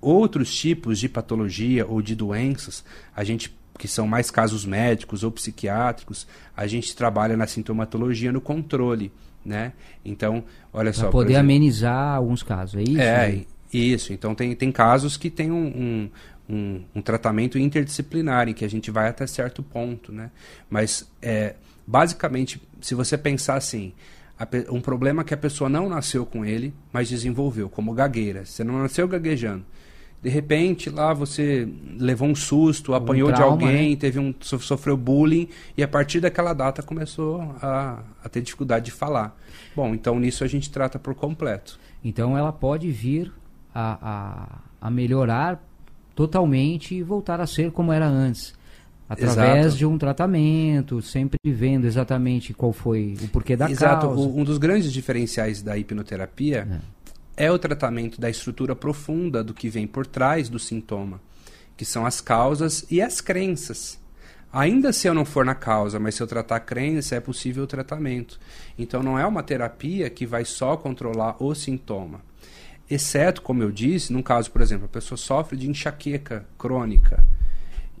outros 0.00 0.54
tipos 0.54 0.98
de 0.98 1.08
patologia 1.08 1.86
ou 1.86 2.00
de 2.00 2.14
doenças, 2.14 2.84
a 3.14 3.24
gente 3.24 3.56
que 3.78 3.86
são 3.86 4.06
mais 4.06 4.30
casos 4.30 4.64
médicos 4.64 5.22
ou 5.22 5.30
psiquiátricos, 5.30 6.26
a 6.56 6.66
gente 6.66 6.94
trabalha 6.96 7.36
na 7.36 7.46
sintomatologia 7.46 8.32
no 8.32 8.40
controle, 8.40 9.12
né? 9.44 9.72
Então, 10.04 10.42
olha 10.72 10.92
só, 10.92 11.02
Para 11.02 11.10
por 11.10 11.18
poder 11.18 11.34
exemplo, 11.34 11.46
amenizar 11.46 12.16
alguns 12.16 12.42
casos, 12.42 12.74
é 12.74 12.82
isso? 12.82 13.00
é, 13.00 13.28
né? 13.28 13.44
isso. 13.72 14.12
Então 14.12 14.34
tem, 14.34 14.54
tem 14.54 14.72
casos 14.72 15.16
que 15.16 15.30
tem 15.30 15.52
um, 15.52 15.66
um, 15.66 16.10
um, 16.48 16.84
um 16.96 17.00
tratamento 17.00 17.56
interdisciplinar, 17.56 18.48
em 18.48 18.52
que 18.52 18.64
a 18.64 18.68
gente 18.68 18.90
vai 18.90 19.08
até 19.08 19.26
certo 19.26 19.62
ponto, 19.62 20.12
né? 20.12 20.30
Mas, 20.68 21.08
é, 21.22 21.54
basicamente, 21.86 22.60
se 22.80 22.96
você 22.96 23.16
pensar 23.16 23.54
assim, 23.54 23.92
um 24.70 24.80
problema 24.80 25.24
que 25.24 25.34
a 25.34 25.36
pessoa 25.36 25.68
não 25.68 25.88
nasceu 25.88 26.24
com 26.24 26.44
ele, 26.44 26.74
mas 26.92 27.08
desenvolveu, 27.08 27.68
como 27.68 27.92
gagueira. 27.92 28.44
Você 28.44 28.62
não 28.64 28.78
nasceu 28.78 29.06
gaguejando. 29.06 29.64
De 30.20 30.28
repente, 30.28 30.90
lá 30.90 31.14
você 31.14 31.68
levou 31.96 32.28
um 32.28 32.34
susto, 32.34 32.92
apanhou 32.92 33.28
de 33.30 33.36
trauma, 33.36 33.52
alguém, 33.52 33.90
né? 33.90 33.96
teve 33.96 34.18
um, 34.18 34.34
so- 34.40 34.58
sofreu 34.58 34.96
bullying, 34.96 35.48
e 35.76 35.82
a 35.82 35.86
partir 35.86 36.18
daquela 36.20 36.52
data 36.52 36.82
começou 36.82 37.40
a, 37.62 38.02
a 38.24 38.28
ter 38.28 38.42
dificuldade 38.42 38.86
de 38.86 38.90
falar. 38.90 39.36
Bom, 39.76 39.94
então 39.94 40.18
nisso 40.18 40.42
a 40.42 40.48
gente 40.48 40.70
trata 40.70 40.98
por 40.98 41.14
completo. 41.14 41.78
Então 42.02 42.36
ela 42.36 42.52
pode 42.52 42.90
vir 42.90 43.32
a, 43.72 44.58
a, 44.80 44.86
a 44.88 44.90
melhorar 44.90 45.62
totalmente 46.16 46.96
e 46.96 47.02
voltar 47.02 47.40
a 47.40 47.46
ser 47.46 47.70
como 47.70 47.92
era 47.92 48.06
antes. 48.06 48.56
Através 49.08 49.66
Exato. 49.66 49.76
de 49.78 49.86
um 49.86 49.96
tratamento, 49.96 51.00
sempre 51.00 51.38
vendo 51.46 51.86
exatamente 51.86 52.52
qual 52.52 52.74
foi 52.74 53.16
o 53.22 53.28
porquê 53.28 53.56
da 53.56 53.70
Exato. 53.70 54.06
causa. 54.08 54.20
O- 54.20 54.38
um 54.38 54.44
dos 54.44 54.58
grandes 54.58 54.92
diferenciais 54.92 55.62
da 55.62 55.78
hipnoterapia 55.78 56.82
é. 57.44 57.50
o 57.50 57.58
tratamento 57.58 58.20
da 58.20 58.28
estrutura 58.28 58.74
profunda 58.74 59.42
do 59.42 59.54
que 59.54 59.68
vem 59.68 59.86
por 59.86 60.06
trás 60.06 60.48
do 60.48 60.58
sintoma, 60.58 61.20
que 61.76 61.84
são 61.84 62.04
as 62.04 62.20
causas 62.20 62.84
e 62.90 63.00
as 63.00 63.20
crenças. 63.20 63.98
Ainda 64.52 64.92
se 64.92 65.06
eu 65.06 65.12
não 65.12 65.26
for 65.26 65.44
na 65.44 65.54
causa, 65.54 65.98
mas 65.98 66.14
se 66.14 66.22
eu 66.22 66.26
tratar 66.26 66.56
a 66.56 66.60
crença, 66.60 67.14
é 67.14 67.20
possível 67.20 67.64
o 67.64 67.66
tratamento. 67.66 68.40
Então 68.78 69.02
não 69.02 69.18
é 69.18 69.26
uma 69.26 69.42
terapia 69.42 70.08
que 70.08 70.24
vai 70.24 70.44
só 70.44 70.76
controlar 70.76 71.36
o 71.42 71.54
sintoma. 71.54 72.22
Exceto, 72.90 73.42
como 73.42 73.62
eu 73.62 73.70
disse, 73.70 74.12
num 74.12 74.22
caso, 74.22 74.50
por 74.50 74.62
exemplo, 74.62 74.86
a 74.86 74.88
pessoa 74.88 75.18
sofre 75.18 75.58
de 75.58 75.68
enxaqueca 75.68 76.46
crônica. 76.56 77.22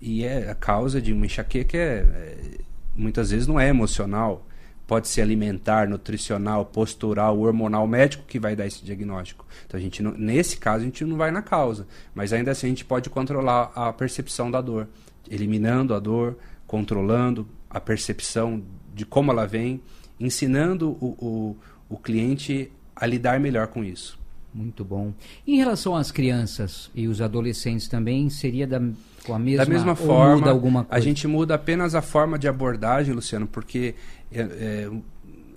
E 0.00 0.24
é, 0.24 0.50
a 0.50 0.54
causa 0.54 1.02
de 1.02 1.12
uma 1.12 1.26
enxaqueca 1.26 1.76
é, 1.76 1.98
é, 2.00 2.58
muitas 2.96 3.30
vezes 3.30 3.46
não 3.46 3.60
é 3.60 3.68
emocional. 3.68 4.46
Pode 4.88 5.06
ser 5.06 5.20
alimentar, 5.20 5.86
nutricional, 5.86 6.64
postural, 6.64 7.38
hormonal, 7.38 7.86
médico 7.86 8.24
que 8.26 8.40
vai 8.40 8.56
dar 8.56 8.66
esse 8.66 8.82
diagnóstico. 8.82 9.46
Então, 9.66 9.78
a 9.78 9.82
gente 9.82 10.02
não- 10.02 10.12
nesse 10.12 10.56
caso, 10.56 10.82
a 10.82 10.84
gente 10.86 11.04
não 11.04 11.16
vai 11.16 11.30
na 11.30 11.42
causa. 11.42 11.86
Mas 12.14 12.32
ainda 12.32 12.50
assim, 12.50 12.66
a 12.66 12.70
gente 12.70 12.86
pode 12.86 13.10
controlar 13.10 13.70
a 13.74 13.92
percepção 13.92 14.50
da 14.50 14.62
dor. 14.62 14.88
Eliminando 15.30 15.94
a 15.94 16.00
dor, 16.00 16.38
controlando 16.66 17.46
a 17.68 17.78
percepção 17.78 18.64
de 18.94 19.04
como 19.04 19.30
ela 19.30 19.46
vem, 19.46 19.82
ensinando 20.18 20.92
o, 20.92 21.16
o, 21.20 21.56
o 21.90 21.98
cliente 21.98 22.72
a 22.96 23.04
lidar 23.04 23.38
melhor 23.38 23.66
com 23.66 23.84
isso. 23.84 24.17
Muito 24.52 24.84
bom. 24.84 25.12
Em 25.46 25.56
relação 25.56 25.94
às 25.94 26.10
crianças 26.10 26.90
e 26.94 27.06
os 27.06 27.20
adolescentes 27.20 27.86
também, 27.86 28.30
seria 28.30 28.66
da, 28.66 28.80
com 29.24 29.34
a 29.34 29.38
mesma, 29.38 29.64
da 29.64 29.70
mesma 29.70 29.94
forma, 29.94 30.36
muda 30.36 30.50
alguma 30.50 30.84
coisa? 30.84 30.96
a 30.96 31.00
gente 31.00 31.28
muda 31.28 31.54
apenas 31.54 31.94
a 31.94 32.02
forma 32.02 32.38
de 32.38 32.48
abordagem, 32.48 33.14
Luciano, 33.14 33.46
porque 33.46 33.94
é, 34.32 34.40
é, 34.40 34.90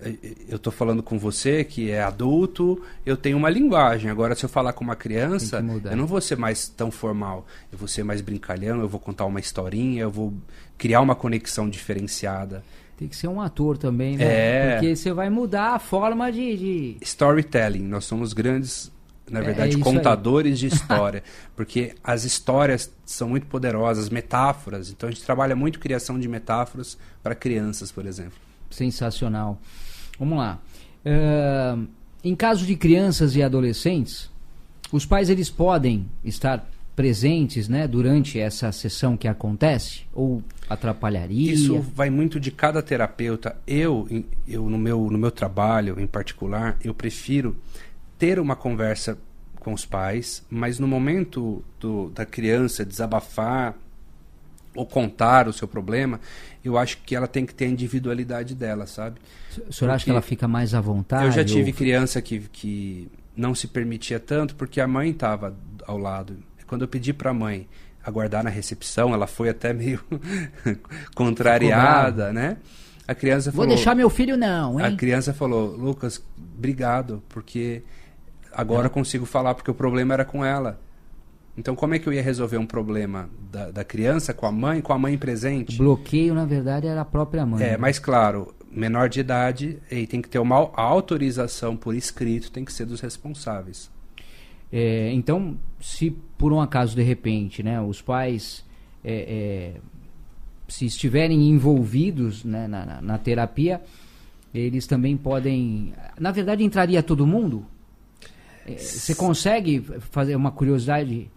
é, 0.02 0.16
eu 0.48 0.56
estou 0.56 0.72
falando 0.72 1.02
com 1.02 1.18
você 1.18 1.64
que 1.64 1.90
é 1.90 2.02
adulto, 2.02 2.82
eu 3.06 3.16
tenho 3.16 3.36
uma 3.36 3.48
linguagem. 3.48 4.10
Agora, 4.10 4.34
se 4.34 4.44
eu 4.44 4.48
falar 4.48 4.72
com 4.72 4.84
uma 4.84 4.96
criança, 4.96 5.64
eu 5.84 5.96
não 5.96 6.06
vou 6.06 6.20
ser 6.20 6.36
mais 6.36 6.68
tão 6.68 6.90
formal. 6.90 7.46
Eu 7.70 7.78
vou 7.78 7.88
ser 7.88 8.02
mais 8.02 8.20
brincalhão, 8.20 8.80
eu 8.80 8.88
vou 8.88 9.00
contar 9.00 9.24
uma 9.24 9.40
historinha, 9.40 10.02
eu 10.02 10.10
vou 10.10 10.34
criar 10.76 11.00
uma 11.00 11.14
conexão 11.14 11.68
diferenciada. 11.68 12.62
Tem 13.02 13.08
que 13.08 13.16
ser 13.16 13.26
um 13.26 13.40
ator 13.40 13.76
também, 13.76 14.16
né? 14.16 14.24
É. 14.24 14.72
Porque 14.74 14.94
você 14.94 15.12
vai 15.12 15.28
mudar 15.28 15.74
a 15.74 15.78
forma 15.80 16.30
de... 16.30 16.56
de- 16.56 16.96
Storytelling, 17.00 17.82
nós 17.82 18.04
somos 18.04 18.32
grandes, 18.32 18.92
na 19.28 19.40
É, 19.40 19.42
verdade, 19.42 19.74
é 19.74 19.80
contadores 19.80 20.56
de 20.56 20.68
história, 20.70 21.24
porque 21.56 21.96
as 22.04 22.22
histórias 22.22 22.92
são 23.04 23.28
muito 23.28 23.46
poderosas, 23.48 24.08
metáforas. 24.08 24.88
Então 24.90 25.08
a 25.08 25.12
gente 25.12 25.24
trabalha 25.24 25.56
muito 25.56 25.80
criação 25.80 26.16
de 26.16 26.28
metáforas 26.28 26.96
para 27.24 27.34
crianças, 27.34 27.90
por 27.90 28.06
exemplo. 28.06 28.34
Sensacional. 28.70 29.60
Vamos 30.16 30.38
lá. 30.38 30.60
Ahn, 31.04 31.86
em 32.22 32.36
caso 32.36 32.64
de 32.64 32.76
crianças 32.76 33.34
e 33.34 33.42
adolescentes, 33.42 34.30
os 34.92 35.04
pais 35.04 35.28
eles 35.28 35.50
podem 35.50 36.06
estar 36.24 36.64
presentes, 36.94 37.68
né, 37.68 37.88
durante 37.88 38.38
essa 38.38 38.70
sessão 38.70 39.16
que 39.16 39.26
acontece 39.26 40.02
ou 40.12 40.42
atrapalharia? 40.68 41.52
Isso 41.52 41.80
vai 41.80 42.10
muito 42.10 42.38
de 42.38 42.50
cada 42.50 42.82
terapeuta. 42.82 43.56
Eu, 43.66 44.06
eu 44.46 44.68
no 44.68 44.78
meu 44.78 45.10
no 45.10 45.18
meu 45.18 45.30
trabalho 45.30 45.98
em 45.98 46.06
particular, 46.06 46.76
eu 46.84 46.92
prefiro 46.94 47.56
ter 48.18 48.38
uma 48.38 48.54
conversa 48.54 49.18
com 49.58 49.72
os 49.72 49.84
pais, 49.84 50.44
mas 50.50 50.78
no 50.78 50.86
momento 50.88 51.64
do, 51.80 52.10
da 52.10 52.26
criança 52.26 52.84
desabafar 52.84 53.74
ou 54.74 54.84
contar 54.86 55.48
o 55.48 55.52
seu 55.52 55.68
problema, 55.68 56.18
eu 56.64 56.76
acho 56.78 56.98
que 57.04 57.14
ela 57.14 57.26
tem 57.28 57.44
que 57.44 57.54
ter 57.54 57.66
a 57.66 57.68
individualidade 57.68 58.54
dela, 58.54 58.86
sabe? 58.86 59.20
O 59.68 59.72
senhor 59.72 59.90
acha 59.90 60.04
que 60.04 60.10
ela 60.10 60.22
fica 60.22 60.48
mais 60.48 60.72
à 60.74 60.80
vontade? 60.80 61.26
eu 61.26 61.30
já 61.30 61.44
tive 61.44 61.70
ou- 61.70 61.76
criança 61.76 62.20
que, 62.22 62.40
que 62.50 63.08
não 63.36 63.54
se 63.54 63.66
permitia 63.68 64.18
tanto 64.18 64.54
porque 64.56 64.80
a 64.80 64.86
mãe 64.88 65.10
estava 65.10 65.54
ao 65.86 65.98
lado. 65.98 66.36
Quando 66.72 66.82
eu 66.82 66.88
pedi 66.88 67.12
para 67.12 67.32
a 67.32 67.34
mãe 67.34 67.68
aguardar 68.02 68.42
na 68.42 68.48
recepção, 68.48 69.12
ela 69.12 69.26
foi 69.26 69.50
até 69.50 69.74
meio 69.74 70.00
contrariada, 71.14 72.32
né? 72.32 72.56
A 73.06 73.14
criança 73.14 73.50
Vou 73.50 73.64
falou, 73.64 73.74
deixar 73.76 73.94
meu 73.94 74.08
filho 74.08 74.38
não, 74.38 74.78
a 74.78 74.88
hein? 74.88 74.96
criança 74.96 75.34
falou, 75.34 75.76
Lucas, 75.76 76.24
obrigado, 76.56 77.22
porque 77.28 77.82
agora 78.52 78.86
eu 78.86 78.90
consigo 78.90 79.26
falar 79.26 79.54
porque 79.54 79.70
o 79.70 79.74
problema 79.74 80.14
era 80.14 80.24
com 80.24 80.42
ela. 80.42 80.80
Então 81.58 81.74
como 81.76 81.94
é 81.94 81.98
que 81.98 82.06
eu 82.08 82.12
ia 82.14 82.22
resolver 82.22 82.56
um 82.56 82.64
problema 82.64 83.28
da, 83.50 83.70
da 83.70 83.84
criança 83.84 84.32
com 84.32 84.46
a 84.46 84.50
mãe, 84.52 84.80
com 84.80 84.94
a 84.94 84.98
mãe 84.98 85.16
O 85.16 85.18
presente? 85.18 85.76
bloqueio, 85.76 86.32
na 86.32 86.46
verdade, 86.46 86.86
era 86.86 87.02
a 87.02 87.04
própria 87.04 87.44
mãe. 87.44 87.62
É, 87.62 87.70
né? 87.72 87.76
mas 87.76 87.98
claro, 87.98 88.54
menor 88.70 89.10
de 89.10 89.20
idade, 89.20 89.78
e 89.90 90.06
tem 90.06 90.22
que 90.22 90.28
ter 90.30 90.38
uma 90.38 90.56
au- 90.56 90.72
autorização 90.74 91.76
por 91.76 91.94
escrito, 91.94 92.50
tem 92.50 92.64
que 92.64 92.72
ser 92.72 92.86
dos 92.86 93.00
responsáveis. 93.02 93.90
É, 94.72 95.12
então, 95.12 95.56
se 95.80 96.10
por 96.38 96.52
um 96.52 96.60
acaso, 96.60 96.96
de 96.96 97.02
repente, 97.02 97.62
né, 97.62 97.80
os 97.80 98.00
pais 98.00 98.64
é, 99.04 99.12
é, 99.74 99.80
se 100.68 100.86
estiverem 100.86 101.48
envolvidos 101.50 102.42
né, 102.44 102.66
na, 102.66 102.86
na- 102.86 103.02
na 103.02 103.18
terapia, 103.18 103.80
eles 104.54 104.86
também 104.86 105.16
podem. 105.16 105.92
Na 106.18 106.30
verdade, 106.30 106.64
entraria 106.64 107.02
todo 107.02 107.26
mundo? 107.26 107.66
É, 108.66 108.76
Você 108.76 109.14
consegue 109.14 109.84
fazer 110.10 110.36
uma 110.36 110.50
curiosidade 110.50 111.28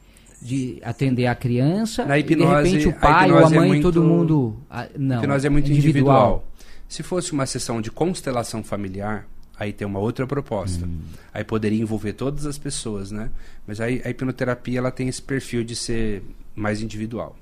de 0.41 0.79
atender 0.83 1.25
a 1.27 1.33
criança 1.35 2.05
Na 2.05 2.19
hipnose- 2.19 2.63
de 2.63 2.69
repente 2.69 2.87
o 2.87 2.91
a 2.91 2.93
pai 2.93 3.31
ou 3.31 3.37
a 3.37 3.39
hipnose 3.39 3.55
é 3.55 3.59
mãe, 3.59 3.67
muito- 3.69 3.83
todo 3.83 4.03
mundo. 4.03 4.57
ah, 4.69 4.87
não, 4.97 5.15
A 5.17 5.19
hipnose 5.19 5.47
é 5.47 5.49
muito 5.49 5.71
individual. 5.71 6.47
Se 6.87 7.01
fosse 7.01 7.33
uma 7.33 7.45
sessão 7.47 7.81
de 7.81 7.89
constelação 7.89 8.63
familiar, 8.63 9.27
aí 9.57 9.73
tem 9.73 9.87
uma 9.87 9.99
outra 9.99 10.27
proposta. 10.27 10.87
Aí 11.33 11.43
poderia 11.43 11.81
envolver 11.81 12.13
todas 12.13 12.45
as 12.45 12.57
pessoas, 12.57 13.11
né? 13.11 13.31
Mas 13.65 13.79
aí 13.81 14.01
a 14.03 14.09
hipnoterapia 14.09 14.79
ela 14.79 14.91
tem 14.91 15.07
esse 15.07 15.21
perfil 15.21 15.63
de 15.63 15.75
ser 15.75 16.23
mais 16.55 16.81
individual. 16.81 17.35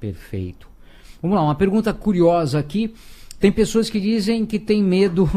Perfeito. 0.00 0.68
Vamos 1.20 1.36
lá, 1.36 1.42
uma 1.42 1.54
pergunta 1.54 1.92
curiosa 1.92 2.58
aqui. 2.58 2.94
Tem 3.38 3.50
pessoas 3.52 3.90
que 3.90 4.00
dizem 4.00 4.46
que 4.46 4.58
tem 4.58 4.82
medo 4.82 5.28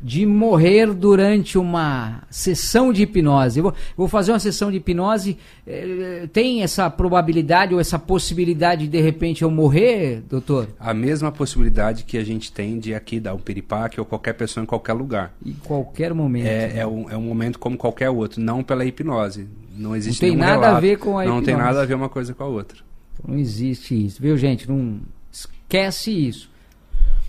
de 0.00 0.24
morrer 0.26 0.92
durante 0.94 1.58
uma 1.58 2.22
sessão 2.30 2.92
de 2.92 3.02
hipnose. 3.02 3.58
Eu 3.58 3.64
vou, 3.64 3.74
vou 3.96 4.08
fazer 4.08 4.32
uma 4.32 4.38
sessão 4.38 4.70
de 4.70 4.76
hipnose. 4.76 5.36
eh, 5.66 6.28
tem 6.32 6.62
essa 6.62 6.88
probabilidade 6.90 7.74
ou 7.74 7.80
essa 7.80 7.98
possibilidade 7.98 8.82
de 8.86 8.98
de 8.98 9.00
repente 9.00 9.42
eu 9.42 9.50
morrer, 9.50 10.22
doutor? 10.28 10.68
A 10.78 10.92
mesma 10.92 11.30
possibilidade 11.32 12.04
que 12.04 12.18
a 12.18 12.24
gente 12.24 12.50
tem 12.52 12.78
de 12.78 12.94
aqui 12.94 13.20
dar 13.20 13.34
um 13.34 13.38
piripaque 13.38 13.98
ou 14.00 14.04
qualquer 14.06 14.32
pessoa 14.34 14.62
em 14.62 14.66
qualquer 14.66 14.92
lugar. 14.92 15.32
Em 15.44 15.52
qualquer 15.52 16.12
momento. 16.14 16.46
É, 16.46 16.78
é, 16.78 16.86
um, 16.86 17.08
é 17.10 17.16
um 17.16 17.22
momento 17.22 17.58
como 17.58 17.76
qualquer 17.76 18.10
outro, 18.10 18.40
não 18.40 18.62
pela 18.62 18.84
hipnose. 18.84 19.46
Não 19.76 19.94
existe 19.94 20.20
tem 20.20 20.30
nenhum 20.30 20.40
nada 20.42 20.58
a 20.58 20.66
relato. 20.66 20.80
ver 20.82 20.98
com 20.98 21.18
a 21.18 21.24
Não 21.24 21.42
tem 21.42 21.54
hipnose. 21.54 21.62
nada 21.72 21.82
a 21.82 21.86
ver 21.86 21.94
uma 21.94 22.08
coisa 22.08 22.34
com 22.34 22.42
a 22.44 22.46
outra. 22.48 22.78
Não 23.26 23.36
existe 23.38 24.06
isso, 24.06 24.20
viu, 24.22 24.36
gente? 24.36 24.68
Não 24.68 25.00
esquece 25.32 26.10
isso. 26.10 26.50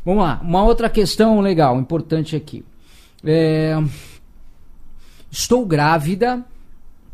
Vamos 0.06 0.24
lá, 0.24 0.40
uma 0.44 0.64
outra 0.64 0.90
questão 0.90 1.40
legal, 1.42 1.80
importante 1.80 2.36
aqui. 2.36 2.64
É, 3.24 3.76
Estou 5.32 5.66
grávida, 5.66 6.44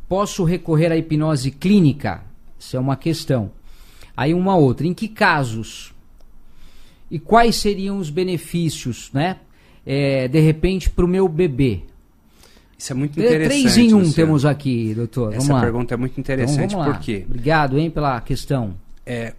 posso 0.07 0.43
recorrer 0.45 0.91
à 0.91 0.95
hipnose 0.97 1.51
clínica? 1.51 2.21
Isso 2.57 2.77
é 2.77 2.79
uma 2.79 2.95
questão. 2.95 3.51
Aí 4.15 4.33
uma 4.33 4.55
outra, 4.55 4.87
em 4.87 4.93
que 4.93 5.07
casos? 5.09 5.93
E 7.11 7.19
quais 7.19 7.57
seriam 7.57 7.97
os 7.97 8.09
benefícios, 8.09 9.09
né? 9.13 9.37
É, 9.85 10.27
de 10.27 10.39
repente, 10.39 10.89
para 10.89 11.03
o 11.05 11.07
meu 11.07 11.27
bebê? 11.27 11.81
Isso 12.77 12.91
é 12.93 12.95
muito 12.95 13.19
É, 13.19 13.23
interessante. 13.25 13.47
Três 13.61 13.77
em 13.77 13.93
um 13.93 13.97
Luciano. 13.99 14.13
temos 14.15 14.45
aqui, 14.45 14.93
doutor. 14.95 15.33
Essa 15.33 15.59
pergunta 15.59 15.93
é 15.93 15.97
muito 15.97 16.13
Então, 16.19 16.21
interessante 16.21 16.71
vamos 16.71 16.87
lá. 16.87 16.93
porque 16.93 17.25
Obrigado, 17.27 17.77
hein, 17.77 17.89
pela 17.89 18.19
questão. 18.21 18.73
é, 19.05 19.33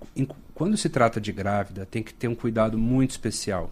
quando 0.57 0.75
se 0.75 0.88
trata 0.88 1.21
de 1.21 1.33
grávida, 1.33 1.85
tem 1.85 2.03
que 2.03 2.14
ter 2.14 2.29
um 2.29 2.35
cuidado 2.35 2.79
muito 2.79 3.11
especial. 3.11 3.71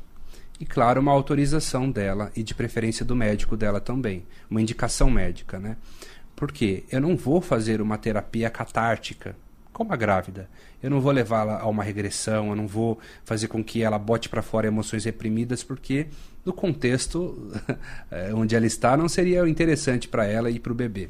E, 0.61 0.67
claro, 0.67 1.01
uma 1.01 1.13
autorização 1.13 1.91
dela 1.91 2.31
e, 2.37 2.43
de 2.43 2.55
preferência, 2.55 3.07
do 3.07 3.17
médico 3.17 3.57
dela 3.57 3.81
também. 3.81 4.27
Uma 4.51 4.61
indicação 4.61 5.09
médica, 5.09 5.59
né? 5.59 5.79
Porque 6.37 6.85
eu 6.93 7.01
não 7.01 7.17
vou 7.17 7.41
fazer 7.41 7.81
uma 7.81 7.97
terapia 7.97 8.51
catártica 8.51 9.35
com 9.73 9.91
a 9.91 9.97
grávida. 9.97 10.47
Eu 10.83 10.91
não 10.91 11.01
vou 11.01 11.11
levá-la 11.11 11.59
a 11.59 11.67
uma 11.67 11.83
regressão, 11.83 12.51
eu 12.51 12.57
não 12.57 12.67
vou 12.67 12.99
fazer 13.25 13.49
com 13.49 13.65
que 13.65 13.83
ela 13.83 13.99
bote 13.99 14.29
para 14.29 14.43
fora 14.43 14.67
emoções 14.67 15.07
reprimidas, 15.07 15.65
porque 15.65 16.09
no 16.45 16.53
contexto 16.53 17.51
eh, 18.13 18.31
onde 18.35 18.55
ela 18.55 18.67
está 18.67 18.95
não 18.95 19.09
seria 19.09 19.49
interessante 19.49 20.07
para 20.07 20.27
ela 20.27 20.51
e 20.51 20.61
para 20.61 20.73
o 20.73 20.75
bebê. 20.77 21.09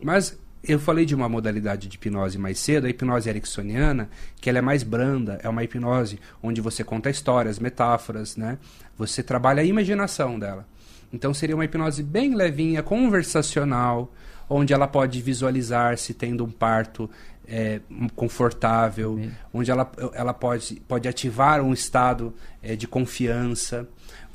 Mas 0.00 0.38
eu 0.62 0.78
falei 0.78 1.04
de 1.04 1.14
uma 1.14 1.28
modalidade 1.28 1.88
de 1.88 1.96
hipnose 1.96 2.38
mais 2.38 2.58
cedo, 2.58 2.86
a 2.86 2.90
hipnose 2.90 3.28
ericksoniana, 3.28 4.08
que 4.40 4.48
ela 4.48 4.58
é 4.58 4.62
mais 4.62 4.82
branda, 4.82 5.38
é 5.42 5.48
uma 5.48 5.62
hipnose 5.62 6.18
onde 6.42 6.60
você 6.60 6.82
conta 6.82 7.10
histórias, 7.10 7.58
metáforas, 7.58 8.36
né? 8.36 8.58
Você 8.96 9.22
trabalha 9.22 9.62
a 9.62 9.64
imaginação 9.64 10.38
dela. 10.38 10.66
Então 11.12 11.32
seria 11.32 11.54
uma 11.54 11.64
hipnose 11.64 12.02
bem 12.02 12.34
levinha, 12.34 12.82
conversacional, 12.82 14.12
onde 14.48 14.72
ela 14.72 14.86
pode 14.86 15.20
visualizar 15.22 15.96
se 15.96 16.12
tendo 16.12 16.44
um 16.44 16.50
parto 16.50 17.08
é, 17.46 17.80
confortável, 18.14 19.18
onde 19.52 19.70
ela, 19.70 19.90
ela 20.12 20.34
pode, 20.34 20.82
pode 20.86 21.08
ativar 21.08 21.62
um 21.62 21.72
estado 21.72 22.34
é, 22.62 22.76
de 22.76 22.86
confiança. 22.86 23.88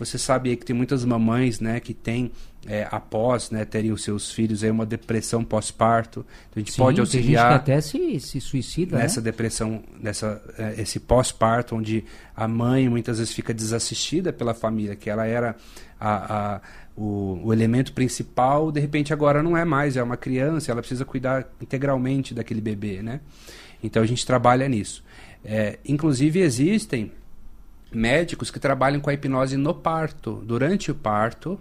Você 0.05 0.17
sabe 0.17 0.49
aí 0.49 0.55
que 0.55 0.65
tem 0.65 0.75
muitas 0.75 1.03
mamães 1.05 1.59
né, 1.59 1.79
que 1.79 1.93
têm, 1.93 2.31
é, 2.65 2.87
após 2.91 3.49
né, 3.51 3.65
terem 3.65 3.91
os 3.91 4.03
seus 4.03 4.31
filhos, 4.31 4.63
aí 4.63 4.71
uma 4.71 4.85
depressão 4.85 5.43
pós-parto. 5.43 6.25
Então, 6.49 6.53
a 6.55 6.59
gente 6.59 6.71
Sim, 6.71 6.77
pode 6.81 6.99
auxiliar 6.99 7.25
tem 7.25 7.51
gente 7.51 7.65
que 7.65 7.71
até 7.71 7.81
se, 7.81 8.19
se 8.19 8.41
suicida, 8.41 8.97
nessa 8.97 9.19
né? 9.21 9.25
depressão, 9.25 9.83
nessa, 9.99 10.41
é, 10.57 10.81
esse 10.81 10.99
pós-parto, 10.99 11.75
onde 11.75 12.03
a 12.35 12.47
mãe 12.47 12.87
muitas 12.89 13.19
vezes 13.19 13.33
fica 13.33 13.53
desassistida 13.53 14.33
pela 14.33 14.53
família, 14.53 14.95
que 14.95 15.09
ela 15.09 15.25
era 15.25 15.55
a, 15.99 16.55
a 16.55 16.61
o, 16.95 17.39
o, 17.45 17.53
elemento 17.53 17.91
principal, 17.91 18.71
de 18.71 18.79
repente 18.79 19.11
agora 19.11 19.41
não 19.41 19.57
é 19.57 19.65
mais, 19.65 19.97
é 19.97 20.03
uma 20.03 20.15
criança, 20.17 20.71
ela 20.71 20.81
precisa 20.81 21.03
cuidar 21.03 21.47
integralmente 21.59 22.33
daquele 22.33 22.61
bebê, 22.61 23.01
né? 23.01 23.19
Então 23.83 24.01
a 24.01 24.05
gente 24.05 24.25
trabalha 24.25 24.67
nisso. 24.69 25.03
É, 25.43 25.79
inclusive 25.85 26.39
existem 26.39 27.11
médicos 27.93 28.51
que 28.51 28.59
trabalham 28.59 28.99
com 28.99 29.09
a 29.09 29.13
hipnose 29.13 29.57
no 29.57 29.73
parto, 29.73 30.43
durante 30.45 30.91
o 30.91 30.95
parto, 30.95 31.59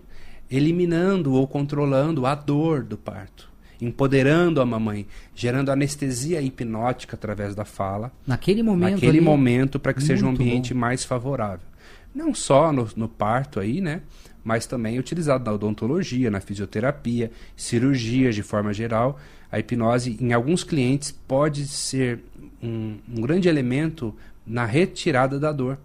eliminando 0.50 1.32
ou 1.32 1.46
controlando 1.46 2.26
a 2.26 2.34
dor 2.34 2.82
do 2.82 2.96
parto, 2.96 3.48
empoderando 3.80 4.60
a 4.60 4.66
mamãe, 4.66 5.06
gerando 5.34 5.70
anestesia 5.70 6.40
hipnótica 6.40 7.16
através 7.16 7.54
da 7.54 7.64
fala. 7.64 8.12
Naquele 8.26 8.62
momento. 8.62 8.94
Naquele 8.94 9.18
ali, 9.18 9.20
momento, 9.20 9.78
para 9.78 9.94
que 9.94 10.02
seja 10.02 10.26
um 10.26 10.30
ambiente 10.30 10.74
bom. 10.74 10.80
mais 10.80 11.04
favorável. 11.04 11.66
Não 12.14 12.34
só 12.34 12.72
no, 12.72 12.88
no 12.94 13.08
parto 13.08 13.58
aí, 13.58 13.80
né? 13.80 14.02
mas 14.44 14.66
também 14.66 14.98
utilizado 14.98 15.44
na 15.44 15.52
odontologia, 15.52 16.30
na 16.30 16.40
fisioterapia, 16.40 17.30
cirurgias 17.56 18.34
de 18.34 18.42
forma 18.42 18.72
geral. 18.72 19.18
A 19.50 19.58
hipnose, 19.58 20.16
em 20.20 20.32
alguns 20.32 20.64
clientes, 20.64 21.12
pode 21.12 21.66
ser 21.66 22.20
um, 22.62 22.96
um, 23.08 23.20
grande 23.20 23.48
elemento 23.48 24.14
na 24.46 24.64
retirada 24.64 25.38
da 25.38 25.52
dor, 25.52 25.78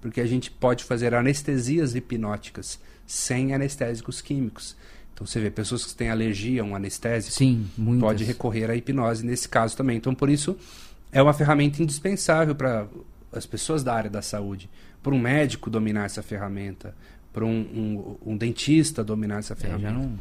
porque 0.00 0.20
a 0.20 0.26
gente 0.26 0.50
pode 0.50 0.84
fazer 0.84 1.14
anestesias 1.14 1.94
hipnóticas 1.94 2.78
sem 3.06 3.54
anestésicos 3.54 4.20
químicos. 4.20 4.76
Então 5.12 5.26
você 5.26 5.38
vê 5.40 5.50
pessoas 5.50 5.84
que 5.84 5.94
têm 5.94 6.10
alergia 6.10 6.62
a 6.62 6.64
um 6.64 6.74
anestésico, 6.74 7.36
Sim, 7.36 7.68
muitas. 7.76 8.00
pode 8.00 8.24
recorrer 8.24 8.70
à 8.70 8.76
hipnose 8.76 9.24
nesse 9.24 9.48
caso 9.48 9.76
também. 9.76 9.96
Então 9.96 10.14
por 10.14 10.30
isso 10.30 10.56
é 11.12 11.20
uma 11.22 11.34
ferramenta 11.34 11.82
indispensável 11.82 12.54
para 12.54 12.86
as 13.32 13.46
pessoas 13.46 13.84
da 13.84 13.94
área 13.94 14.10
da 14.10 14.22
saúde, 14.22 14.68
para 15.02 15.14
um 15.14 15.18
médico 15.18 15.68
dominar 15.68 16.06
essa 16.06 16.22
ferramenta, 16.22 16.94
para 17.32 17.44
um, 17.44 18.18
um, 18.24 18.32
um, 18.32 18.36
dentista 18.36 19.04
dominar 19.04 19.38
essa 19.38 19.54
ferramenta. 19.54 19.88
É, 19.88 19.92
não... 19.92 20.18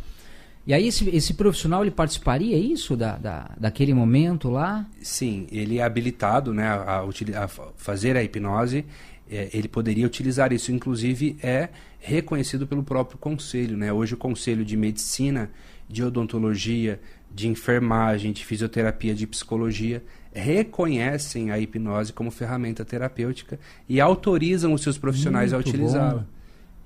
E 0.68 0.74
aí 0.74 0.88
esse, 0.88 1.10
esse 1.10 1.34
profissional 1.34 1.82
ele 1.84 1.92
participaria 1.92 2.56
é 2.56 2.60
isso 2.60 2.96
da, 2.96 3.18
da, 3.18 3.52
daquele 3.58 3.94
momento 3.94 4.50
lá? 4.50 4.86
Sim, 5.02 5.48
ele 5.52 5.80
é 5.80 5.84
habilitado 5.84 6.54
né, 6.54 6.68
a, 6.68 7.02
a, 7.02 7.44
a 7.44 7.48
fazer 7.76 8.16
a 8.16 8.24
hipnose, 8.24 8.86
é, 9.30 9.50
ele 9.54 9.68
poderia 9.68 10.06
utilizar 10.06 10.52
isso, 10.52 10.72
inclusive 10.72 11.38
é 11.42 11.70
reconhecido 12.00 12.66
pelo 12.66 12.84
próprio 12.84 13.18
conselho. 13.18 13.78
Né? 13.78 13.92
Hoje 13.92 14.14
o 14.14 14.18
Conselho 14.18 14.66
de 14.66 14.76
Medicina, 14.76 15.50
de 15.88 16.04
Odontologia, 16.04 17.00
de 17.34 17.48
Enfermagem, 17.48 18.32
de 18.32 18.44
Fisioterapia, 18.46 19.14
de 19.14 19.28
Psicologia 19.28 20.04
reconhecem 20.32 21.52
a 21.52 21.60
hipnose 21.60 22.14
como 22.14 22.30
ferramenta 22.32 22.86
terapêutica 22.86 23.60
e 23.88 24.00
autorizam 24.00 24.74
os 24.74 24.82
seus 24.82 24.98
profissionais 24.98 25.52
Muito 25.52 25.68
a 25.68 25.70
utilizá-la. 25.70 26.26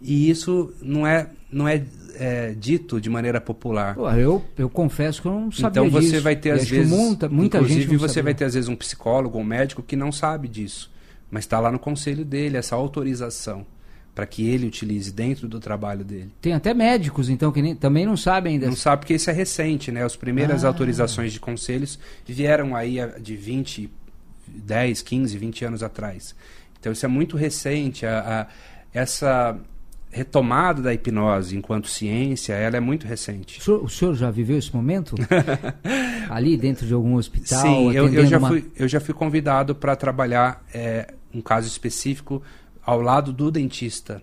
E 0.01 0.29
isso 0.29 0.73
não 0.81 1.07
é, 1.07 1.29
não 1.51 1.67
é, 1.67 1.81
é, 2.15 2.51
dito 2.51 2.99
de 2.99 3.09
maneira 3.09 3.39
popular. 3.39 3.95
Pô, 3.95 4.09
eu, 4.11 4.43
eu 4.57 4.69
confesso 4.69 5.21
que 5.21 5.27
eu 5.27 5.31
não 5.31 5.51
sabia 5.51 5.81
Então 5.81 5.89
você 5.89 6.11
disso. 6.11 6.21
vai 6.21 6.35
ter 6.35 6.49
E 6.49 6.51
às 6.51 6.69
vezes, 6.69 6.89
muita, 6.89 7.29
muita 7.29 7.57
inclusive 7.57 7.81
gente 7.83 7.97
você 7.97 8.15
sabia. 8.15 8.23
vai 8.23 8.33
ter 8.33 8.45
às 8.45 8.53
vezes 8.53 8.69
um 8.69 8.75
psicólogo, 8.75 9.37
um 9.39 9.43
médico 9.43 9.81
que 9.81 9.95
não 9.95 10.11
sabe 10.11 10.49
disso, 10.49 10.91
mas 11.33 11.45
está 11.45 11.59
lá 11.59 11.71
no 11.71 11.79
conselho 11.79 12.23
dele 12.23 12.57
essa 12.57 12.75
autorização 12.75 13.65
para 14.13 14.27
que 14.27 14.47
ele 14.47 14.67
utilize 14.67 15.11
dentro 15.11 15.47
do 15.47 15.59
trabalho 15.59 16.05
dele. 16.05 16.29
Tem 16.39 16.53
até 16.53 16.71
médicos 16.75 17.27
então 17.29 17.51
que 17.51 17.59
nem, 17.63 17.75
também 17.75 18.05
não 18.05 18.15
sabem 18.15 18.53
ainda. 18.53 18.67
Não 18.67 18.75
sabe 18.75 18.99
porque 19.01 19.15
isso 19.15 19.31
é 19.31 19.33
recente, 19.33 19.91
né? 19.91 20.03
As 20.03 20.15
primeiras 20.15 20.63
Ah. 20.63 20.67
autorizações 20.67 21.33
de 21.33 21.39
conselhos 21.39 21.97
vieram 22.23 22.75
aí 22.75 22.97
de 23.19 23.35
20, 23.35 23.89
10, 24.47 25.01
15, 25.01 25.35
20 25.35 25.65
anos 25.65 25.81
atrás. 25.81 26.35
Então 26.79 26.91
isso 26.93 27.03
é 27.03 27.09
muito 27.09 27.35
recente. 27.35 28.05
A, 28.05 28.19
a- 28.41 28.47
essa 28.93 29.57
retomada 30.11 30.79
da 30.83 30.93
hipnose 30.93 31.57
enquanto 31.57 31.87
ciência, 31.87 32.53
ela 32.53 32.77
é 32.77 32.79
muito 32.79 33.07
recente. 33.07 33.59
O 33.59 33.63
senhor, 33.63 33.83
o 33.83 33.89
senhor 33.89 34.13
já 34.13 34.29
viveu 34.29 34.59
esse 34.59 34.71
momento? 34.75 35.15
Ali 36.29 36.55
dentro 36.55 36.85
de 36.85 36.93
algum 36.93 37.15
hospital? 37.15 37.61
Sim, 37.61 37.91
eu, 37.93 38.13
eu 38.13 38.25
já 38.27 38.37
uma- 38.37 38.47
fui, 38.49 38.71
eu 38.77 38.87
já 38.87 38.99
fui 38.99 39.13
convidado 39.15 39.73
para 39.73 39.95
trabalhar 39.95 40.63
é, 40.71 41.13
um 41.33 41.41
caso 41.41 41.67
específico 41.67 42.41
ao 42.85 43.01
lado 43.01 43.31
do 43.33 43.49
dentista. 43.51 44.21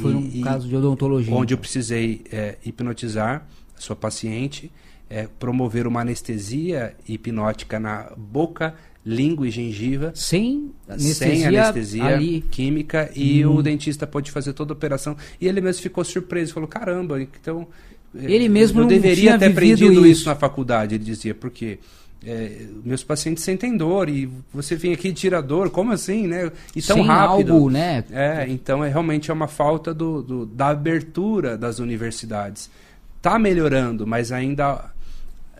Foi 0.00 0.14
um 0.14 0.30
e- 0.32 0.40
caso 0.42 0.68
de 0.68 0.76
odontologia. 0.76 1.32
onde 1.34 1.54
eu 1.54 1.56
então. 1.56 1.62
precisei 1.62 2.22
é, 2.30 2.56
hipnotizar 2.64 3.46
a 3.76 3.80
sua 3.80 3.96
paciente, 3.96 4.70
é, 5.10 5.26
promover 5.38 5.86
uma 5.86 6.00
anestesia 6.02 6.94
hipnótica 7.08 7.80
na 7.80 8.12
boca, 8.16 8.74
língua 9.04 9.48
e 9.48 9.50
gengiva, 9.50 10.12
Sem 10.14 10.70
anestesia, 10.88 11.34
sem 11.34 11.46
anestesia 11.58 12.04
ali. 12.06 12.40
química, 12.50 13.10
e 13.16 13.44
Hum. 13.44 13.56
o 13.56 13.62
dentista 13.62 14.06
pôde 14.06 14.30
fazer 14.30 14.52
toda 14.52 14.72
a 14.72 14.76
operação. 14.76 15.16
E 15.40 15.48
ele 15.48 15.60
mesmo 15.60 15.82
ficou 15.82 16.04
surpreso, 16.04 16.52
falou, 16.54 16.68
caramba, 16.68 17.20
então... 17.20 17.66
é, 18.14 18.30
Ele 18.30 18.48
mesmo 18.48 18.78
eu 18.78 18.82
não 18.82 18.88
deveria 18.88 19.36
ter 19.36 19.46
aprendido 19.46 19.92
isso. 20.06 20.20
isso. 20.20 20.28
na 20.28 20.36
faculdade, 20.36 20.94
ele 20.94 21.04
dizia, 21.04 21.34
porque... 21.34 21.80
é, 22.26 22.66
meus 22.84 23.02
pacientes 23.02 23.42
sentem 23.42 23.76
dor 23.76 24.08
e 24.08 24.30
você 24.52 24.76
vem 24.76 24.92
aqui 24.92 25.08
e 25.08 25.12
tira 25.12 25.42
dor, 25.42 25.70
como 25.70 25.92
assim, 25.92 26.26
né? 26.26 26.52
E 26.74 26.80
tão 26.82 26.96
sem 26.98 27.06
rápido. 27.06 27.52
algo, 27.54 27.70
né? 27.70 28.04
É, 28.10 28.46
então 28.48 28.84
é 28.84 28.88
realmente 28.88 29.30
é 29.30 29.34
uma 29.34 29.48
falta 29.48 29.92
do, 29.92 30.22
do- 30.22 30.46
da 30.46 30.68
abertura 30.68 31.56
das 31.58 31.78
universidades. 31.78 32.70
Está 33.16 33.38
melhorando, 33.38 34.06
mas 34.06 34.30
ainda 34.32 34.90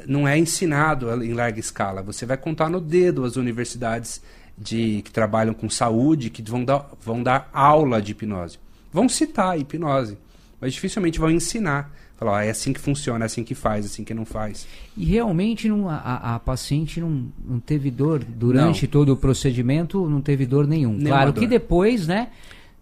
não 0.06 0.26
é 0.26 0.36
ensinado 0.38 1.22
em 1.24 1.32
larga 1.32 1.60
escala. 1.60 2.02
Você 2.02 2.26
vai 2.26 2.36
contar 2.36 2.68
no 2.68 2.80
dedo 2.80 3.24
as 3.24 3.36
universidades 3.36 4.20
de, 4.58 5.02
que 5.04 5.10
trabalham 5.10 5.54
com 5.54 5.68
saúde, 5.70 6.28
que 6.30 6.42
vão 6.42 6.64
dar, 6.64 6.88
vão 7.00 7.22
dar 7.22 7.48
aula 7.52 8.00
de 8.02 8.12
hipnose. 8.12 8.58
Vão 8.92 9.08
citar 9.08 9.50
a 9.50 9.56
hipnose, 9.56 10.18
mas 10.60 10.74
dificilmente 10.74 11.18
vão 11.18 11.30
ensinar. 11.30 11.90
Falar, 12.16 12.38
"Ah, 12.38 12.44
é 12.44 12.50
assim 12.50 12.72
que 12.72 12.78
funciona, 12.80 13.24
é 13.24 13.26
assim 13.26 13.42
que 13.42 13.54
faz, 13.54 13.84
é 13.84 13.88
assim 13.88 14.04
que 14.04 14.14
não 14.14 14.24
faz. 14.24 14.66
E 14.96 15.04
realmente 15.04 15.68
não, 15.68 15.88
a- 15.88 16.34
a, 16.34 16.38
paciente 16.38 17.00
não, 17.00 17.26
não 17.44 17.58
teve 17.58 17.90
dor 17.90 18.22
durante 18.24 18.86
todo 18.86 19.12
o 19.12 19.16
procedimento, 19.16 20.08
não 20.08 20.20
teve 20.20 20.46
dor 20.46 20.66
nenhum. 20.66 20.90
Nenhuma 20.92 21.08
claro 21.08 21.32
dor. 21.32 21.40
que 21.40 21.46
depois, 21.48 22.06
né? 22.06 22.28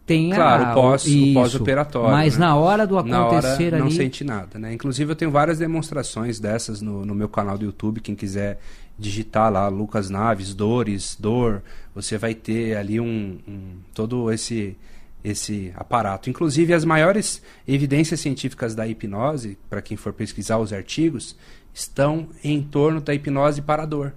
Tem 0.04 0.30
Claro, 0.30 0.64
a, 0.64 0.70
o 0.72 0.74
pós- 0.74 1.04
o 1.04 1.08
isso, 1.08 1.34
pós-operatório, 1.34 2.10
Mas 2.10 2.36
né? 2.36 2.44
na 2.46 2.56
hora 2.56 2.84
do 2.86 3.00
Na 3.04 3.26
hora 3.26 3.38
acontecer 3.38 3.70
não 3.78 3.86
ali. 3.86 3.94
sente 3.94 4.24
nada, 4.24 4.58
né? 4.58 4.74
Inclusive 4.74 5.12
eu 5.12 5.14
tenho 5.16 5.30
várias 5.30 5.58
demonstrações 5.58 6.40
dessas 6.40 6.82
no, 6.82 7.06
no 7.06 7.14
meu 7.14 7.28
canal 7.28 7.56
do 7.56 7.64
YouTube, 7.64 8.00
quem 8.00 8.16
quiser 8.16 8.58
digitar 8.98 9.50
lá 9.52 9.68
Lucas 9.68 10.10
Naves, 10.10 10.52
dores, 10.52 11.16
dor, 11.18 11.62
você 11.94 12.18
vai 12.18 12.34
ter 12.34 12.76
ali 12.76 12.98
um, 13.00 13.38
um- 13.48 13.76
todo 13.94 14.30
esse 14.32 14.76
esse 15.22 15.72
aparato. 15.76 16.30
Inclusive 16.30 16.72
as 16.72 16.84
maiores 16.84 17.42
evidências 17.66 18.20
científicas 18.20 18.74
da 18.74 18.86
hipnose, 18.86 19.58
para 19.68 19.82
quem 19.82 19.96
for 19.96 20.12
pesquisar 20.12 20.58
os 20.58 20.72
artigos, 20.72 21.36
estão 21.74 22.28
em 22.42 22.62
torno 22.62 23.00
da 23.00 23.14
hipnose 23.14 23.62
para 23.62 23.82
a 23.82 23.86
dor. 23.86 24.14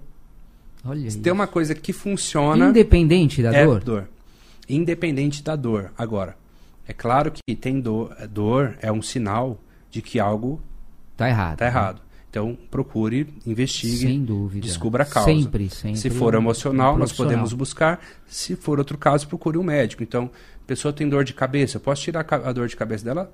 Olha 0.84 1.10
Se 1.10 1.18
tem 1.18 1.32
uma 1.32 1.46
coisa 1.46 1.74
que 1.74 1.92
funciona 1.92 2.68
Independente 2.68 3.42
da 3.42 3.52
é 3.54 3.64
dor. 3.64 3.82
dor. 3.82 4.08
Independente 4.68 5.42
da 5.42 5.56
dor. 5.56 5.92
Agora, 5.96 6.36
é 6.86 6.92
claro 6.92 7.32
que 7.32 7.54
tem 7.56 7.80
dor, 7.80 8.14
dor 8.30 8.76
é 8.80 8.90
um 8.92 9.02
sinal 9.02 9.58
de 9.90 10.02
que 10.02 10.18
algo 10.18 10.60
Tá 11.16 11.28
errado. 11.28 11.52
está 11.54 11.66
errado. 11.66 12.02
Então, 12.28 12.58
procure, 12.68 13.28
investigue, 13.46 13.96
Sem 13.98 14.24
dúvida. 14.24 14.66
descubra 14.66 15.04
a 15.04 15.06
causa. 15.06 15.30
Sempre, 15.30 15.70
sempre. 15.70 16.00
Se 16.00 16.10
for 16.10 16.34
emocional, 16.34 16.96
um 16.96 16.98
nós 16.98 17.12
podemos 17.12 17.52
buscar. 17.52 18.00
Se 18.26 18.56
for 18.56 18.78
outro 18.80 18.98
caso, 18.98 19.28
procure 19.28 19.56
um 19.56 19.62
médico. 19.62 20.02
Então, 20.02 20.28
a 20.64 20.66
pessoa 20.66 20.92
tem 20.92 21.08
dor 21.08 21.24
de 21.24 21.34
cabeça. 21.34 21.76
Eu 21.76 21.80
posso 21.80 22.02
tirar 22.02 22.26
a 22.30 22.52
dor 22.52 22.68
de 22.68 22.76
cabeça 22.76 23.04
dela? 23.04 23.30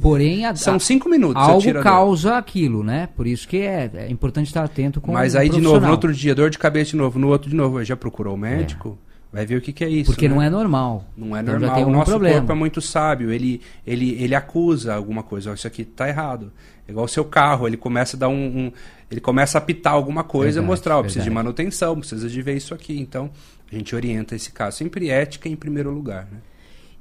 Porém, 0.00 0.46
a, 0.46 0.54
São 0.54 0.78
cinco 0.78 1.08
minutos. 1.08 1.42
algo 1.42 1.82
causa 1.82 2.36
aquilo, 2.36 2.82
né? 2.82 3.08
Por 3.16 3.26
isso 3.26 3.46
que 3.48 3.58
é, 3.58 3.90
é 3.94 4.10
importante 4.10 4.46
estar 4.48 4.64
atento 4.64 5.00
com 5.00 5.12
Mas 5.12 5.34
aí, 5.34 5.48
de 5.48 5.60
novo, 5.60 5.80
no 5.84 5.90
outro 5.92 6.12
dia, 6.12 6.34
dor 6.34 6.50
de 6.50 6.58
cabeça 6.58 6.92
de 6.92 6.96
novo, 6.96 7.18
no 7.18 7.28
outro 7.28 7.50
de 7.50 7.56
novo, 7.56 7.82
já 7.84 7.96
procurou 7.96 8.34
o 8.34 8.38
médico? 8.38 8.98
Vai 9.32 9.46
ver 9.46 9.56
o 9.56 9.60
que, 9.60 9.72
que 9.72 9.84
é 9.84 9.88
isso. 9.88 10.10
Porque 10.10 10.28
né? 10.28 10.34
não 10.34 10.42
é 10.42 10.50
normal. 10.50 11.04
Não 11.16 11.36
é 11.36 11.40
Então 11.40 11.54
normal. 11.54 11.76
tem 11.76 11.84
o 11.84 11.90
nosso 11.90 12.10
problema. 12.10 12.36
corpo 12.38 12.50
é 12.52 12.54
muito 12.54 12.80
sábio. 12.80 13.30
Ele, 13.30 13.60
ele, 13.86 14.20
ele 14.20 14.34
acusa 14.34 14.92
alguma 14.94 15.22
coisa. 15.22 15.52
Ó, 15.52 15.54
Isso 15.54 15.68
aqui 15.68 15.84
tá 15.84 16.08
errado. 16.08 16.52
É 16.88 16.90
igual 16.90 17.04
o 17.04 17.08
seu 17.08 17.24
carro. 17.24 17.68
Ele 17.68 17.76
começa 17.76 18.16
a 18.16 18.20
dar 18.20 18.28
um. 18.28 18.34
um- 18.66 18.72
ele 19.10 19.20
começa 19.20 19.58
a 19.58 19.60
apitar 19.60 19.92
alguma 19.92 20.22
coisa 20.22 20.60
Verdade, 20.60 20.66
e 20.66 20.68
mostrar. 20.68 20.98
Ó, 20.98 21.02
precisa 21.02 21.24
de 21.24 21.30
manutenção, 21.30 21.98
precisa 21.98 22.28
de 22.28 22.42
ver 22.42 22.56
isso 22.56 22.72
aqui. 22.74 22.98
Então, 22.98 23.30
a 23.70 23.74
gente 23.74 23.94
orienta 23.94 24.34
esse 24.36 24.52
caso. 24.52 24.76
Sempre 24.78 25.08
ética 25.10 25.48
em 25.48 25.56
primeiro 25.56 25.90
lugar. 25.90 26.28
Né? 26.30 26.38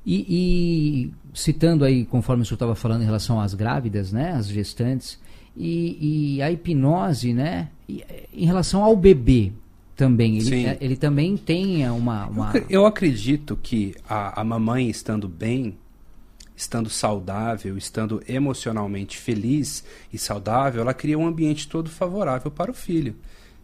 E, 0.06 0.26
e 0.30 1.14
citando 1.34 1.84
aí, 1.86 2.06
conforme 2.06 2.44
o 2.44 2.46
senhor 2.46 2.56
estava 2.56 2.74
falando 2.76 3.02
em 3.02 3.06
relação 3.06 3.40
às 3.40 3.54
grávidas, 3.54 4.12
né, 4.12 4.32
às 4.32 4.48
gestantes, 4.48 5.20
E, 5.58 6.36
e 6.38 6.42
a 6.42 6.50
hipnose, 6.52 7.34
né? 7.34 7.68
E, 7.88 8.04
em 8.34 8.46
relação 8.46 8.82
ao 8.84 8.96
bebê 8.96 9.52
também, 9.96 10.38
ele, 10.38 10.46
Sim. 10.46 10.66
é, 10.68 10.78
ele 10.80 10.96
também 10.96 11.36
tem 11.36 11.88
uma. 11.90 12.26
Eu 12.28 12.32
uma- 12.32 12.48
acre- 12.50 12.66
Eu 12.70 12.86
acredito 12.86 13.60
que 13.62 13.94
a, 14.08 14.40
a 14.40 14.44
mamãe 14.44 14.90
estando 14.90 15.28
bem, 15.28 15.76
estando 16.60 16.90
saudável, 16.90 17.78
estando 17.78 18.22
emocionalmente 18.28 19.18
feliz 19.18 19.82
e 20.12 20.18
saudável, 20.18 20.82
ela 20.82 20.94
cria 20.94 21.18
um 21.18 21.26
ambiente 21.26 21.70
todo 21.70 21.90
favorável 21.90 22.52
para 22.52 22.70
o 22.70 22.74
filho. 22.74 23.16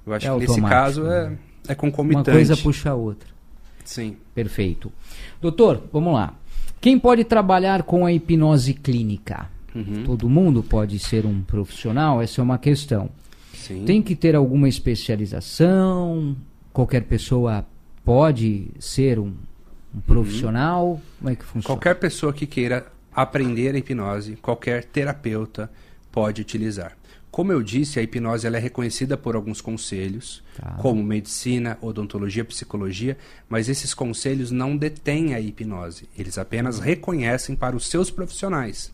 Eu 0.08 0.14
acho 0.14 0.26
É 0.26 0.32
que 0.32 0.40
nesse 0.40 0.62
caso 0.62 1.06
é, 1.06 1.30
né? 1.30 1.38
é 1.68 1.72
uma 1.72 1.76
concomitante. 1.76 2.32
coisa 2.32 2.56
puxa 2.56 2.92
a 2.92 2.96
outra. 2.96 3.28
Sim. 3.84 4.16
Perfeito. 4.34 4.90
Doutor, 5.42 5.84
vamos 5.92 6.14
lá. 6.14 6.36
Quem 6.80 6.98
pode 6.98 7.26
trabalhar 7.26 7.84
com 7.84 8.06
a 8.06 8.14
hipnose 8.14 8.74
clínica? 8.74 9.50
Uhum. 9.76 10.04
Todo 10.06 10.30
mundo 10.30 10.64
pode 10.64 10.98
ser 10.98 11.26
um 11.26 11.42
profissional? 11.42 12.22
Essa 12.22 12.40
é 12.40 12.44
uma 12.46 12.58
questão. 12.58 13.10
Sim. 13.54 13.84
Tem 13.84 14.02
que 14.02 14.16
ter 14.16 14.38
alguma 14.38 14.70
especialização? 14.70 16.34
Qualquer 16.72 17.04
pessoa 17.04 17.66
pode 18.06 18.68
ser 18.80 19.20
um, 19.20 19.34
um 19.96 20.02
profissional? 20.02 21.02
Como 21.20 21.30
é 21.30 21.36
que 21.36 21.46
funciona? 21.46 21.66
Qualquer 21.66 21.96
pessoa 21.96 22.34
que 22.34 22.46
queira 22.46 22.86
aprender 23.14 23.74
a 23.76 23.78
hipnose, 23.78 24.36
qualquer 24.38 24.84
terapeuta 24.86 25.72
pode 26.12 26.42
utilizar. 26.42 26.98
Como 27.32 27.52
eu 27.52 27.62
disse, 27.62 28.00
a 28.00 28.02
hipnose 28.02 28.48
ela 28.48 28.56
é 28.56 28.60
reconhecida 28.60 29.18
por 29.18 29.36
alguns 29.36 29.60
conselhos, 29.60 30.42
Tá. 30.58 30.72
como 30.82 31.04
medicina, 31.04 31.78
odontologia, 31.82 32.46
psicologia, 32.46 33.18
mas 33.50 33.68
esses 33.68 33.94
conselhos 33.94 34.52
não 34.52 34.78
detêm 34.78 35.34
a 35.34 35.40
hipnose. 35.42 36.08
Eles 36.18 36.38
apenas 36.38 36.80
reconhecem 36.80 37.54
para 37.56 37.76
os 37.76 37.88
seus 37.90 38.10
profissionais. 38.10 38.94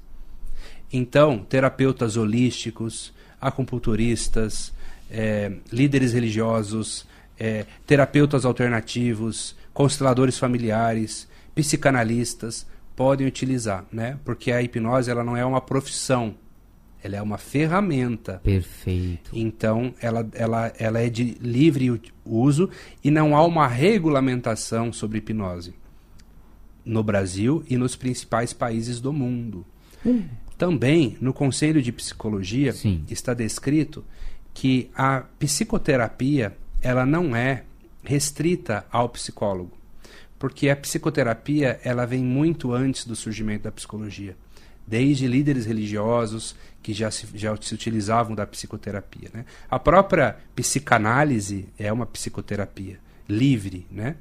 Então, 0.91 1.39
terapeutas 1.39 2.17
holísticos, 2.17 3.13
acupunturistas, 3.39 4.73
eh, 5.09 5.51
líderes 5.71 6.13
religiosos, 6.13 7.05
eh, 7.39 7.65
terapeutas 7.85 8.43
alternativos, 8.43 9.55
consteladores 9.81 10.37
familiares, 10.37 11.27
psicanalistas 11.55 12.67
podem 12.95 13.25
utilizar, 13.25 13.83
né? 13.91 14.19
Porque 14.23 14.51
a 14.51 14.61
hipnose 14.61 15.09
ela 15.09 15.23
não 15.23 15.35
é 15.35 15.43
uma 15.43 15.59
profissão, 15.59 16.35
ela 17.03 17.15
é 17.15 17.21
uma 17.21 17.39
ferramenta. 17.39 18.39
Perfeito. 18.43 19.31
Então, 19.33 19.91
ela, 19.99 20.29
ela, 20.33 20.71
ela 20.77 20.99
é 20.99 21.09
de 21.09 21.35
livre 21.41 21.99
uso 22.23 22.69
e 23.03 23.09
não 23.09 23.35
há 23.35 23.43
uma 23.43 23.67
regulamentação 23.67 24.93
sobre 24.93 25.17
hipnose 25.17 25.73
no 26.85 27.01
Brasil 27.01 27.63
e 27.67 27.75
nos 27.75 27.95
principais 27.95 28.53
países 28.53 29.01
do 29.01 29.11
mundo. 29.11 29.65
Também, 30.59 31.17
no 31.19 31.33
Conselho 31.33 31.81
de 31.81 31.91
Psicologia, 31.91 32.71
Sim. 32.71 33.03
está 33.09 33.33
descrito 33.33 34.05
que 34.53 34.91
a 34.93 35.21
psicoterapia 35.39 36.55
ela 36.83 37.03
não 37.03 37.35
é 37.35 37.63
restrita 38.03 38.85
ao 38.91 39.09
psicólogo, 39.09 39.71
porque 40.39 40.69
a 40.69 40.75
psicoterapia 40.75 41.79
ela 41.83 42.05
vem 42.05 42.23
muito 42.23 42.73
antes 42.73 43.05
do 43.05 43.15
surgimento 43.15 43.63
da 43.63 43.71
psicologia, 43.71 44.35
desde 44.85 45.27
líderes 45.27 45.65
religiosos 45.65 46.55
que 46.81 46.93
já 46.93 47.11
se, 47.11 47.27
já 47.35 47.55
se 47.61 47.73
utilizavam 47.73 48.35
da 48.35 48.45
psicoterapia. 48.45 49.29
Né? 49.33 49.45
A 49.69 49.77
própria 49.79 50.37
psicanálise 50.55 51.69
é 51.77 51.93
uma 51.93 52.05
psicoterapia 52.05 52.99
livre, 53.29 53.85
né? 53.89 54.15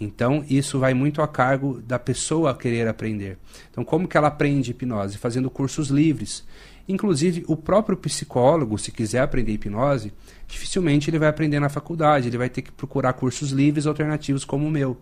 Então, 0.00 0.44
isso 0.48 0.78
vai 0.78 0.94
muito 0.94 1.20
a 1.20 1.26
cargo 1.26 1.82
da 1.82 1.98
pessoa 1.98 2.54
querer 2.54 2.86
aprender. 2.86 3.36
Então, 3.70 3.84
como 3.84 4.06
que 4.06 4.16
ela 4.16 4.28
aprende 4.28 4.70
hipnose? 4.70 5.18
Fazendo 5.18 5.50
cursos 5.50 5.88
livres. 5.88 6.44
Inclusive, 6.88 7.44
o 7.48 7.56
próprio 7.56 7.96
psicólogo, 7.96 8.78
se 8.78 8.92
quiser 8.92 9.20
aprender 9.20 9.52
hipnose, 9.52 10.12
dificilmente 10.48 11.10
ele 11.10 11.18
vai 11.18 11.28
aprender 11.28 11.60
na 11.60 11.68
faculdade, 11.68 12.26
ele 12.26 12.38
vai 12.38 12.48
ter 12.48 12.62
que 12.62 12.72
procurar 12.72 13.12
cursos 13.12 13.50
livres 13.50 13.86
alternativos 13.86 14.44
como 14.44 14.66
o 14.66 14.70
meu, 14.70 14.96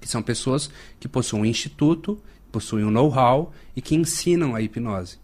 que 0.00 0.08
são 0.08 0.22
pessoas 0.22 0.70
que 0.98 1.06
possuem 1.06 1.42
um 1.42 1.46
instituto, 1.46 2.18
possuem 2.50 2.84
um 2.84 2.90
know-how 2.90 3.52
e 3.76 3.82
que 3.82 3.94
ensinam 3.94 4.54
a 4.54 4.62
hipnose. 4.62 5.18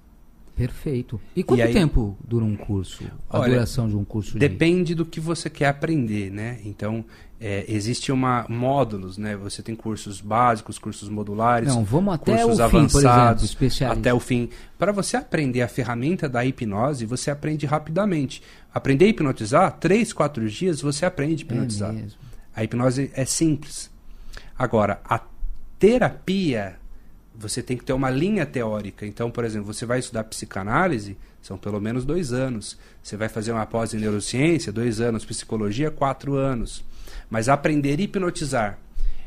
Perfeito. 0.55 1.19
E 1.35 1.43
quanto 1.43 1.61
E 1.61 1.63
aí- 1.63 1.73
tempo 1.73 2.17
dura 2.23 2.45
um 2.45 2.55
curso? 2.55 3.05
A 3.29 3.41
Olha, 3.41 3.55
duração 3.55 3.89
de 3.89 3.97
um 3.97 4.05
curso 4.05 4.33
de... 4.35 4.39
Depende 4.39 4.95
do 4.95 5.07
que 5.07 5.19
você 5.19 5.49
quer 5.49 5.67
aprender, 5.67 6.31
né? 6.31 6.61
Então, 6.63 7.03
é, 7.41 7.65
existe 7.67 8.13
uma 8.13 8.45
módulos, 8.51 9.17
né? 9.17 9.35
Você 9.35 9.63
tem 9.63 9.75
cursos 9.75 10.21
básicos, 10.21 10.79
cursos 10.79 11.09
modulares, 11.09 11.69
Não, 11.75 11.83
vamos 11.83 12.15
até 12.15 12.43
cursos 12.45 12.61
o 12.61 12.65
fim, 12.69 12.71
por 12.71 12.77
exemplo, 12.85 13.09
avançados, 13.09 13.57
até 13.91 14.13
o 14.13 14.21
fim. 14.21 14.51
Para 14.79 14.93
você 14.93 15.17
aprender 15.17 15.63
a 15.63 15.69
ferramenta 15.69 16.29
da 16.29 16.45
hipnose, 16.45 17.07
você 17.07 17.31
aprende 17.31 17.65
rapidamente. 17.65 18.43
Aprender 18.75 19.07
a 19.07 19.09
hipnotizar, 19.09 19.73
três, 19.79 20.13
quatro 20.13 20.49
dias, 20.49 20.81
você 20.81 21.05
aprende 21.05 21.35
a 21.35 21.37
É 21.37 21.41
hipnotizar. 21.43 21.93
mesmo. 21.93 22.19
A 22.55 22.65
hipnose 22.65 23.11
é 23.15 23.25
simples. 23.25 23.91
Agora, 24.59 25.01
a 25.05 25.21
terapia, 25.79 26.77
você 27.35 27.63
tem 27.63 27.77
que 27.77 27.85
ter 27.85 27.93
uma 27.93 28.11
linha 28.11 28.47
teórica. 28.47 29.07
Então, 29.07 29.31
por 29.31 29.45
exemplo, 29.45 29.73
você 29.73 29.85
vai 29.85 29.99
estudar 29.99 30.25
psicanálise, 30.25 31.17
são 31.41 31.59
pelo 31.59 31.81
menos 31.81 32.05
dois 32.05 32.33
anos. 32.33 32.79
Você 33.03 33.17
vai 33.17 33.29
fazer 33.29 33.53
uma 33.53 33.67
pós 33.67 33.93
em 33.95 33.99
neurociência, 33.99 34.71
dois 34.73 35.01
anos. 35.01 35.25
Psicologia, 35.25 35.91
quatro 35.91 36.35
anos. 36.37 36.85
Mas 37.29 37.49
aprender 37.49 37.99
a 37.99 38.03
hipnotizar, 38.03 38.79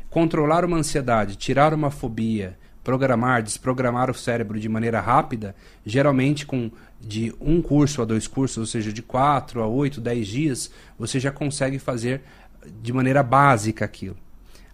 controlar 0.08 0.64
uma 0.64 0.78
ansiedade, 0.78 1.36
tirar 1.36 1.74
uma 1.74 1.90
fobia, 1.90 2.56
programar, 2.86 3.42
desprogramar 3.42 4.08
o 4.08 4.14
cérebro 4.14 4.60
de 4.60 4.68
maneira 4.68 5.00
rápida, 5.00 5.56
geralmente 5.84 6.46
com 6.46 6.70
de 7.00 7.34
um 7.40 7.60
curso 7.60 8.00
a 8.00 8.04
dois 8.04 8.28
cursos, 8.28 8.58
ou 8.58 8.64
seja, 8.64 8.92
de 8.92 9.02
quatro 9.02 9.60
a 9.60 9.66
oito, 9.66 10.00
dez 10.00 10.28
dias, 10.28 10.70
você 10.96 11.18
já 11.18 11.32
consegue 11.32 11.80
fazer 11.80 12.22
de 12.80 12.92
maneira 12.92 13.24
básica 13.24 13.84
aquilo. 13.84 14.16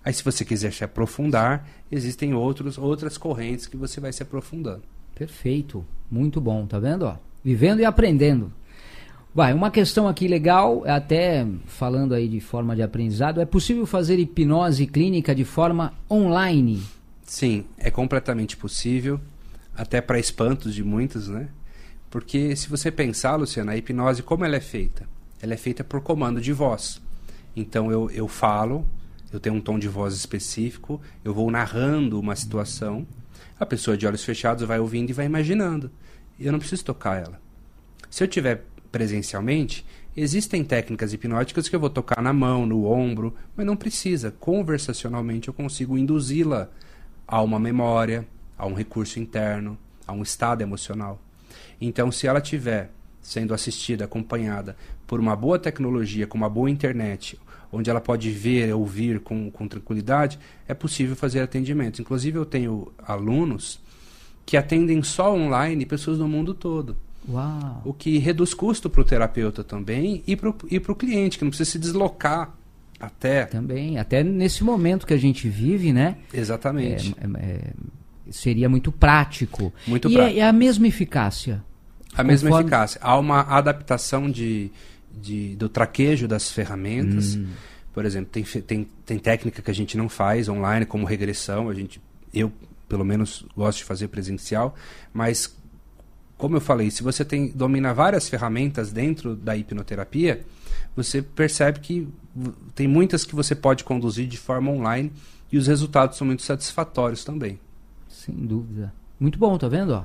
Aí, 0.05 0.13
se 0.13 0.23
você 0.23 0.45
quiser 0.45 0.75
se 0.75 0.85
aprofundar, 0.85 1.67
existem 1.91 2.35
outros, 2.35 2.77
outras 2.77 3.17
correntes 3.17 3.67
que 3.67 3.79
você 3.79 3.99
vai 3.99 4.13
se 4.13 4.23
aprofundando. 4.23 4.83
Perfeito. 5.15 5.83
Muito 6.11 6.39
bom, 6.39 6.67
tá 6.67 6.79
vendo? 6.79 7.07
Ó? 7.07 7.17
Vivendo 7.43 7.81
e 7.81 7.85
aprendendo. 7.87 8.53
Vai, 9.35 9.55
uma 9.55 9.71
questão 9.71 10.07
aqui 10.07 10.29
legal, 10.29 10.85
até 10.87 11.47
falando 11.65 12.13
aí 12.13 12.29
de 12.29 12.41
forma 12.41 12.77
de 12.77 12.83
aprendizado, 12.83 13.41
é 13.41 13.47
possível 13.47 13.87
fazer 13.87 14.19
hipnose 14.19 14.87
clínica 14.87 15.35
de 15.35 15.47
forma 15.47 15.95
online? 16.11 16.83
Sim, 17.33 17.65
é 17.79 17.91
completamente 17.91 18.59
possível, 18.59 19.19
até 19.75 20.03
para 20.03 20.19
espantos 20.19 20.75
de 20.75 20.85
muitos, 20.85 21.29
né? 21.29 21.49
Porque 22.11 22.55
se 22.55 22.69
você 22.69 22.91
pensar, 22.91 23.37
Luciana, 23.37 23.73
a 23.73 23.77
hipnose, 23.79 24.23
como 24.23 24.45
ela 24.45 24.57
é 24.57 24.61
feita? 24.61 25.09
Ela 25.41 25.55
é 25.55 25.57
feita 25.57 25.83
por 25.83 26.03
comando 26.03 26.43
de 26.43 26.53
voz. 26.53 27.01
Então 27.57 27.91
eu, 27.91 28.11
eu 28.11 28.29
falo, 28.29 28.87
eu 29.33 29.41
tenho 29.41 29.57
um 29.57 29.63
tom 29.63 29.79
de 29.79 29.89
voz 29.89 30.13
específico, 30.13 31.01
eu 31.25 31.33
vou 31.33 31.51
narrando 31.51 32.21
uma 32.21 32.37
situação, 32.37 33.07
a 33.59 33.65
pessoa 33.65 33.97
de 33.97 34.07
olhos 34.07 34.23
fechados 34.23 34.69
vai 34.69 34.79
ouvindo 34.79 35.09
e 35.09 35.15
vai 35.15 35.25
imaginando. 35.25 35.91
Eu 36.39 36.53
não 36.53 36.59
preciso 36.59 36.85
tocar 36.85 37.19
ela. 37.19 37.41
Se 38.11 38.23
eu 38.23 38.29
tiver 38.29 38.63
presencialmente, 38.91 39.87
existem 40.15 40.63
técnicas 40.63 41.15
hipnóticas 41.15 41.67
que 41.67 41.75
eu 41.75 41.81
vou 41.81 41.89
tocar 41.89 42.21
na 42.21 42.35
mão, 42.35 42.67
no 42.67 42.85
ombro, 42.85 43.35
mas 43.57 43.65
não 43.65 43.75
precisa. 43.75 44.31
Conversacionalmente 44.39 45.49
eu 45.49 45.55
consigo 45.55 45.97
induzi-la 45.97 46.71
a 47.33 47.41
uma 47.41 47.59
memória, 47.59 48.29
a 48.59 48.67
um 48.67 48.75
recurso 48.75 49.19
interno, 49.19 49.79
a 50.07 50.13
um 50.13 50.23
estado 50.23 50.61
emocional. 50.61 51.19
Então, 51.81 52.13
se 52.13 52.27
ela 52.27 52.43
tiver 52.43 52.91
sendo 53.23 53.55
assistida, 53.55 54.05
acompanhada 54.05 54.77
por 55.07 55.19
uma 55.19 55.35
boa 55.35 55.59
tecnologia, 55.59 56.27
com 56.27 56.37
uma 56.37 56.51
boa 56.51 56.69
internet, 56.69 57.41
onde 57.73 57.89
ela 57.89 58.03
pode 58.03 58.31
ver, 58.31 58.75
ouvir 58.75 59.19
com, 59.21 59.51
com 59.51 59.67
tranquilidade, 59.67 60.39
é 60.69 60.75
possível 60.75 61.17
fazer 61.17 61.41
atendimento. 61.41 62.03
Inclusive, 62.03 62.37
eu 62.37 62.45
tenho 62.45 62.93
alunos 62.99 63.81
que 64.45 64.59
atendem 64.59 65.03
só 65.03 65.35
online 65.35 65.87
pessoas 65.87 66.19
do 66.19 66.29
mundo 66.29 66.53
todo. 66.53 66.99
Uau! 67.27 67.81
O 67.83 67.95
que 67.95 68.19
reduz 68.19 68.53
custo 68.53 68.91
para 68.91 69.01
o 69.01 69.05
terapeuta 69.05 69.65
também 69.65 70.23
e 70.27 70.37
para 70.37 70.51
o 70.51 70.95
cliente, 70.95 71.39
que 71.39 71.45
não 71.45 71.51
precisa 71.51 71.71
se 71.71 71.79
deslocar 71.79 72.55
até. 73.03 73.47
Também, 73.47 73.99
até 73.99 74.23
nesse 74.23 74.63
momento 74.63 75.07
que 75.07 75.13
a 75.13 75.19
gente 75.19 75.49
vive, 75.49 75.93
né? 75.93 76.17
Exatamente. 76.33 77.15
É, 77.21 77.25
é, 77.25 77.51
é, 77.51 77.71
seria 78.31 78.69
muito 78.69 78.93
prático. 78.93 79.73
Muito 79.87 80.09
e 80.09 80.15
prático. 80.15 80.39
É, 80.39 80.41
é 80.43 80.47
a 80.49 80.53
mesma 80.53 80.87
eficácia. 80.87 81.63
A 82.15 82.23
mesma 82.23 82.49
Conforme- 82.51 82.69
eficácia. 82.69 83.01
Há 83.03 83.19
uma 83.19 83.41
adaptação 83.41 84.31
de, 84.31 84.71
de- 85.21 85.57
do 85.57 85.69
traquejo 85.69 86.29
das 86.29 86.51
ferramentas. 86.51 87.35
Hum. 87.35 87.47
Por 87.93 88.05
exemplo, 88.05 88.31
tem, 88.31 88.45
tem, 88.45 88.89
tem 89.05 89.19
técnica 89.19 89.61
que 89.61 89.71
a 89.71 89.75
gente 89.75 89.97
não 89.97 90.09
faz 90.09 90.49
online, 90.49 90.87
como 90.87 91.05
regressão. 91.05 91.69
A 91.69 91.75
gente, 91.75 92.01
eu, 92.33 92.53
pelo 92.89 93.05
menos, 93.05 93.45
gosto 93.57 93.79
de 93.79 93.85
fazer 93.85 94.09
presencial. 94.09 94.75
Mas, 95.13 95.55
como 96.39 96.57
eu 96.57 96.61
falei, 96.61 96.91
se 96.91 97.03
você 97.03 97.25
tem, 97.25 97.49
domina 97.49 97.93
várias 97.93 98.29
ferramentas 98.29 98.93
dentro 98.93 99.35
da 99.35 99.57
hipnoterapia, 99.57 100.43
você 100.95 101.23
percebe 101.23 101.81
que 101.81 102.09
tem 102.75 102.87
muitas 102.87 103.25
que 103.25 103.35
você 103.35 103.55
pode 103.55 103.85
conduzir 103.85 104.27
de 104.27 104.37
forma 104.37 104.71
online 104.71 105.13
e 105.51 105.59
os 105.59 105.67
resultados 105.67 106.17
são 106.17 106.27
muito 106.27 106.43
satisfatórios 106.43 107.25
também. 107.25 107.59
Sem 108.09 108.35
dúvida. 108.35 108.93
Muito 109.19 109.39
bom, 109.39 109.57
tá 109.59 109.69
vendo? 109.69 109.95
Ó? 109.95 110.05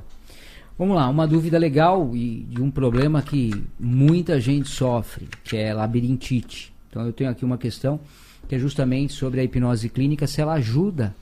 Vamos 0.77 0.95
lá, 0.95 1.09
uma 1.09 1.27
dúvida 1.27 1.57
legal 1.57 2.15
e 2.15 2.45
de 2.49 2.61
um 2.61 2.69
problema 2.69 3.21
que 3.21 3.51
muita 3.79 4.39
gente 4.39 4.69
sofre, 4.69 5.27
que 5.43 5.57
é 5.57 5.73
labirintite. 5.73 6.73
Então 6.89 7.05
eu 7.05 7.11
tenho 7.11 7.29
aqui 7.29 7.43
uma 7.43 7.57
questão 7.57 7.99
que 8.47 8.55
é 8.55 8.59
justamente 8.59 9.13
sobre 9.13 9.39
a 9.39 9.43
hipnose 9.43 9.89
clínica, 9.89 10.27
se 10.27 10.39
ela 10.39 10.53
ajuda 10.53 11.15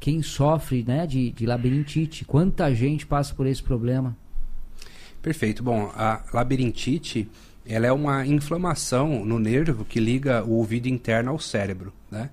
quem 0.00 0.22
sofre 0.22 0.82
né, 0.82 1.06
de, 1.06 1.30
de 1.30 1.46
labirintite. 1.46 2.24
Quanta 2.24 2.74
gente 2.74 3.06
passa 3.06 3.34
por 3.34 3.46
esse 3.46 3.62
problema? 3.62 4.16
Perfeito. 5.20 5.62
Bom, 5.62 5.92
a 5.94 6.22
labirintite 6.32 7.28
ela 7.66 7.86
é 7.86 7.92
uma 7.92 8.26
inflamação 8.26 9.24
no 9.24 9.38
nervo 9.38 9.84
que 9.84 10.00
liga 10.00 10.44
o 10.44 10.52
ouvido 10.52 10.88
interno 10.88 11.30
ao 11.30 11.38
cérebro, 11.38 11.92
né? 12.10 12.30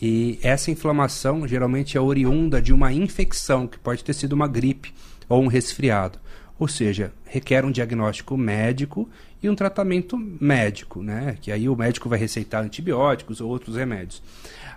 E 0.00 0.38
essa 0.42 0.70
inflamação 0.70 1.46
geralmente 1.46 1.96
é 1.96 2.00
oriunda 2.00 2.62
de 2.62 2.72
uma 2.72 2.92
infecção, 2.92 3.66
que 3.66 3.78
pode 3.78 4.04
ter 4.04 4.12
sido 4.14 4.32
uma 4.32 4.46
gripe 4.46 4.94
ou 5.28 5.42
um 5.42 5.48
resfriado. 5.48 6.20
Ou 6.58 6.68
seja, 6.68 7.12
requer 7.24 7.64
um 7.64 7.70
diagnóstico 7.70 8.36
médico 8.36 9.08
e 9.42 9.48
um 9.48 9.54
tratamento 9.54 10.16
médico, 10.16 11.02
né? 11.02 11.36
Que 11.40 11.50
aí 11.50 11.68
o 11.68 11.76
médico 11.76 12.08
vai 12.08 12.18
receitar 12.18 12.64
antibióticos 12.64 13.40
ou 13.40 13.48
outros 13.48 13.76
remédios. 13.76 14.22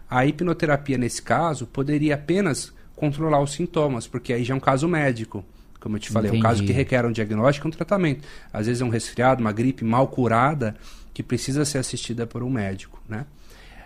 A 0.09 0.25
hipnoterapia, 0.25 0.97
nesse 0.97 1.21
caso, 1.21 1.65
poderia 1.67 2.15
apenas 2.15 2.73
controlar 2.95 3.41
os 3.41 3.53
sintomas, 3.53 4.07
porque 4.07 4.33
aí 4.33 4.43
já 4.43 4.53
é 4.53 4.57
um 4.57 4.59
caso 4.59 4.87
médico. 4.87 5.43
Como 5.81 5.95
eu 5.95 5.99
te 5.99 6.11
falei, 6.11 6.29
Entendi. 6.29 6.45
é 6.45 6.47
um 6.47 6.49
caso 6.49 6.63
que 6.63 6.71
requer 6.71 7.05
um 7.05 7.11
diagnóstico 7.11 7.67
e 7.67 7.69
um 7.69 7.71
tratamento. 7.71 8.25
Às 8.53 8.67
vezes 8.67 8.81
é 8.81 8.85
um 8.85 8.89
resfriado, 8.89 9.41
uma 9.41 9.51
gripe 9.51 9.83
mal 9.83 10.07
curada, 10.07 10.75
que 11.11 11.23
precisa 11.23 11.65
ser 11.65 11.79
assistida 11.79 12.27
por 12.27 12.43
um 12.43 12.49
médico, 12.49 13.01
né? 13.09 13.25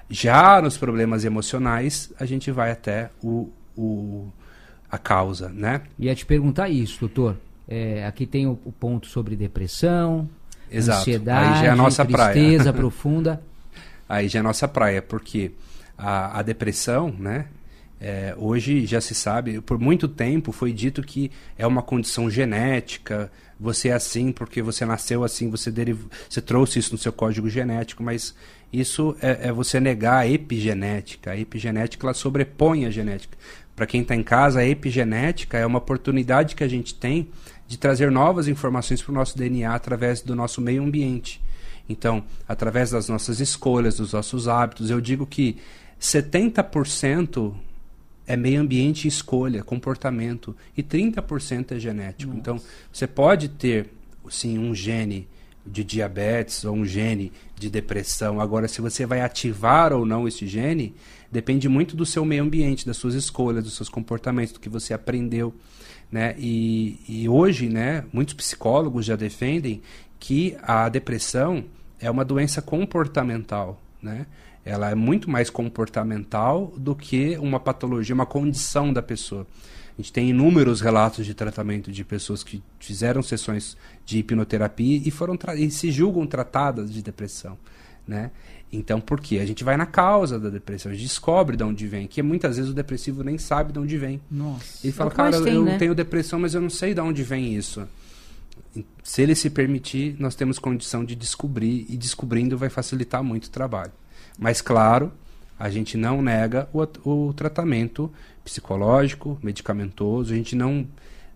Já 0.10 0.62
nos 0.62 0.78
problemas 0.78 1.26
emocionais, 1.26 2.12
a 2.20 2.26
gente 2.26 2.52
vai 2.52 2.70
até 2.70 3.10
o, 3.24 3.50
o 3.76 4.28
a 4.92 4.98
causa, 4.98 5.50
né? 5.50 5.82
Ia 5.98 6.14
te 6.14 6.26
perguntar 6.26 6.70
isso, 6.70 7.00
doutor. 7.00 7.38
É, 7.68 8.06
aqui 8.06 8.28
tem 8.28 8.46
o, 8.46 8.60
o, 8.64 8.72
ponto 8.72 9.08
sobre 9.08 9.36
depressão, 9.36 10.30
Exato. 10.70 11.00
ansiedade, 11.00 11.54
Aí 11.54 11.60
já 11.62 11.66
é 11.66 11.70
a 11.70 11.76
nossa 11.76 12.06
tristeza 12.06 12.64
praia. 12.66 12.74
profunda. 12.74 13.42
Aí 14.08 14.28
já 14.28 14.40
é 14.40 14.42
a 14.42 14.44
nossa 14.44 14.68
praia, 14.68 15.02
porque 15.02 15.52
a, 15.98 16.40
a 16.40 16.42
depressão, 16.44 17.14
né? 17.18 17.48
É, 18.00 18.36
hoje 18.38 18.86
já 18.86 19.00
se 19.00 19.16
sabe, 19.16 19.62
por 19.62 19.80
muito 19.80 20.08
tempo 20.08 20.52
foi 20.52 20.74
dito 20.74 21.02
que 21.02 21.32
é 21.58 21.66
uma 21.66 21.82
condição 21.82 22.30
genética, 22.30 23.32
você 23.60 23.90
é 23.90 23.94
assim 23.94 24.32
porque 24.32 24.62
você 24.62 24.86
nasceu 24.86 25.24
assim, 25.24 25.50
você, 25.50 25.72
deriv... 25.72 26.06
você 26.30 26.42
trouxe 26.42 26.80
isso 26.80 26.92
no 26.92 26.98
seu 26.98 27.14
código 27.14 27.50
genético, 27.50 28.04
mas 28.04 28.36
isso 28.72 29.16
é, 29.22 29.48
é 29.48 29.52
você 29.52 29.80
negar 29.80 30.18
a 30.18 30.28
epigenética. 30.28 31.32
A 31.32 31.38
epigenética 31.38 32.06
ela 32.06 32.14
sobrepõe 32.14 32.86
a 32.86 32.92
genética. 32.92 33.38
Para 33.76 33.86
quem 33.86 34.02
está 34.02 34.16
em 34.16 34.24
casa, 34.24 34.60
a 34.60 34.68
epigenética 34.68 35.58
é 35.58 35.66
uma 35.66 35.80
oportunidade 35.80 36.56
que 36.56 36.64
a 36.64 36.68
gente 36.68 36.94
tem 36.94 37.30
de 37.68 37.78
trazer 37.78 38.12
novas 38.12 38.48
informações 38.48 39.02
para 39.02 39.12
o 39.12 39.16
nosso 39.16 39.38
DNA 39.38 39.74
através 39.74 40.22
do 40.22 40.36
nosso 40.36 40.62
meio 40.62 40.84
ambiente. 40.84 41.42
Então, 41.88 42.24
através 42.48 42.92
das 42.92 43.10
nossas 43.10 43.40
escolhas, 43.40 43.98
dos 43.98 44.14
nossos 44.14 44.48
hábitos, 44.48 44.90
eu 44.90 45.00
digo 45.00 45.26
que 45.26 45.58
70% 46.00 47.54
é 48.28 48.36
meio 48.36 48.62
ambiente 48.62 49.08
escolha, 49.08 49.64
comportamento, 49.64 50.56
e 50.76 50.82
30% 50.82 51.74
é 51.74 51.80
genético. 51.80 52.30
Nossa. 52.30 52.40
Então, 52.40 52.62
você 52.92 53.06
pode 53.06 53.50
ter, 53.50 53.90
sim, 54.30 54.58
um 54.58 54.74
gene 54.74 55.28
de 55.66 55.84
diabetes 55.84 56.64
ou 56.64 56.76
um 56.76 56.86
gene 56.86 57.32
de 57.58 57.70
depressão. 57.70 58.40
Agora, 58.40 58.68
se 58.68 58.82
você 58.82 59.06
vai 59.06 59.22
ativar 59.22 59.94
ou 59.94 60.06
não 60.06 60.28
esse 60.28 60.46
gene, 60.46 60.94
depende 61.32 61.68
muito 61.68 61.96
do 61.96 62.06
seu 62.06 62.24
meio 62.24 62.44
ambiente, 62.44 62.86
das 62.86 62.98
suas 62.98 63.16
escolhas, 63.16 63.64
dos 63.64 63.76
seus 63.76 63.90
comportamentos, 63.90 64.54
do 64.54 64.60
que 64.60 64.70
você 64.70 64.94
aprendeu. 64.94 65.54
Né? 66.12 66.36
E, 66.38 67.00
e 67.08 67.28
hoje, 67.28 67.68
né, 67.68 68.06
muitos 68.14 68.36
psicólogos 68.36 69.06
já 69.06 69.16
defendem 69.16 69.82
que 70.20 70.56
a 70.62 70.88
depressão 70.88 71.66
é 72.00 72.10
uma 72.10 72.24
doença 72.24 72.62
comportamental. 72.62 73.82
Né? 74.02 74.28
Ela 74.66 74.90
é 74.90 74.96
muito 74.96 75.30
mais 75.30 75.50
comportamental 75.50 76.74
do 76.76 76.96
que 76.96 77.38
uma 77.38 77.60
patologia, 77.60 78.16
uma 78.16 78.26
condição 78.26 78.92
da 78.92 79.02
pessoa. 79.02 79.46
A 79.98 80.02
gente 80.02 80.12
tem 80.12 80.30
inúmeros 80.30 80.82
relatos 80.82 81.26
de 81.26 81.34
tratamento 81.34 81.92
de 81.92 82.04
pessoas 82.04 82.44
que 82.44 82.62
fizeram 82.80 83.22
sessões 83.22 83.78
de 84.06 84.18
hipnoterapia 84.18 85.02
e 85.06 85.12
foram 85.12 85.38
e 85.56 85.72
se 85.72 85.92
julgam 85.92 86.28
tratadas 86.28 86.92
de 86.92 87.02
depressão, 87.02 87.58
né? 88.06 88.32
Então, 88.74 89.00
por 89.00 89.22
quê? 89.22 89.38
A 89.38 89.46
gente 89.46 89.64
vai 89.64 89.78
na 89.78 89.86
causa 89.86 90.38
da 90.38 90.50
depressão, 90.50 90.92
a 90.92 90.96
gente 90.96 91.04
descobre 91.04 91.56
de 91.56 91.64
onde 91.64 91.88
vem, 91.88 92.08
que 92.08 92.22
muitas 92.22 92.58
vezes 92.58 92.72
o 92.72 92.74
depressivo 92.74 93.24
nem 93.24 93.38
sabe 93.38 93.72
de 93.72 93.80
onde 93.80 93.98
vem. 93.98 94.20
Nossa. 94.30 94.86
Ele 94.86 94.92
fala, 94.92 95.12
cara, 95.12 95.42
tem, 95.42 95.54
eu 95.54 95.64
né? 95.64 95.78
tenho 95.78 95.96
depressão, 95.96 96.40
mas 96.40 96.54
eu 96.54 96.60
não 96.60 96.70
sei 96.70 96.94
de 96.94 97.00
onde 97.00 97.24
vem 97.24 97.56
isso. 97.56 97.88
Se 99.02 99.22
ele 99.22 99.36
se 99.36 99.50
permitir, 99.50 100.18
nós 100.20 100.36
temos 100.36 100.60
condição 100.60 101.06
de 101.06 101.16
descobrir, 101.16 101.86
e 101.88 101.96
descobrindo 101.96 102.58
vai 102.58 102.70
facilitar 102.70 103.24
muito 103.24 103.46
o 103.46 103.50
trabalho. 103.50 103.94
Mas, 104.38 104.62
claro, 104.62 105.12
a 105.58 105.70
gente 105.70 105.98
não 105.98 106.22
nega 106.22 106.68
o, 106.74 107.28
o 107.28 107.34
tratamento 107.34 108.12
psicológico, 108.44 109.40
medicamentoso, 109.42 110.34
a 110.34 110.36
gente 110.36 110.56
não, 110.56 110.88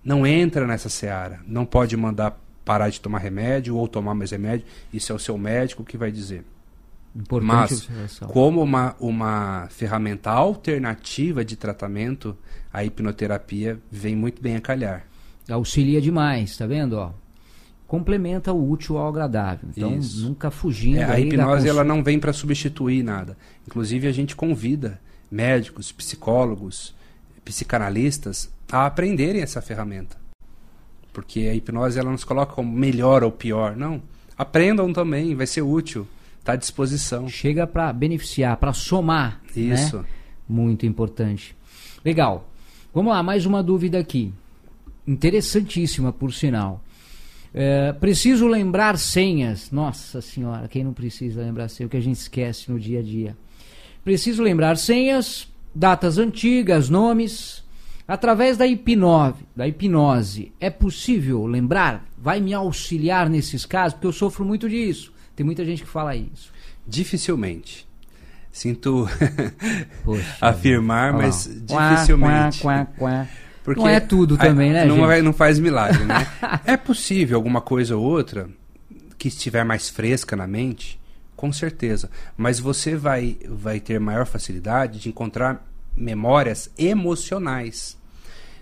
não 0.03 0.27
entra 0.27 0.67
nessa 0.67 0.89
seara. 0.89 1.39
Não 1.47 1.65
pode 1.65 1.95
mandar 1.97 2.39
parar 2.69 2.89
de 2.89 3.01
tomar 3.01 3.17
remédio 3.17 3.75
ou 3.75 3.87
tomar 3.87 4.13
mais 4.13 4.29
remédio, 4.29 4.63
isso 4.93 5.11
é 5.11 5.15
o 5.15 5.17
seu 5.17 5.35
médico 5.39 5.83
que 5.83 5.97
vai 5.97 6.11
dizer. 6.11 6.45
Importante 7.15 7.47
Mas, 7.47 7.71
observação. 7.71 8.27
como 8.27 8.61
uma, 8.61 8.95
uma 8.99 9.67
ferramenta 9.71 10.29
alternativa 10.29 11.43
de 11.43 11.55
tratamento, 11.55 12.37
a 12.71 12.85
hipnoterapia 12.85 13.79
vem 13.91 14.15
muito 14.15 14.39
bem 14.39 14.55
a 14.55 14.61
calhar. 14.61 15.03
Auxilia 15.49 15.99
demais, 15.99 16.55
tá 16.55 16.67
vendo? 16.67 16.93
Ó, 16.93 17.11
complementa 17.89 18.53
o 18.53 18.69
útil 18.69 18.99
ao 18.99 19.09
agradável. 19.09 19.67
Então, 19.75 19.97
Isso. 19.97 20.23
nunca 20.23 20.51
fugindo. 20.51 20.99
É, 20.99 21.03
a 21.05 21.19
hipnose 21.19 21.67
ela 21.67 21.83
não 21.83 22.03
vem 22.03 22.19
para 22.19 22.31
substituir 22.31 23.03
nada. 23.03 23.35
Inclusive, 23.67 24.07
a 24.07 24.11
gente 24.11 24.35
convida 24.35 25.01
médicos, 25.29 25.91
psicólogos, 25.91 26.93
psicanalistas 27.43 28.47
a 28.71 28.85
aprenderem 28.85 29.41
essa 29.41 29.59
ferramenta. 29.59 30.15
Porque 31.11 31.39
a 31.39 31.55
hipnose 31.55 31.97
ela 31.97 32.11
nos 32.11 32.23
coloca 32.23 32.53
como 32.53 32.71
melhor 32.71 33.23
ou 33.23 33.31
pior. 33.31 33.75
Não. 33.75 34.03
Aprendam 34.37 34.93
também, 34.93 35.33
vai 35.33 35.47
ser 35.47 35.63
útil. 35.63 36.07
Está 36.39 36.53
à 36.53 36.55
disposição. 36.55 37.27
Chega 37.27 37.65
para 37.65 37.91
beneficiar, 37.91 38.55
para 38.57 38.71
somar. 38.71 39.41
Né? 39.55 39.63
Isso. 39.63 39.97
Né? 39.97 40.05
Muito 40.47 40.85
importante. 40.85 41.55
Legal. 42.05 42.47
Vamos 42.93 43.11
lá, 43.11 43.23
mais 43.23 43.47
uma 43.47 43.63
dúvida 43.63 43.97
aqui. 43.97 44.31
Interessantíssima, 45.07 46.13
por 46.13 46.31
sinal. 46.31 46.83
É, 47.53 47.93
preciso 47.93 48.47
lembrar 48.47 48.97
senhas. 48.97 49.71
Nossa 49.71 50.21
senhora, 50.21 50.67
quem 50.67 50.83
não 50.83 50.93
precisa 50.93 51.41
lembrar 51.41 51.67
senhas? 51.69 51.87
O 51.87 51.91
que 51.91 51.97
a 51.97 52.01
gente 52.01 52.17
esquece 52.17 52.71
no 52.71 52.79
dia 52.79 52.99
a 52.99 53.03
dia. 53.03 53.37
Preciso 54.03 54.41
lembrar 54.41 54.77
senhas, 54.77 55.47
datas 55.73 56.17
antigas, 56.17 56.89
nomes. 56.89 57.63
Através 58.07 58.57
da 58.57 58.65
hipnose, 58.65 59.45
da 59.55 59.67
hipnose, 59.67 60.51
é 60.59 60.69
possível 60.69 61.45
lembrar? 61.45 62.05
Vai 62.17 62.41
me 62.41 62.53
auxiliar 62.53 63.29
nesses 63.29 63.65
casos? 63.65 63.93
Porque 63.93 64.07
eu 64.07 64.11
sofro 64.11 64.43
muito 64.43 64.67
disso. 64.67 65.13
Tem 65.35 65.45
muita 65.45 65.63
gente 65.63 65.83
que 65.83 65.89
fala 65.89 66.15
isso. 66.15 66.51
Dificilmente. 66.87 67.87
Sinto 68.51 69.07
afirmar, 70.41 71.13
mas 71.13 71.45
dificilmente. 71.63 72.61
Quá, 72.61 72.85
quá, 72.85 72.95
quá, 72.97 73.27
porque 73.75 73.89
não 73.89 73.95
é 73.95 73.99
tudo 73.99 74.37
também, 74.37 74.71
né, 74.71 74.85
não, 74.85 75.23
não 75.23 75.33
faz 75.33 75.59
milagre, 75.59 76.03
né? 76.03 76.27
é 76.65 76.77
possível 76.77 77.37
alguma 77.37 77.61
coisa 77.61 77.95
ou 77.95 78.03
outra 78.03 78.49
que 79.17 79.27
estiver 79.27 79.65
mais 79.65 79.89
fresca 79.89 80.35
na 80.35 80.47
mente, 80.47 80.99
com 81.35 81.51
certeza. 81.51 82.09
Mas 82.37 82.59
você 82.59 82.95
vai, 82.95 83.37
vai 83.47 83.79
ter 83.79 83.99
maior 83.99 84.25
facilidade 84.25 84.99
de 84.99 85.09
encontrar 85.09 85.65
memórias 85.95 86.71
emocionais. 86.77 87.97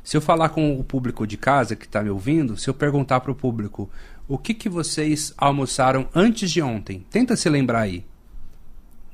Se 0.03 0.17
eu 0.17 0.21
falar 0.21 0.49
com 0.49 0.79
o 0.79 0.83
público 0.83 1.27
de 1.27 1.37
casa 1.37 1.75
que 1.75 1.85
está 1.85 2.01
me 2.01 2.09
ouvindo, 2.09 2.57
se 2.57 2.69
eu 2.69 2.73
perguntar 2.73 3.19
para 3.19 3.31
o 3.31 3.35
público 3.35 3.89
o 4.27 4.37
que, 4.37 4.53
que 4.53 4.67
vocês 4.67 5.33
almoçaram 5.37 6.07
antes 6.13 6.49
de 6.51 6.61
ontem, 6.61 7.05
tenta 7.09 7.35
se 7.35 7.49
lembrar 7.49 7.81
aí 7.81 8.05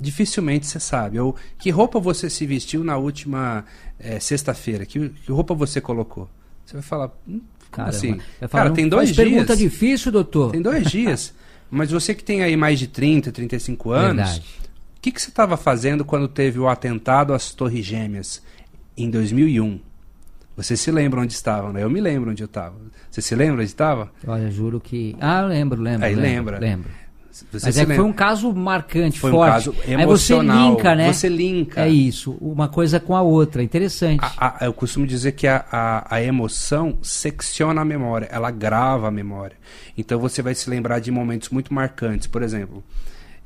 dificilmente 0.03 0.67
você 0.67 0.79
sabe. 0.79 1.19
Ou 1.19 1.35
que 1.57 1.69
roupa 1.69 1.99
você 1.99 2.29
se 2.29 2.45
vestiu 2.45 2.83
na 2.83 2.97
última 2.97 3.65
é, 3.97 4.19
sexta-feira? 4.19 4.85
Que, 4.85 5.09
que, 5.09 5.31
roupa 5.31 5.53
você 5.55 5.81
colocou? 5.81 6.29
Você 6.65 6.73
vai 6.73 6.83
falar, 6.83 7.11
hum, 7.27 7.41
como 7.71 7.87
assim? 7.87 8.19
Falar, 8.39 8.49
Cara, 8.49 8.71
tem 8.71 8.87
dois 8.87 9.09
dias. 9.09 9.27
pergunta 9.27 9.55
difícil, 9.55 10.11
doutor. 10.11 10.51
Tem 10.51 10.61
dois 10.61 10.85
dias. 10.89 11.33
Mas 11.71 11.89
você 11.89 12.13
que 12.13 12.23
tem 12.23 12.43
aí 12.43 12.55
mais 12.55 12.77
de 12.77 12.85
30, 12.85 13.31
35 13.31 13.91
anos, 13.91 14.29
Verdade. 14.29 14.43
o 14.95 15.01
que, 15.01 15.11
que 15.11 15.19
você 15.19 15.29
estava 15.29 15.57
fazendo 15.57 16.05
quando 16.05 16.27
teve 16.27 16.59
o 16.59 16.67
atentado 16.67 17.33
às 17.33 17.51
Torres 17.51 17.83
Gêmeas 17.83 18.43
em 18.95 19.09
2001? 19.09 19.79
Você 20.55 20.77
se 20.77 20.91
lembra 20.91 21.19
onde 21.19 21.33
estava, 21.33 21.73
né? 21.73 21.83
Eu 21.83 21.89
me 21.89 21.99
lembro 21.99 22.29
onde 22.29 22.43
eu 22.43 22.45
estava. 22.45 22.75
Você 23.09 23.23
se 23.23 23.33
lembra 23.33 23.55
onde 23.55 23.71
estava? 23.71 24.11
Olha, 24.27 24.51
juro 24.51 24.79
que. 24.79 25.15
Ah, 25.19 25.41
eu 25.41 25.47
lembro, 25.47 25.81
lembro. 25.81 26.05
Aí 26.05 26.13
lembro, 26.13 26.53
lembra. 26.53 26.59
Lembro. 26.59 26.91
Você 27.33 27.65
Mas 27.65 27.77
é 27.77 27.85
que 27.85 27.95
foi 27.95 28.03
um 28.03 28.13
caso 28.13 28.53
marcante, 28.53 29.19
foi 29.19 29.31
forte. 29.31 29.69
Um 29.69 29.73
caso 29.73 29.75
emocional. 29.87 30.57
Aí 30.57 30.63
você 30.63 30.69
linka, 30.69 30.95
né? 30.95 31.13
Você 31.13 31.29
linka. 31.29 31.81
É 31.81 31.89
isso, 31.89 32.37
uma 32.39 32.67
coisa 32.67 32.99
com 32.99 33.15
a 33.15 33.23
outra. 33.23 33.63
Interessante. 33.63 34.23
A, 34.37 34.63
a, 34.63 34.65
eu 34.67 34.73
costumo 34.73 35.07
dizer 35.07 35.31
que 35.31 35.47
a, 35.47 35.65
a, 35.71 36.15
a, 36.15 36.21
emoção 36.21 36.99
secciona 37.01 37.81
a 37.81 37.85
memória, 37.85 38.27
ela 38.31 38.51
grava 38.51 39.07
a 39.07 39.11
memória. 39.11 39.57
Então 39.97 40.19
você 40.19 40.43
vai 40.43 40.53
se 40.53 40.69
lembrar 40.69 40.99
de 40.99 41.09
momentos 41.09 41.49
muito 41.49 41.73
marcantes. 41.73 42.27
Por 42.27 42.43
exemplo, 42.43 42.83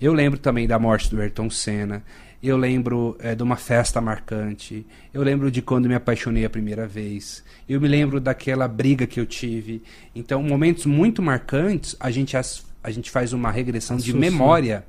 eu 0.02 0.12
lembro 0.12 0.38
também 0.38 0.68
da 0.68 0.78
morte 0.78 1.10
do 1.10 1.22
Ayrton 1.22 1.50
Senna. 1.50 2.04
Eu 2.44 2.58
lembro 2.58 3.18
é, 3.20 3.34
de 3.34 3.42
uma 3.42 3.56
festa 3.56 4.02
marcante. 4.02 4.86
Eu 5.14 5.24
lembro 5.24 5.50
de 5.50 5.62
quando 5.62 5.88
me 5.88 5.96
apaixonei 5.96 6.44
a 6.44 6.50
primeira 6.50 6.86
vez. 6.86 7.44
Eu 7.68 7.80
me 7.80 7.88
lembro 7.88 8.20
daquela 8.20 8.68
briga 8.68 9.08
que 9.08 9.20
eu 9.20 9.26
tive. 9.26 9.82
Então, 10.14 10.44
momentos 10.44 10.86
muito 10.86 11.22
marcantes, 11.22 11.96
a 12.00 12.12
gente 12.12 12.38
as 12.38 12.66
a 12.88 12.92
gente 12.92 13.12
faz 13.12 13.34
uma 13.34 13.52
regressão 13.52 13.98
de 13.98 14.14
memória 14.14 14.86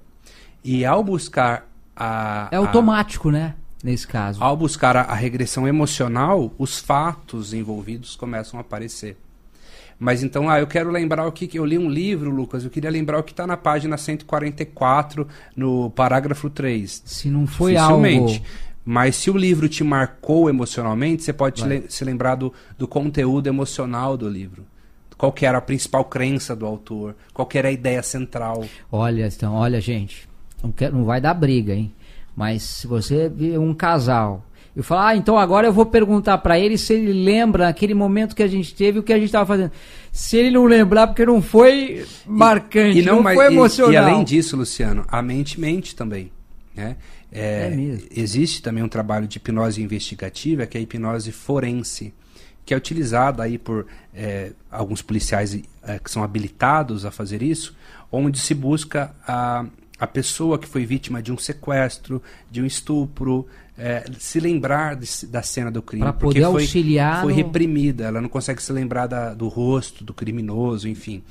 e 0.63 0.85
ao 0.85 1.03
buscar 1.03 1.69
a. 1.97 2.47
É 2.53 2.57
automático, 2.57 3.29
a, 3.29 3.33
né? 3.33 3.55
Nesse 3.83 4.07
caso. 4.07 4.43
Ao 4.43 4.57
buscar 4.57 4.97
a, 4.97 5.01
a, 5.03 5.15
regressão 5.15 5.67
emocional, 5.67 6.53
os 6.57 6.79
fatos 6.79 7.53
envolvidos 7.53 8.15
começam 8.15 8.57
a 8.57 8.61
aparecer. 8.61 9.17
Mas 9.99 10.23
então, 10.23 10.49
ah, 10.49 10.61
eu 10.61 10.67
quero 10.69 10.93
lembrar 10.93 11.27
o 11.27 11.33
que. 11.33 11.51
Eu 11.59 11.67
li 11.67 11.77
um 11.77 11.91
livro, 11.91 12.31
Lucas, 12.31 12.63
eu 12.63 12.71
queria 12.71 12.89
lembrar 12.89 13.19
o 13.19 13.25
que 13.25 13.33
está 13.33 13.49
na 13.49 13.57
página 13.57 13.99
144, 13.99 15.27
no 15.57 15.91
parágrafo 15.91 16.49
3. 16.49 17.03
Se 17.05 17.29
não 17.29 17.49
foi 17.49 17.77
algo. 17.77 18.05
Mas 18.85 19.17
se 19.17 19.29
o 19.29 19.37
livro 19.37 19.69
te 19.69 19.83
marcou 19.83 20.49
emocionalmente, 20.49 21.25
você 21.25 21.33
pode 21.33 21.65
se 21.89 22.05
lembrar 22.05 22.37
do, 22.37 22.55
do 22.79 22.87
conteúdo 22.87 23.49
emocional 23.49 24.17
do 24.17 24.29
livro 24.29 24.65
qual 25.19 25.33
que 25.33 25.45
era 25.45 25.59
a 25.59 25.61
principal 25.61 26.05
crença 26.05 26.55
do 26.55 26.65
autor, 26.65 27.17
qual 27.35 27.45
que 27.45 27.59
era 27.59 27.69
a 27.69 27.73
ideia 27.73 28.03
central. 28.03 28.65
Olha, 28.91 29.27
então, 29.27 29.53
olha, 29.53 29.81
gente, 29.81 30.29
não, 30.63 30.71
quer, 30.71 30.93
não 30.93 31.05
vai 31.05 31.21
dar 31.21 31.35
briga, 31.35 31.75
hein? 31.75 31.93
Mas 32.37 32.63
se 32.63 32.87
você 32.87 33.29
vê 33.29 33.59
um 33.59 33.75
casal 33.75 34.45
e 34.77 34.83
falar, 34.83 35.09
ah, 35.09 35.17
então 35.17 35.37
agora 35.37 35.67
eu 35.67 35.73
vou 35.73 35.85
perguntar 35.85 36.39
para 36.39 36.57
ele 36.57 36.79
se 36.79 36.95
ele 36.95 37.13
lembra 37.13 37.67
aquele 37.67 37.95
momento 37.95 38.37
que 38.37 38.45
a 38.45 38.47
gente 38.47 38.73
teve, 38.73 39.01
o 39.01 39.03
que 39.03 39.13
a 39.13 39.17
gente 39.17 39.27
estava 39.27 39.45
fazendo. 39.45 39.73
Se 40.13 40.37
ele 40.37 40.53
não 40.53 40.67
lembrar, 40.67 41.09
porque 41.09 41.27
não 41.27 41.43
foi 41.43 42.07
marcante, 42.25 42.99
e, 42.99 43.03
e 43.03 43.05
não, 43.05 43.17
não 43.17 43.23
mas, 43.25 43.35
foi 43.35 43.47
emocional. 43.47 43.93
E, 43.93 43.95
e, 43.95 43.97
além 43.97 44.25
disso, 44.25 44.57
Luciano, 44.57 45.05
a 45.09 45.21
mente 45.21 45.59
mente 45.59 45.97
também. 45.97 46.31
Né? 46.77 46.97
É, 47.33 47.73
é. 47.75 47.99
Existe 48.15 48.63
também 48.63 48.85
um 48.85 48.89
trabalho 48.89 49.27
de 49.27 49.39
hipnose 49.39 49.83
investigativa, 49.83 50.65
que 50.65 50.79
é 50.79 50.81
a 50.81 50.83
hipnose 50.83 51.33
forense 51.33 52.15
que 52.69 52.75
é 52.75 52.77
utilizada 52.77 53.43
aí 53.43 53.57
por 53.57 53.87
é, 54.13 54.53
alguns 54.71 55.01
policiais 55.01 55.59
é, 55.83 55.99
que 55.99 56.11
são 56.11 56.23
habilitados 56.23 57.07
a 57.07 57.11
fazer 57.11 57.43
isso, 57.43 57.75
onde 58.13 58.39
se 58.39 58.53
busca 58.53 59.15
a, 59.27 59.65
a 59.99 60.07
pessoa 60.07 60.59
que 60.59 60.69
foi 60.69 60.85
vítima 60.85 61.23
de 61.23 61.33
um 61.33 61.39
sequestro, 61.39 62.23
de 62.51 62.61
um 62.61 62.67
estupro, 62.67 63.47
é, 63.79 64.05
se 64.19 64.39
lembrar 64.39 64.97
de, 64.97 65.09
da 65.29 65.41
cena 65.41 65.71
do 65.71 65.81
crime. 65.81 66.03
Para 66.03 66.13
poder 66.13 66.45
foi, 66.45 66.63
auxiliar. 66.63 67.23
Foi 67.23 67.33
no... 67.33 67.39
reprimida, 67.39 68.05
ela 68.05 68.21
não 68.21 68.29
consegue 68.29 68.63
se 68.63 68.71
lembrar 68.71 69.07
da, 69.07 69.33
do 69.33 69.49
rosto 69.49 70.05
do 70.05 70.13
criminoso, 70.13 70.87
enfim. 70.87 71.23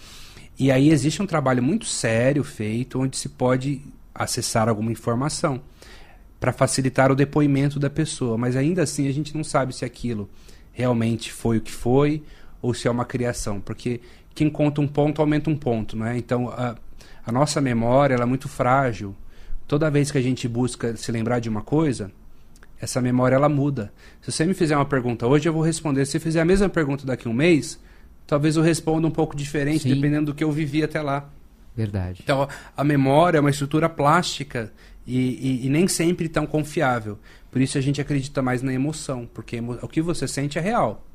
E 0.57 0.71
aí 0.71 0.89
existe 0.89 1.21
um 1.21 1.27
trabalho 1.27 1.61
muito 1.61 1.85
sério 1.85 2.43
feito 2.43 2.99
onde 2.99 3.15
se 3.15 3.29
pode 3.29 3.79
acessar 4.15 4.67
alguma 4.67 4.91
informação 4.91 5.61
para 6.39 6.51
facilitar 6.51 7.11
o 7.11 7.15
depoimento 7.15 7.79
da 7.79 7.91
pessoa, 7.91 8.39
mas 8.39 8.55
ainda 8.55 8.81
assim 8.81 9.07
a 9.07 9.13
gente 9.13 9.38
não 9.38 9.43
sabe 9.43 9.71
se 9.75 9.85
aquilo 9.85 10.27
realmente 10.78 11.34
foi 11.34 11.57
o 11.57 11.61
que 11.61 11.71
foi 11.71 12.21
ou 12.61 12.71
se 12.71 12.88
é 12.88 12.91
uma 12.91 13.03
criação, 13.03 13.59
porque 13.59 13.99
quem 14.36 14.47
conta 14.47 14.80
um 14.80 14.88
ponto 14.88 15.19
aumenta 15.19 15.49
um 15.49 15.55
ponto, 15.55 15.97
né? 15.97 16.15
Então 16.15 16.49
a, 16.49 16.75
a 17.25 17.32
nossa 17.32 17.59
memória 17.59 18.13
ela 18.13 18.23
é 18.23 18.28
muito 18.28 18.47
frágil. 18.47 19.15
Toda 19.67 19.89
vez 19.89 20.11
que 20.11 20.19
a 20.19 20.21
gente 20.21 20.47
busca 20.47 20.95
se 20.95 21.11
lembrar 21.11 21.39
de 21.39 21.49
uma 21.49 21.63
coisa, 21.63 22.11
essa 22.80 23.01
memória 23.01 23.36
ela 23.36 23.49
muda. 23.49 23.91
Se 24.21 24.32
você 24.32 24.45
me 24.45 24.53
fizer 24.53 24.75
uma 24.75 24.86
pergunta 24.86 25.25
hoje, 25.25 25.49
eu 25.49 25.53
vou 25.53 25.63
responder. 25.63 26.05
Se 26.05 26.11
você 26.11 26.19
fizer 26.19 26.41
a 26.41 26.45
mesma 26.45 26.69
pergunta 26.69 27.07
daqui 27.07 27.28
a 27.28 27.32
um 27.32 27.34
mês, 27.34 27.80
talvez 28.28 28.55
eu 28.55 28.61
responda 28.61 29.07
um 29.07 29.11
pouco 29.11 29.36
diferente, 29.36 29.84
Sim. 29.84 29.95
dependendo 29.95 30.28
do 30.28 30.36
que 30.36 30.43
eu 30.43 30.51
vivi 30.51 30.84
até 30.84 31.01
lá. 31.01 31.28
Verdade. 31.75 32.21
Então, 32.23 32.47
a 32.75 32.84
memória 32.84 33.39
é 33.39 33.41
uma 33.41 33.49
estrutura 33.49 33.89
plástica 33.89 34.71
e, 35.08 35.18
e, 35.18 35.66
e, 35.66 35.70
nem 35.70 35.88
sempre 35.88 36.28
tão 36.28 36.45
confiável. 36.45 37.18
Por 37.49 37.62
isso 37.62 37.78
a 37.78 37.82
gente 37.82 38.01
acredita 38.01 38.41
mais 38.41 38.62
na 38.62 38.74
emoção, 38.74 39.28
porque 39.34 39.55
emo 39.55 39.80
o 39.82 39.88
que 39.88 40.01
você 40.01 40.28
sente 40.28 40.60
é 40.60 40.62
real. 40.62 41.05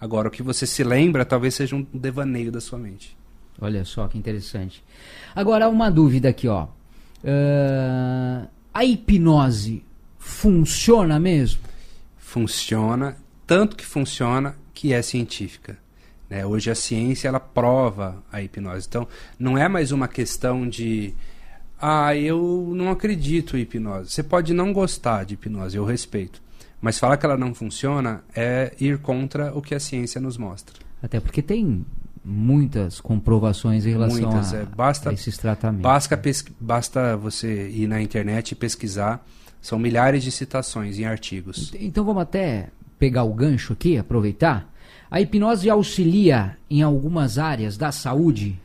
Agora, 0.00 0.28
o 0.28 0.30
que 0.30 0.42
você 0.42 0.66
se 0.66 0.82
lembra 0.82 1.24
talvez 1.24 1.54
seja 1.54 1.76
um 1.76 1.86
devaneio 1.94 2.50
da 2.50 2.60
sua 2.60 2.78
mente. 2.78 3.16
Olha 3.60 3.84
só 3.84 4.06
que 4.08 4.18
interessante. 4.18 4.84
Agora, 5.34 5.68
uma 5.68 5.90
dúvida 5.90 6.28
aqui, 6.28 6.48
ó. 6.48 6.64
Uh, 7.24 8.46
a 8.74 8.84
hipnose 8.84 9.82
funciona 10.18 11.18
mesmo? 11.18 11.62
Funciona, 12.18 13.16
tanto 13.46 13.76
que 13.76 13.86
funciona 13.86 14.56
que 14.74 14.92
é 14.92 15.00
científica. 15.00 15.78
Né? 16.28 16.44
Hoje 16.44 16.70
a 16.70 16.74
ciência 16.74 17.28
ela 17.28 17.40
prova 17.40 18.22
a 18.30 18.42
hipnose. 18.42 18.86
Então, 18.86 19.08
não 19.38 19.56
é 19.56 19.68
mais 19.68 19.92
uma 19.92 20.08
questão 20.08 20.68
de 20.68 21.14
ah, 21.80 22.16
eu 22.16 22.72
não 22.74 22.90
acredito 22.90 23.56
em 23.56 23.60
hipnose. 23.60 24.10
Você 24.10 24.22
pode 24.22 24.54
não 24.54 24.72
gostar 24.72 25.24
de 25.24 25.34
hipnose, 25.34 25.76
eu 25.76 25.84
respeito. 25.84 26.42
Mas 26.80 26.98
falar 26.98 27.16
que 27.16 27.26
ela 27.26 27.36
não 27.36 27.54
funciona 27.54 28.22
é 28.34 28.72
ir 28.78 28.98
contra 28.98 29.56
o 29.56 29.62
que 29.62 29.74
a 29.74 29.80
ciência 29.80 30.20
nos 30.20 30.36
mostra. 30.36 30.74
Até 31.02 31.20
porque 31.20 31.42
tem 31.42 31.84
muitas 32.24 33.00
comprovações 33.00 33.86
em 33.86 33.90
relação 33.90 34.20
muitas, 34.20 34.52
a, 34.52 34.58
é. 34.58 34.64
basta, 34.64 35.10
a 35.10 35.12
esses 35.12 35.38
tratamentos. 35.38 35.82
Basta, 35.82 36.20
basta 36.60 37.16
você 37.16 37.68
ir 37.68 37.86
na 37.86 38.00
internet 38.02 38.52
e 38.52 38.54
pesquisar. 38.54 39.24
São 39.60 39.78
milhares 39.78 40.22
de 40.22 40.30
citações 40.30 40.98
em 40.98 41.04
artigos. 41.04 41.72
Então 41.78 42.04
vamos 42.04 42.22
até 42.22 42.68
pegar 42.98 43.24
o 43.24 43.32
gancho 43.32 43.72
aqui, 43.72 43.96
aproveitar. 43.96 44.72
A 45.10 45.20
hipnose 45.20 45.70
auxilia 45.70 46.56
em 46.68 46.82
algumas 46.82 47.38
áreas 47.38 47.76
da 47.76 47.92
saúde? 47.92 48.58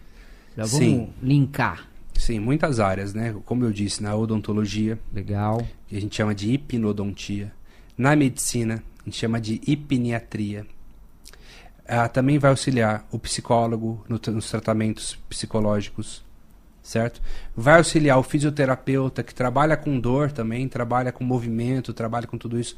Já 0.57 0.65
vamos 0.65 0.79
Sim. 0.79 1.09
linkar. 1.21 1.90
Sim, 2.15 2.39
muitas 2.39 2.79
áreas, 2.79 3.13
né? 3.13 3.35
Como 3.45 3.65
eu 3.65 3.71
disse, 3.71 4.03
na 4.03 4.15
odontologia. 4.15 4.99
Legal. 5.13 5.65
Que 5.87 5.97
a 5.97 6.01
gente 6.01 6.15
chama 6.15 6.35
de 6.35 6.51
hipnodontia. 6.51 7.51
Na 7.97 8.15
medicina, 8.15 8.83
a 9.01 9.05
gente 9.05 9.17
chama 9.17 9.39
de 9.39 9.61
hipniatria. 9.65 10.65
Ah, 11.87 12.07
também 12.07 12.37
vai 12.37 12.51
auxiliar 12.51 13.05
o 13.11 13.19
psicólogo 13.19 14.05
no, 14.07 14.19
nos 14.33 14.49
tratamentos 14.49 15.17
psicológicos, 15.27 16.23
certo? 16.81 17.21
Vai 17.55 17.77
auxiliar 17.77 18.17
o 18.17 18.23
fisioterapeuta 18.23 19.23
que 19.23 19.35
trabalha 19.35 19.75
com 19.75 19.99
dor 19.99 20.31
também, 20.31 20.67
trabalha 20.67 21.11
com 21.11 21.23
movimento, 21.23 21.93
trabalha 21.93 22.27
com 22.27 22.37
tudo 22.37 22.59
isso. 22.59 22.77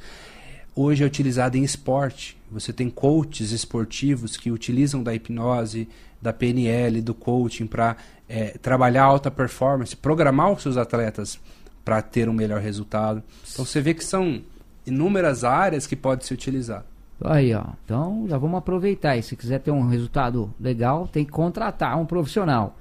Hoje 0.75 1.03
é 1.03 1.05
utilizado 1.05 1.55
em 1.55 1.63
esporte. 1.63 2.35
Você 2.51 2.73
tem 2.73 2.89
coaches 2.89 3.51
esportivos 3.51 4.35
que 4.35 4.51
utilizam 4.51 5.03
da 5.03 5.13
hipnose, 5.13 5.87
da 6.19 6.33
PNL, 6.33 6.99
do 7.01 7.13
coaching 7.13 7.67
para 7.67 7.95
é, 8.27 8.57
trabalhar 8.59 9.03
alta 9.03 9.29
performance, 9.29 9.95
programar 9.95 10.51
os 10.51 10.63
seus 10.63 10.75
atletas 10.75 11.39
para 11.85 12.01
ter 12.01 12.27
um 12.27 12.33
melhor 12.33 12.59
resultado. 12.59 13.21
Então 13.51 13.63
você 13.63 13.81
vê 13.81 13.93
que 13.93 14.03
são 14.03 14.41
inúmeras 14.85 15.43
áreas 15.43 15.85
que 15.85 15.95
pode 15.95 16.25
se 16.25 16.33
utilizar. 16.33 16.83
Aí, 17.23 17.53
ó. 17.53 17.65
Então 17.85 18.25
já 18.27 18.37
vamos 18.39 18.57
aproveitar. 18.57 19.15
E 19.15 19.21
se 19.21 19.35
quiser 19.35 19.59
ter 19.59 19.69
um 19.69 19.87
resultado 19.87 20.51
legal, 20.59 21.07
tem 21.07 21.23
que 21.23 21.31
contratar 21.31 21.99
um 21.99 22.05
profissional. 22.05 22.77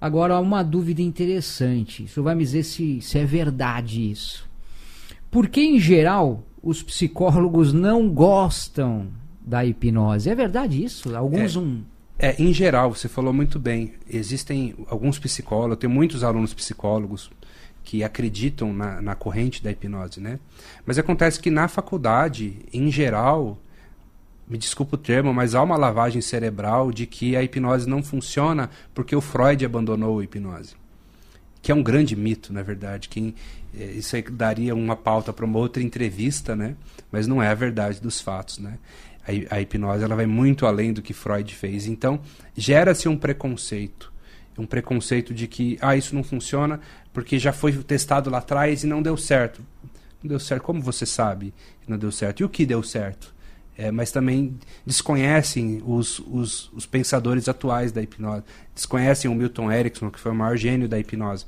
Agora, 0.00 0.38
uma 0.38 0.62
dúvida 0.62 1.02
interessante. 1.02 2.04
Isso 2.04 2.22
vai 2.22 2.36
me 2.36 2.44
dizer 2.44 2.62
se, 2.62 3.00
se 3.02 3.18
é 3.18 3.24
verdade 3.24 4.10
isso. 4.10 4.48
Por 5.30 5.48
que, 5.48 5.60
em 5.60 5.78
geral, 5.78 6.42
os 6.62 6.82
psicólogos 6.82 7.72
não 7.72 8.08
gostam 8.08 9.08
da 9.40 9.64
hipnose? 9.64 10.28
É 10.28 10.34
verdade 10.34 10.82
isso? 10.82 11.14
Alguns 11.16 11.56
é. 11.56 11.58
um 11.58 11.82
é, 12.22 12.34
em 12.38 12.52
geral, 12.52 12.94
você 12.94 13.08
falou 13.08 13.32
muito 13.32 13.58
bem. 13.58 13.94
Existem 14.06 14.74
alguns 14.88 15.18
psicólogos, 15.18 15.70
eu 15.70 15.76
tenho 15.76 15.92
muitos 15.92 16.22
alunos 16.22 16.52
psicólogos 16.52 17.30
que 17.82 18.04
acreditam 18.04 18.74
na, 18.74 19.00
na 19.00 19.14
corrente 19.14 19.64
da 19.64 19.70
hipnose, 19.70 20.20
né? 20.20 20.38
Mas 20.84 20.98
acontece 20.98 21.40
que 21.40 21.50
na 21.50 21.66
faculdade, 21.66 22.58
em 22.74 22.90
geral, 22.90 23.58
me 24.46 24.58
desculpa 24.58 24.96
o 24.96 24.98
termo, 24.98 25.32
mas 25.32 25.54
há 25.54 25.62
uma 25.62 25.78
lavagem 25.78 26.20
cerebral 26.20 26.92
de 26.92 27.06
que 27.06 27.36
a 27.36 27.42
hipnose 27.42 27.88
não 27.88 28.02
funciona 28.02 28.68
porque 28.92 29.16
o 29.16 29.22
Freud 29.22 29.64
abandonou 29.64 30.18
a 30.18 30.24
hipnose. 30.24 30.74
Que 31.62 31.72
é 31.72 31.74
um 31.74 31.82
grande 31.82 32.16
mito, 32.16 32.52
na 32.52 32.62
verdade. 32.62 33.08
Que, 33.08 33.34
é, 33.78 33.84
isso 33.84 34.16
aí 34.16 34.22
daria 34.22 34.74
uma 34.74 34.96
pauta 34.96 35.32
para 35.32 35.44
uma 35.44 35.58
outra 35.58 35.82
entrevista, 35.82 36.56
né? 36.56 36.76
Mas 37.12 37.26
não 37.26 37.42
é 37.42 37.48
a 37.48 37.54
verdade 37.54 38.00
dos 38.00 38.20
fatos, 38.20 38.58
né? 38.58 38.78
a, 39.26 39.56
a 39.56 39.60
hipnose 39.60 40.02
ela 40.02 40.16
vai 40.16 40.26
muito 40.26 40.66
além 40.66 40.92
do 40.92 41.02
que 41.02 41.12
Freud 41.12 41.54
fez. 41.54 41.86
Então, 41.86 42.20
gera-se 42.56 43.08
um 43.08 43.16
preconceito. 43.16 44.10
Um 44.58 44.66
preconceito 44.66 45.32
de 45.32 45.46
que, 45.46 45.78
ah, 45.80 45.96
isso 45.96 46.14
não 46.14 46.22
funciona 46.22 46.80
porque 47.14 47.38
já 47.38 47.52
foi 47.52 47.72
testado 47.72 48.28
lá 48.28 48.38
atrás 48.38 48.84
e 48.84 48.86
não 48.86 49.00
deu 49.00 49.16
certo. 49.16 49.62
Não 50.22 50.28
deu 50.28 50.38
certo. 50.38 50.62
Como 50.62 50.82
você 50.82 51.06
sabe 51.06 51.54
não 51.88 51.98
deu 51.98 52.12
certo? 52.12 52.40
E 52.40 52.44
o 52.44 52.48
que 52.48 52.64
deu 52.64 52.82
certo? 52.84 53.34
É, 53.80 53.90
mas 53.90 54.12
também 54.12 54.58
desconhecem 54.84 55.82
os, 55.86 56.18
os, 56.18 56.70
os, 56.74 56.84
pensadores 56.84 57.48
atuais 57.48 57.90
da 57.90 58.02
hipnose, 58.02 58.42
desconhecem 58.74 59.30
o 59.30 59.34
Milton 59.34 59.72
Erickson, 59.72 60.10
que 60.10 60.20
foi 60.20 60.32
o 60.32 60.34
maior 60.34 60.54
gênio 60.54 60.86
da 60.86 60.98
hipnose. 60.98 61.46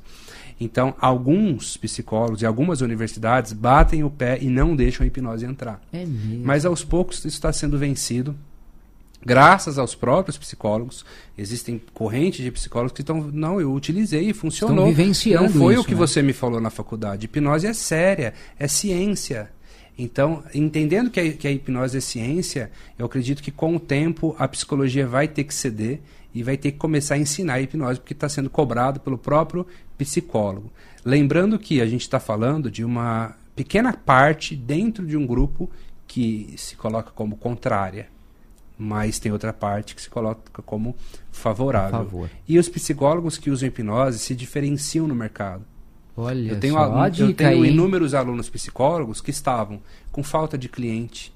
Então, 0.59 0.95
alguns 0.99 1.77
psicólogos 1.77 2.41
e 2.41 2.45
algumas 2.47 2.81
universidades 2.81 3.53
batem 3.53 4.03
o 4.03 4.09
pé 4.09 4.39
e 4.41 4.49
não 4.49 4.75
deixam 4.75 5.03
a 5.03 5.07
hipnose 5.07 5.45
entrar. 5.45 5.79
É. 5.93 6.07
Mas 6.43 6.65
aos 6.65 6.83
poucos 6.83 7.19
isso 7.19 7.27
está 7.27 7.53
sendo 7.53 7.77
vencido 7.77 8.35
graças 9.23 9.77
aos 9.77 9.93
próprios 9.93 10.35
psicólogos. 10.35 11.05
Existem 11.37 11.79
correntes 11.93 12.43
de 12.43 12.49
psicólogos 12.49 12.93
que 12.93 13.01
estão, 13.01 13.29
não, 13.31 13.61
eu 13.61 13.71
utilizei 13.71 14.29
e 14.29 14.33
funcionou. 14.33 14.87
Estão 14.87 14.87
vivenciando 14.87 15.43
não 15.43 15.61
foi 15.61 15.73
isso, 15.73 15.83
o 15.83 15.85
que 15.85 15.93
né? 15.93 15.97
você 15.97 16.23
me 16.23 16.33
falou 16.33 16.59
na 16.59 16.71
faculdade. 16.71 17.25
Hipnose 17.25 17.67
é 17.67 17.73
séria, 17.73 18.33
é 18.57 18.67
ciência. 18.67 19.51
Então, 19.97 20.43
entendendo 20.53 21.09
que 21.11 21.19
a, 21.19 21.33
que 21.33 21.47
a 21.47 21.51
hipnose 21.51 21.97
é 21.97 22.01
ciência, 22.01 22.71
eu 22.97 23.05
acredito 23.05 23.43
que 23.43 23.51
com 23.51 23.75
o 23.75 23.79
tempo 23.79 24.35
a 24.39 24.47
psicologia 24.47 25.07
vai 25.07 25.27
ter 25.27 25.43
que 25.43 25.53
ceder 25.53 26.01
e 26.33 26.41
vai 26.41 26.57
ter 26.57 26.71
que 26.71 26.77
começar 26.77 27.15
a 27.15 27.19
ensinar 27.19 27.55
a 27.55 27.61
hipnose, 27.61 27.99
porque 27.99 28.13
está 28.13 28.27
sendo 28.27 28.49
cobrado 28.49 28.99
pelo 28.99 29.17
próprio 29.17 29.67
psicólogo. 29.97 30.71
Lembrando 31.05 31.59
que 31.59 31.79
a 31.79 31.85
gente 31.85 32.01
está 32.01 32.19
falando 32.19 32.71
de 32.71 32.83
uma 32.83 33.35
pequena 33.55 33.93
parte 33.93 34.55
dentro 34.55 35.05
de 35.05 35.15
um 35.15 35.27
grupo 35.27 35.69
que 36.07 36.53
se 36.57 36.75
coloca 36.75 37.11
como 37.11 37.37
contrária 37.37 38.07
mas 38.77 39.19
tem 39.19 39.31
outra 39.31 39.53
parte 39.53 39.95
que 39.95 40.01
se 40.01 40.09
coloca 40.09 40.61
como 40.63 40.95
favorável. 41.31 41.99
Favor. 41.99 42.29
E 42.47 42.57
os 42.57 42.67
psicólogos 42.67 43.37
que 43.37 43.49
usam 43.49 43.67
hipnose 43.67 44.19
se 44.19 44.35
diferenciam 44.35 45.07
no 45.07 45.15
mercado. 45.15 45.63
Olha 46.15 46.51
eu 46.51 46.59
tenho, 46.59 46.77
aluno, 46.77 47.09
dica 47.09 47.43
eu 47.43 47.49
tenho 47.49 47.65
inúmeros 47.65 48.13
alunos 48.13 48.49
psicólogos 48.49 49.19
que 49.19 49.31
estavam 49.31 49.81
com 50.11 50.21
falta 50.23 50.57
de 50.57 50.69
cliente, 50.69 51.33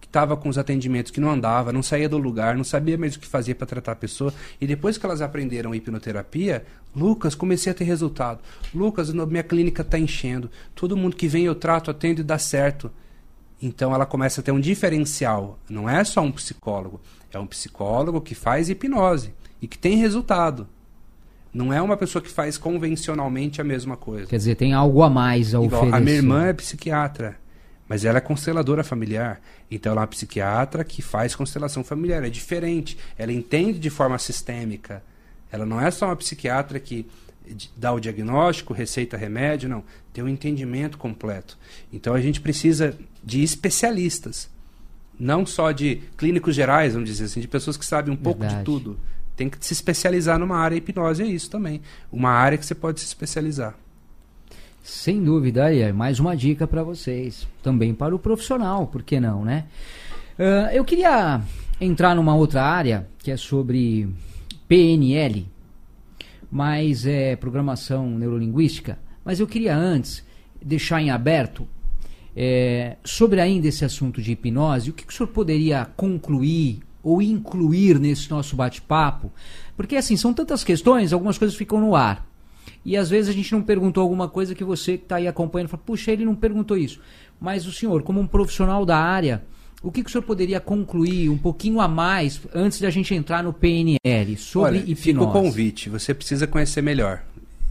que 0.00 0.06
estava 0.08 0.36
com 0.36 0.48
os 0.48 0.58
atendimentos 0.58 1.12
que 1.12 1.20
não 1.20 1.30
andava, 1.30 1.72
não 1.72 1.82
saía 1.82 2.08
do 2.08 2.18
lugar, 2.18 2.56
não 2.56 2.64
sabia 2.64 2.98
mais 2.98 3.14
o 3.14 3.20
que 3.20 3.26
fazer 3.26 3.54
para 3.54 3.66
tratar 3.66 3.92
a 3.92 3.96
pessoa. 3.96 4.34
E 4.60 4.66
depois 4.66 4.98
que 4.98 5.06
elas 5.06 5.22
aprenderam 5.22 5.74
hipnoterapia, 5.74 6.64
Lucas, 6.94 7.34
comecei 7.34 7.70
a 7.70 7.74
ter 7.74 7.84
resultado. 7.84 8.40
Lucas, 8.74 9.12
minha 9.12 9.42
clínica 9.44 9.82
está 9.82 9.98
enchendo. 9.98 10.50
Todo 10.74 10.96
mundo 10.96 11.14
que 11.14 11.28
vem 11.28 11.44
eu 11.44 11.54
trato, 11.54 11.90
atendo 11.90 12.20
e 12.20 12.24
dá 12.24 12.38
certo. 12.38 12.90
Então 13.62 13.94
ela 13.94 14.04
começa 14.04 14.40
a 14.40 14.44
ter 14.44 14.52
um 14.52 14.60
diferencial. 14.60 15.58
Não 15.68 15.88
é 15.88 16.02
só 16.04 16.20
um 16.20 16.32
psicólogo, 16.32 17.00
é 17.32 17.38
um 17.38 17.46
psicólogo 17.46 18.20
que 18.20 18.34
faz 18.34 18.68
hipnose 18.68 19.32
e 19.62 19.68
que 19.68 19.78
tem 19.78 19.96
resultado. 19.96 20.68
Não 21.52 21.72
é 21.72 21.80
uma 21.80 21.96
pessoa 21.96 22.20
que 22.22 22.30
faz 22.30 22.58
convencionalmente 22.58 23.60
a 23.60 23.64
mesma 23.64 23.96
coisa. 23.96 24.26
Quer 24.26 24.36
dizer, 24.36 24.54
tem 24.56 24.72
algo 24.74 25.02
a 25.02 25.08
mais 25.10 25.54
a 25.54 25.58
Igual, 25.62 25.82
oferecer. 25.82 25.96
a 25.96 26.00
minha 26.00 26.16
irmã 26.16 26.44
é 26.46 26.52
psiquiatra, 26.52 27.36
mas 27.88 28.04
ela 28.04 28.18
é 28.18 28.20
consteladora 28.20 28.84
familiar. 28.84 29.40
Então 29.70 29.92
ela 29.92 30.00
é 30.00 30.02
uma 30.02 30.06
psiquiatra 30.06 30.84
que 30.84 31.00
faz 31.00 31.34
constelação 31.34 31.82
familiar. 31.82 32.22
É 32.24 32.30
diferente. 32.30 32.98
Ela 33.16 33.32
entende 33.32 33.78
de 33.78 33.88
forma 33.90 34.18
sistêmica. 34.18 35.02
Ela 35.50 35.64
não 35.64 35.80
é 35.80 35.90
só 35.90 36.06
uma 36.06 36.16
psiquiatra 36.16 36.78
que 36.78 37.06
dá 37.76 37.92
o 37.92 38.00
diagnóstico, 38.00 38.74
receita 38.74 39.16
remédio, 39.16 39.68
não. 39.68 39.82
Tem 40.12 40.22
um 40.22 40.28
entendimento 40.28 40.98
completo. 40.98 41.56
Então 41.92 42.12
a 42.14 42.20
gente 42.20 42.40
precisa 42.40 42.96
de 43.24 43.42
especialistas. 43.42 44.50
Não 45.18 45.46
só 45.46 45.72
de 45.72 46.02
clínicos 46.18 46.54
gerais, 46.54 46.92
vamos 46.92 47.08
dizer 47.08 47.24
assim, 47.24 47.40
de 47.40 47.48
pessoas 47.48 47.76
que 47.76 47.86
sabem 47.86 48.12
um 48.12 48.16
pouco 48.16 48.40
Verdade. 48.40 48.60
de 48.60 48.64
tudo. 48.66 48.98
Tem 49.36 49.48
que 49.48 49.64
se 49.64 49.72
especializar 49.72 50.38
numa 50.38 50.56
área. 50.56 50.74
A 50.74 50.78
hipnose 50.78 51.22
é 51.22 51.26
isso 51.26 51.50
também. 51.50 51.82
Uma 52.10 52.30
área 52.30 52.56
que 52.56 52.64
você 52.64 52.74
pode 52.74 53.00
se 53.00 53.06
especializar. 53.06 53.74
Sem 54.82 55.22
dúvida, 55.22 55.64
aí 55.64 55.80
é 55.80 55.92
mais 55.92 56.20
uma 56.20 56.36
dica 56.36 56.66
para 56.66 56.82
vocês. 56.82 57.46
Também 57.62 57.92
para 57.92 58.14
o 58.14 58.18
profissional, 58.18 58.86
por 58.86 59.02
que 59.02 59.20
não, 59.20 59.44
né? 59.44 59.64
Ah, 60.38 60.70
eu 60.72 60.84
queria 60.84 61.40
entrar 61.80 62.14
numa 62.14 62.34
outra 62.34 62.62
área 62.62 63.08
que 63.18 63.30
é 63.30 63.36
sobre 63.36 64.08
PNL, 64.68 65.46
mas 66.50 67.06
é 67.06 67.36
programação 67.36 68.10
neurolinguística. 68.10 68.98
Mas 69.24 69.40
eu 69.40 69.46
queria 69.46 69.76
antes 69.76 70.24
deixar 70.62 71.00
em 71.00 71.10
aberto 71.10 71.66
é, 72.34 72.96
sobre 73.02 73.40
ainda 73.40 73.66
esse 73.66 73.84
assunto 73.84 74.22
de 74.22 74.32
hipnose. 74.32 74.90
O 74.90 74.92
que, 74.92 75.04
que 75.04 75.12
o 75.12 75.16
senhor 75.16 75.28
poderia 75.28 75.84
concluir 75.96 76.80
ou 77.06 77.22
incluir 77.22 78.00
nesse 78.00 78.28
nosso 78.28 78.56
bate-papo? 78.56 79.30
Porque 79.76 79.94
assim 79.94 80.16
são 80.16 80.34
tantas 80.34 80.64
questões, 80.64 81.12
algumas 81.12 81.38
coisas 81.38 81.56
ficam 81.56 81.80
no 81.80 81.94
ar. 81.94 82.26
E 82.84 82.96
às 82.96 83.08
vezes 83.08 83.30
a 83.30 83.32
gente 83.32 83.52
não 83.52 83.62
perguntou 83.62 84.02
alguma 84.02 84.28
coisa 84.28 84.56
que 84.56 84.64
você 84.64 84.98
que 84.98 85.04
está 85.04 85.16
aí 85.16 85.28
acompanhando 85.28 85.68
fala, 85.68 85.82
puxa, 85.86 86.10
ele 86.10 86.24
não 86.24 86.34
perguntou 86.34 86.76
isso. 86.76 87.00
Mas 87.40 87.64
o 87.64 87.72
senhor, 87.72 88.02
como 88.02 88.18
um 88.18 88.26
profissional 88.26 88.84
da 88.84 88.98
área, 88.98 89.44
o 89.80 89.92
que, 89.92 90.02
que 90.02 90.08
o 90.08 90.12
senhor 90.12 90.24
poderia 90.24 90.58
concluir 90.58 91.28
um 91.28 91.38
pouquinho 91.38 91.80
a 91.80 91.86
mais 91.86 92.40
antes 92.52 92.80
da 92.80 92.90
gente 92.90 93.14
entrar 93.14 93.40
no 93.44 93.52
PNL 93.52 94.36
sobre 94.36 94.70
Olha, 94.70 94.78
hipnose? 94.78 94.96
Fica 94.96 95.22
o 95.22 95.30
convite, 95.30 95.88
você 95.88 96.12
precisa 96.12 96.44
conhecer 96.48 96.82
melhor. 96.82 97.22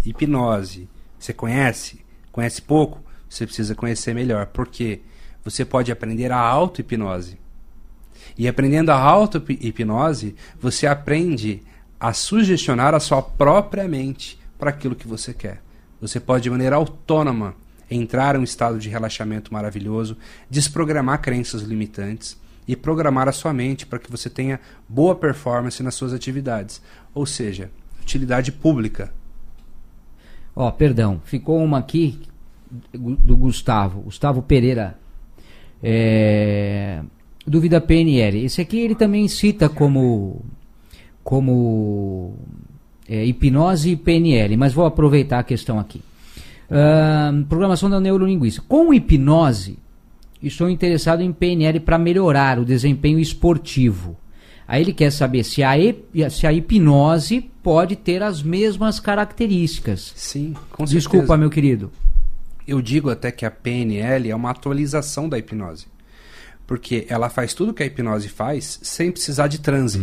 Hipnose, 0.06 0.88
você 1.20 1.34
conhece? 1.34 2.00
Conhece 2.32 2.62
pouco? 2.62 3.04
Você 3.28 3.46
precisa 3.46 3.76
conhecer 3.76 4.14
melhor. 4.14 4.46
Porque 4.46 5.02
você 5.44 5.66
pode 5.66 5.92
aprender 5.92 6.32
a 6.32 6.40
auto-hipnose. 6.40 7.38
E 8.38 8.48
aprendendo 8.48 8.92
a 8.92 9.00
auto-hipnose, 9.00 10.36
você 10.60 10.88
aprende 10.88 11.62
a 12.00 12.14
sugestionar 12.14 12.94
a 12.94 13.00
sua 13.00 13.22
própria 13.22 13.88
mente 13.88 14.40
para 14.58 14.70
aquilo 14.70 14.96
que 14.96 15.08
você 15.08 15.34
quer. 15.34 15.62
Você 16.02 16.20
pode, 16.20 16.44
de 16.44 16.50
maneira 16.50 16.76
autônoma, 16.76 17.56
entrar 17.90 18.36
em 18.36 18.40
um 18.40 18.44
estado 18.44 18.80
de 18.80 18.90
relaxamento 18.90 19.54
maravilhoso, 19.54 20.18
desprogramar 20.50 21.22
crenças 21.22 21.62
limitantes 21.62 22.38
e 22.68 22.76
programar 22.76 23.28
a 23.28 23.32
sua 23.32 23.54
mente 23.54 23.86
para 23.86 24.00
que 24.00 24.12
você 24.12 24.30
tenha 24.30 24.60
boa 24.90 25.16
performance 25.16 25.82
nas 25.84 25.96
suas 25.96 26.14
atividades. 26.14 26.82
Ou 27.14 27.26
seja, 27.26 27.72
utilidade 28.02 28.52
pública. 28.52 29.14
Ó, 30.56 30.70
perdão, 30.72 31.22
ficou 31.26 31.64
uma 31.64 31.80
aqui 31.80 32.22
do 32.94 33.38
Gustavo, 33.38 34.02
Gustavo 34.02 34.42
Pereira. 34.42 34.98
É, 35.84 37.04
dúvida 37.46 37.80
PNL. 37.80 38.44
Esse 38.46 38.62
aqui 38.62 38.78
ele 38.78 38.96
também 38.96 39.28
cita 39.28 39.70
como 39.70 40.44
como 41.24 42.36
é, 43.10 43.26
hipnose 43.26 43.92
e 43.92 43.96
PNL, 43.96 44.56
mas 44.58 44.74
vou 44.74 44.86
aproveitar 44.86 45.40
a 45.40 45.44
questão 45.44 45.80
aqui. 45.80 46.02
Ahn, 46.70 47.44
programação 47.44 47.90
da 47.90 48.00
neurolinguística. 48.00 48.66
Com 48.68 48.94
hipnose, 48.94 49.80
estou 50.42 50.70
interessado 50.70 51.22
em 51.22 51.32
PNL 51.34 51.80
para 51.80 51.98
melhorar 51.98 52.60
o 52.60 52.66
desempenho 52.66 53.20
esportivo. 53.20 54.16
Aí 54.68 54.82
ele 54.82 54.94
quer 54.94 55.12
saber 55.12 55.44
se 55.44 55.64
a, 55.64 55.74
se 56.30 56.48
a 56.48 56.54
hipnose 56.54 57.42
pode 57.62 57.96
ter 57.96 58.24
as 58.24 58.42
mesmas 58.42 59.00
características. 59.00 60.14
Sim, 60.16 60.56
com 60.72 60.86
Desculpa, 60.86 61.28
certeza. 61.28 61.38
meu 61.38 61.50
querido. 61.50 61.92
Eu 62.68 62.82
digo 62.82 63.12
até 63.12 63.32
que 63.32 63.46
a 63.46 63.52
PNL 63.52 64.30
é 64.30 64.36
uma 64.36 64.50
atualização 64.50 65.30
da 65.30 65.38
hipnose. 65.38 65.86
Porque 66.68 67.06
ela 67.10 67.30
faz 67.30 67.54
tudo 67.54 67.74
que 67.74 67.84
a 67.84 67.86
hipnose 67.86 68.28
faz 68.30 68.80
sem 68.82 69.12
precisar 69.12 69.48
de 69.48 69.60
transe. 69.60 70.00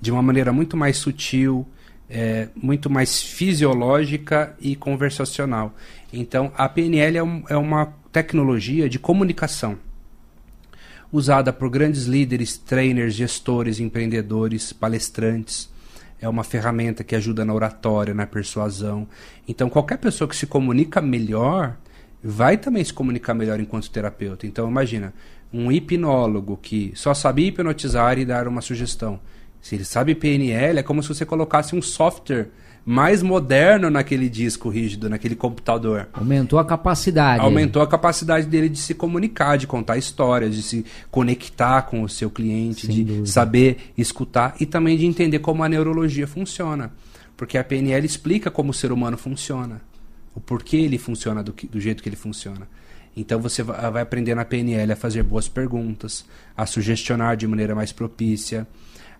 De 0.00 0.10
uma 0.10 0.22
maneira 0.22 0.52
muito 0.52 0.76
mais 0.76 0.96
sutil, 0.96 1.66
é, 2.08 2.48
muito 2.56 2.88
mais 2.90 3.22
fisiológica 3.22 4.54
e 4.60 4.74
conversacional. 4.74 5.74
Então, 6.12 6.52
a 6.56 6.68
PNL 6.68 7.18
é, 7.18 7.22
um- 7.22 7.44
é 7.48 7.56
uma 7.56 7.86
tecnologia 8.10 8.88
de 8.88 8.98
comunicação 8.98 9.78
usada 11.12 11.52
por 11.52 11.68
grandes 11.68 12.04
líderes, 12.04 12.56
trainers, 12.56 13.14
gestores, 13.14 13.78
empreendedores, 13.80 14.72
palestrantes. 14.72 15.70
É 16.20 16.28
uma 16.28 16.44
ferramenta 16.44 17.04
que 17.04 17.14
ajuda 17.14 17.44
na 17.44 17.52
oratória, 17.52 18.14
na 18.14 18.26
persuasão. 18.26 19.06
Então, 19.46 19.68
qualquer 19.68 19.98
pessoa 19.98 20.26
que 20.28 20.36
se 20.36 20.46
comunica 20.46 21.00
melhor 21.02 21.76
vai 22.22 22.56
também 22.56 22.84
se 22.84 22.92
comunicar 22.92 23.34
melhor 23.34 23.58
enquanto 23.60 23.90
terapeuta. 23.90 24.46
Então, 24.46 24.68
imagina, 24.68 25.12
um 25.52 25.70
hipnólogo 25.70 26.58
que 26.60 26.92
só 26.94 27.12
sabe 27.14 27.46
hipnotizar 27.46 28.18
e 28.18 28.24
dar 28.24 28.46
uma 28.48 28.60
sugestão. 28.60 29.20
Se 29.60 29.74
ele 29.74 29.84
sabe 29.84 30.14
PNL, 30.14 30.78
é 30.78 30.82
como 30.82 31.02
se 31.02 31.08
você 31.08 31.24
colocasse 31.24 31.76
um 31.76 31.82
software 31.82 32.48
mais 32.84 33.22
moderno 33.22 33.88
naquele 33.90 34.28
disco 34.28 34.68
rígido, 34.68 35.08
naquele 35.08 35.36
computador. 35.36 36.08
Aumentou 36.12 36.58
a 36.58 36.64
capacidade. 36.64 37.40
Aumentou 37.40 37.80
a 37.80 37.86
capacidade 37.86 38.46
dele 38.46 38.68
de 38.68 38.78
se 38.78 38.92
comunicar, 38.92 39.56
de 39.56 39.68
contar 39.68 39.96
histórias, 39.96 40.54
de 40.54 40.62
se 40.62 40.84
conectar 41.10 41.82
com 41.82 42.02
o 42.02 42.08
seu 42.08 42.28
cliente, 42.28 42.86
Sem 42.86 42.96
de 42.96 43.04
dúvida. 43.04 43.26
saber 43.26 43.92
escutar 43.96 44.56
e 44.58 44.66
também 44.66 44.96
de 44.96 45.06
entender 45.06 45.38
como 45.38 45.62
a 45.62 45.68
neurologia 45.68 46.26
funciona. 46.26 46.92
Porque 47.36 47.56
a 47.56 47.64
PNL 47.64 48.04
explica 48.04 48.50
como 48.50 48.70
o 48.70 48.74
ser 48.74 48.90
humano 48.92 49.16
funciona, 49.16 49.80
o 50.34 50.40
porquê 50.40 50.76
ele 50.78 50.98
funciona 50.98 51.42
do, 51.42 51.52
que- 51.52 51.66
do 51.66 51.80
jeito 51.80 52.02
que 52.02 52.08
ele 52.08 52.16
funciona. 52.16 52.66
Então 53.16 53.38
você 53.40 53.62
va- 53.62 53.90
vai 53.90 54.02
aprender 54.02 54.34
na 54.34 54.44
PNL 54.44 54.92
a 54.92 54.96
fazer 54.96 55.22
boas 55.22 55.46
perguntas, 55.48 56.24
a 56.56 56.64
sugestionar 56.66 57.36
de 57.36 57.46
maneira 57.46 57.74
mais 57.74 57.92
propícia, 57.92 58.66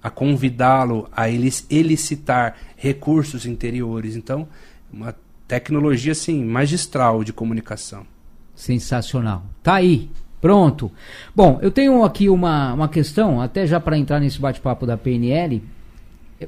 a 0.03 0.09
convidá-lo 0.11 1.09
a 1.13 1.29
elicitar 1.29 2.57
recursos 2.77 3.47
interiores. 3.47 4.17
Então, 4.17 4.49
uma 4.93 5.15
tecnologia 5.47 6.13
assim 6.13 6.45
magistral 6.45 7.23
de 7.23 7.33
comunicação. 7.33 8.07
Sensacional. 8.55 9.45
Tá 9.63 9.75
aí. 9.75 10.11
Pronto. 10.41 10.91
Bom, 11.37 11.59
eu 11.63 11.71
tenho 11.71 12.03
aqui 12.03 12.29
uma, 12.29 12.73
uma 12.75 12.89
questão, 12.89 13.41
até 13.41 13.65
já 13.67 13.79
para 13.79 13.97
entrar 13.97 14.19
nesse 14.19 14.41
bate-papo 14.41 14.85
da 14.87 14.97
PNL. 14.97 15.63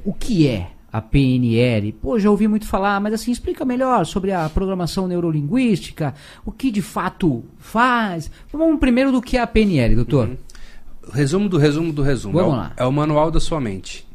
O 0.03 0.11
que 0.13 0.47
é 0.47 0.69
a 0.95 1.01
PNL? 1.01 1.91
Pô, 1.91 2.17
já 2.17 2.31
ouvi 2.31 2.47
muito 2.47 2.65
falar, 2.65 3.01
mas 3.01 3.13
assim, 3.13 3.29
explica 3.29 3.65
melhor 3.65 4.05
sobre 4.05 4.31
a 4.31 4.47
programação 4.47 5.07
neurolinguística, 5.09 6.13
o 6.45 6.53
que 6.53 6.71
de 6.71 6.81
fato 6.81 7.43
faz. 7.59 8.31
Vamos 8.51 8.79
primeiro 8.79 9.11
do 9.11 9.21
que 9.21 9.35
é 9.35 9.41
a 9.41 9.47
PNL, 9.47 9.93
doutor. 9.93 10.29
Uhum. 10.29 10.37
Resumo 11.11 11.49
do 11.49 11.57
resumo 11.57 11.91
do 11.91 12.01
resumo. 12.01 12.35
Vamos 12.35 12.53
é 12.53 12.55
o, 12.55 12.57
lá. 12.57 12.73
É 12.77 12.85
o 12.85 12.91
manual 12.93 13.29
da 13.29 13.41
sua 13.41 13.59
mente. 13.59 14.07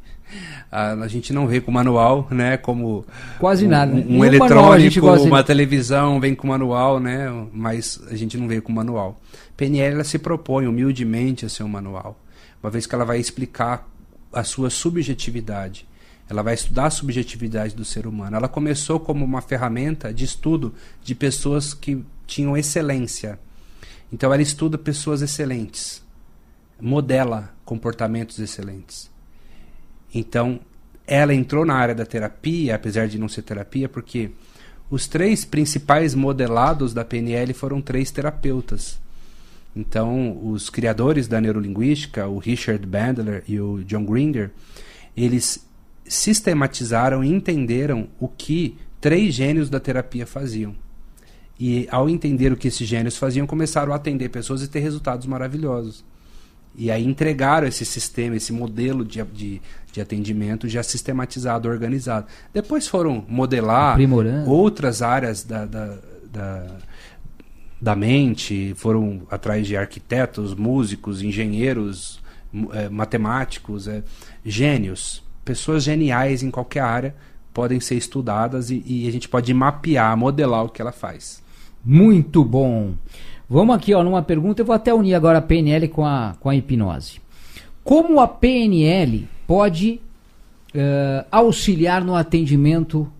A, 0.72 0.92
a, 0.92 1.08
gente 1.08 1.34
não 1.34 1.46
vê 1.46 1.60
com 1.60 1.70
manual, 1.70 2.26
né? 2.30 2.56
Como 2.56 3.04
quase 3.38 3.66
um, 3.66 3.68
nada. 3.68 3.92
Um, 3.92 4.18
um 4.18 4.24
eletrônico, 4.24 5.06
uma 5.06 5.44
televisão 5.44 6.18
vem 6.18 6.34
com 6.34 6.46
manual, 6.46 6.98
né? 6.98 7.28
Mas 7.52 8.00
a 8.10 8.16
gente 8.16 8.38
não 8.38 8.48
vê 8.48 8.58
com 8.60 8.72
manual. 8.72 9.20
PNL 9.54 9.96
ela 9.96 10.04
se 10.04 10.18
propõe 10.18 10.66
humildemente 10.66 11.44
a 11.44 11.48
ser 11.50 11.62
um 11.62 11.68
manual, 11.68 12.18
uma 12.62 12.70
vez 12.70 12.86
que 12.86 12.94
ela 12.94 13.04
vai 13.04 13.18
explicar 13.18 13.86
a 14.32 14.42
sua 14.44 14.70
subjetividade. 14.70 15.89
Ela 16.30 16.42
vai 16.42 16.54
estudar 16.54 16.86
a 16.86 16.90
subjetividade 16.90 17.74
do 17.74 17.84
ser 17.84 18.06
humano. 18.06 18.36
Ela 18.36 18.48
começou 18.48 19.00
como 19.00 19.24
uma 19.24 19.42
ferramenta 19.42 20.14
de 20.14 20.24
estudo 20.24 20.72
de 21.02 21.12
pessoas 21.12 21.74
que 21.74 22.04
tinham 22.24 22.56
excelência. 22.56 23.36
Então 24.12 24.32
ela 24.32 24.40
estuda 24.40 24.78
pessoas 24.78 25.22
excelentes, 25.22 26.02
modela 26.80 27.52
comportamentos 27.64 28.38
excelentes. 28.38 29.10
Então, 30.14 30.60
ela 31.06 31.34
entrou 31.34 31.64
na 31.64 31.74
área 31.74 31.94
da 31.94 32.06
terapia, 32.06 32.76
apesar 32.76 33.08
de 33.08 33.18
não 33.18 33.28
ser 33.28 33.42
terapia, 33.42 33.88
porque 33.88 34.30
os 34.88 35.08
três 35.08 35.44
principais 35.44 36.14
modelados 36.14 36.94
da 36.94 37.04
PNL 37.04 37.52
foram 37.52 37.80
três 37.80 38.10
terapeutas. 38.10 39.00
Então, 39.74 40.38
os 40.44 40.68
criadores 40.68 41.28
da 41.28 41.40
neurolinguística, 41.40 42.26
o 42.26 42.38
Richard 42.38 42.84
Bandler 42.86 43.44
e 43.46 43.60
o 43.60 43.84
John 43.84 44.04
Grinder, 44.04 44.50
eles 45.16 45.64
sistematizaram 46.10 47.22
e 47.22 47.28
entenderam 47.28 48.08
o 48.18 48.26
que 48.26 48.76
três 49.00 49.32
gênios 49.32 49.70
da 49.70 49.78
terapia 49.78 50.26
faziam. 50.26 50.74
E 51.58 51.86
ao 51.88 52.08
entender 52.08 52.52
o 52.52 52.56
que 52.56 52.66
esses 52.66 52.86
gênios 52.88 53.16
faziam, 53.16 53.46
começaram 53.46 53.92
a 53.92 53.96
atender 53.96 54.28
pessoas 54.28 54.60
e 54.60 54.68
ter 54.68 54.80
resultados 54.80 55.24
maravilhosos. 55.26 56.04
E 56.74 56.90
aí 56.90 57.06
entregaram 57.06 57.68
esse 57.68 57.84
sistema, 57.84 58.34
esse 58.34 58.52
modelo 58.52 59.04
de, 59.04 59.22
de, 59.22 59.62
de 59.92 60.00
atendimento 60.00 60.68
já 60.68 60.82
sistematizado, 60.82 61.68
organizado. 61.68 62.26
Depois 62.52 62.88
foram 62.88 63.24
modelar 63.28 63.96
outras 64.46 65.02
áreas 65.02 65.44
da, 65.44 65.64
da, 65.64 65.98
da, 66.32 66.76
da, 67.80 67.94
mente, 67.94 68.74
foram 68.76 69.22
atrás 69.30 69.64
de 69.64 69.76
arquitetos, 69.76 70.54
músicos, 70.54 71.22
engenheiros, 71.22 72.20
é, 72.72 72.88
matemáticos, 72.88 73.86
é, 73.86 74.02
gênios. 74.44 75.22
Pessoas 75.44 75.82
geniais 75.82 76.42
em 76.42 76.50
qualquer 76.50 76.80
área 76.80 77.14
podem 77.52 77.80
ser 77.80 77.96
estudadas 77.96 78.70
e, 78.70 78.82
e 78.86 79.08
a 79.08 79.12
gente 79.12 79.28
pode 79.28 79.52
mapear, 79.52 80.16
modelar 80.16 80.64
o 80.64 80.68
que 80.68 80.80
ela 80.80 80.92
faz. 80.92 81.42
Muito 81.84 82.44
bom. 82.44 82.94
Vamos 83.48 83.74
aqui, 83.74 83.92
ó, 83.94 84.02
numa 84.04 84.22
pergunta, 84.22 84.62
eu 84.62 84.66
vou 84.66 84.74
até 84.74 84.94
unir 84.94 85.14
agora 85.14 85.38
a 85.38 85.42
PNL 85.42 85.88
com 85.88 86.06
a, 86.06 86.36
com 86.38 86.48
a 86.48 86.54
hipnose. 86.54 87.20
Como 87.82 88.20
a 88.20 88.28
PNL 88.28 89.28
pode 89.46 90.00
uh, 90.74 91.26
auxiliar 91.30 92.04
no 92.04 92.14
atendimento 92.14 93.10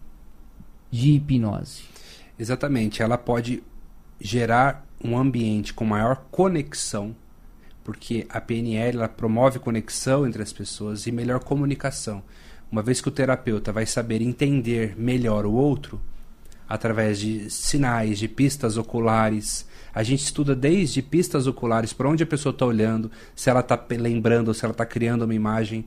de 0.91 1.13
hipnose? 1.13 1.83
Exatamente, 2.39 3.03
ela 3.03 3.19
pode 3.19 3.63
gerar 4.21 4.87
um 5.03 5.19
ambiente 5.19 5.75
com 5.75 5.85
maior 5.85 6.23
conexão, 6.31 7.15
porque 7.85 8.27
a 8.29 8.41
PNL 8.41 8.99
ela 8.99 9.09
promove 9.09 9.59
conexão 9.59 10.27
entre 10.27 10.43
as 10.43 10.53
pessoas 10.53 11.07
e 11.07 11.13
melhor 11.13 11.41
comunicação. 11.41 12.23
Uma 12.71 12.83
vez 12.83 13.01
que 13.01 13.09
o 13.09 13.13
terapeuta 13.13 13.73
vai 13.73 13.87
saber 13.87 14.23
entender 14.23 14.95
melhor 14.97 15.45
o 15.45 15.53
outro, 15.53 16.01
através 16.69 17.19
de 17.19 17.51
sinais, 17.51 18.19
de 18.19 18.29
pistas 18.29 18.77
oculares, 18.77 19.67
a 19.93 20.03
gente 20.03 20.23
estuda 20.23 20.55
desde 20.55 21.03
pistas 21.03 21.47
oculares, 21.47 21.93
para 21.93 22.09
onde 22.09 22.23
a 22.23 22.27
pessoa 22.27 22.53
está 22.53 22.65
olhando, 22.65 23.11
se 23.35 23.51
ela 23.51 23.61
está 23.61 23.79
lembrando, 23.91 24.55
se 24.55 24.65
ela 24.65 24.73
está 24.73 24.87
criando 24.87 25.23
uma 25.23 25.35
imagem, 25.35 25.85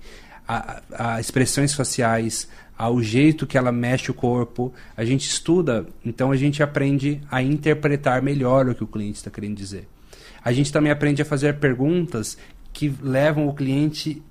a, 0.47 0.81
a, 0.91 1.19
expressões 1.21 1.73
faciais, 1.73 2.49
ao 2.77 3.01
jeito 3.01 3.47
que 3.47 3.57
ela 3.57 3.71
mexe 3.71 4.11
o 4.11 4.13
corpo. 4.13 4.73
A 4.97 5.05
gente 5.05 5.27
estuda, 5.27 5.87
então 6.03 6.31
a 6.31 6.35
gente 6.35 6.61
aprende 6.61 7.21
a 7.31 7.41
interpretar 7.41 8.21
melhor 8.21 8.67
o 8.67 8.75
que 8.75 8.83
o 8.83 8.87
cliente 8.87 9.17
está 9.17 9.31
querendo 9.31 9.55
dizer. 9.55 9.87
A 10.43 10.51
gente 10.51 10.71
também 10.71 10.91
aprende 10.91 11.21
a 11.21 11.25
fazer 11.25 11.59
perguntas 11.59 12.37
que 12.71 12.93
levam 13.01 13.47
o 13.47 13.53
cliente 13.53 14.21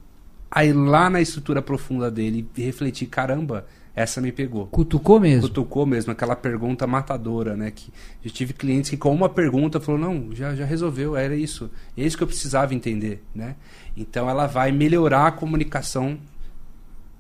a 0.51 0.65
ir 0.65 0.73
lá 0.73 1.09
na 1.09 1.21
estrutura 1.21 1.63
profunda 1.63 2.11
dele 2.11 2.47
e 2.57 2.63
refletir: 2.63 3.07
caramba, 3.07 3.67
essa 3.95 4.21
me 4.21 4.33
pegou. 4.33 4.67
Cutucou 4.67 5.21
mesmo? 5.21 5.49
Cutucou 5.49 5.85
mesmo, 5.85 6.13
aquela 6.13 6.35
pergunta 6.35 6.87
matadora, 6.87 7.57
né? 7.57 7.71
Que 7.71 7.93
eu 8.25 8.31
tive 8.31 8.53
clientes 8.53 8.91
que 8.91 8.97
com 8.97 9.13
uma 9.13 9.29
pergunta 9.29 9.81
falou, 9.81 10.01
não, 10.01 10.35
já, 10.35 10.55
já 10.55 10.65
resolveu, 10.65 11.15
era 11.15 11.37
isso. 11.37 11.71
É 11.97 12.03
isso 12.03 12.17
que 12.17 12.23
eu 12.23 12.27
precisava 12.27 12.75
entender, 12.75 13.23
né? 13.35 13.57
Então 13.97 14.29
ela 14.29 14.47
vai 14.47 14.73
melhorar 14.73 15.27
a 15.27 15.33
comunicação 15.33 16.19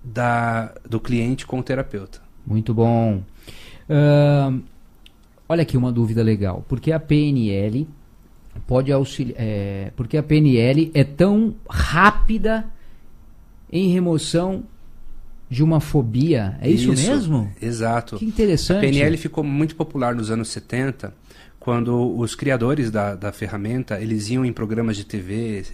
da, 0.02 0.74
do 0.88 0.98
cliente 0.98 1.46
com 1.46 1.58
o 1.58 1.62
terapeuta. 1.62 2.20
Muito 2.46 2.72
bom. 2.72 3.22
Uh, 3.88 4.62
olha 5.48 5.62
aqui 5.62 5.76
uma 5.76 5.92
dúvida 5.92 6.22
legal. 6.22 6.64
Porque 6.68 6.90
a 6.90 6.98
PNL 6.98 7.86
pode 8.66 8.92
auxiliar... 8.92 9.36
É, 9.38 9.92
porque 9.96 10.16
a 10.16 10.22
PNL 10.22 10.90
é 10.94 11.04
tão 11.04 11.54
rápida 11.68 12.64
em 13.70 13.88
remoção 13.92 14.64
de 15.52 15.62
uma 15.62 15.80
fobia. 15.80 16.56
É 16.62 16.70
isso, 16.70 16.92
isso, 16.92 17.10
mesmo? 17.10 17.52
Exato. 17.60 18.16
Que 18.16 18.24
interessante. 18.24 18.78
A 18.78 18.80
PNL 18.80 19.16
ficou 19.18 19.44
muito 19.44 19.76
popular 19.76 20.14
nos 20.14 20.30
anos 20.30 20.48
70, 20.48 21.14
quando 21.60 22.18
os 22.18 22.34
criadores 22.34 22.90
da, 22.90 23.14
da 23.14 23.30
ferramenta, 23.32 24.00
eles 24.00 24.30
iam 24.30 24.44
em 24.44 24.52
programas 24.52 24.96
de 24.96 25.04
TV, 25.04 25.64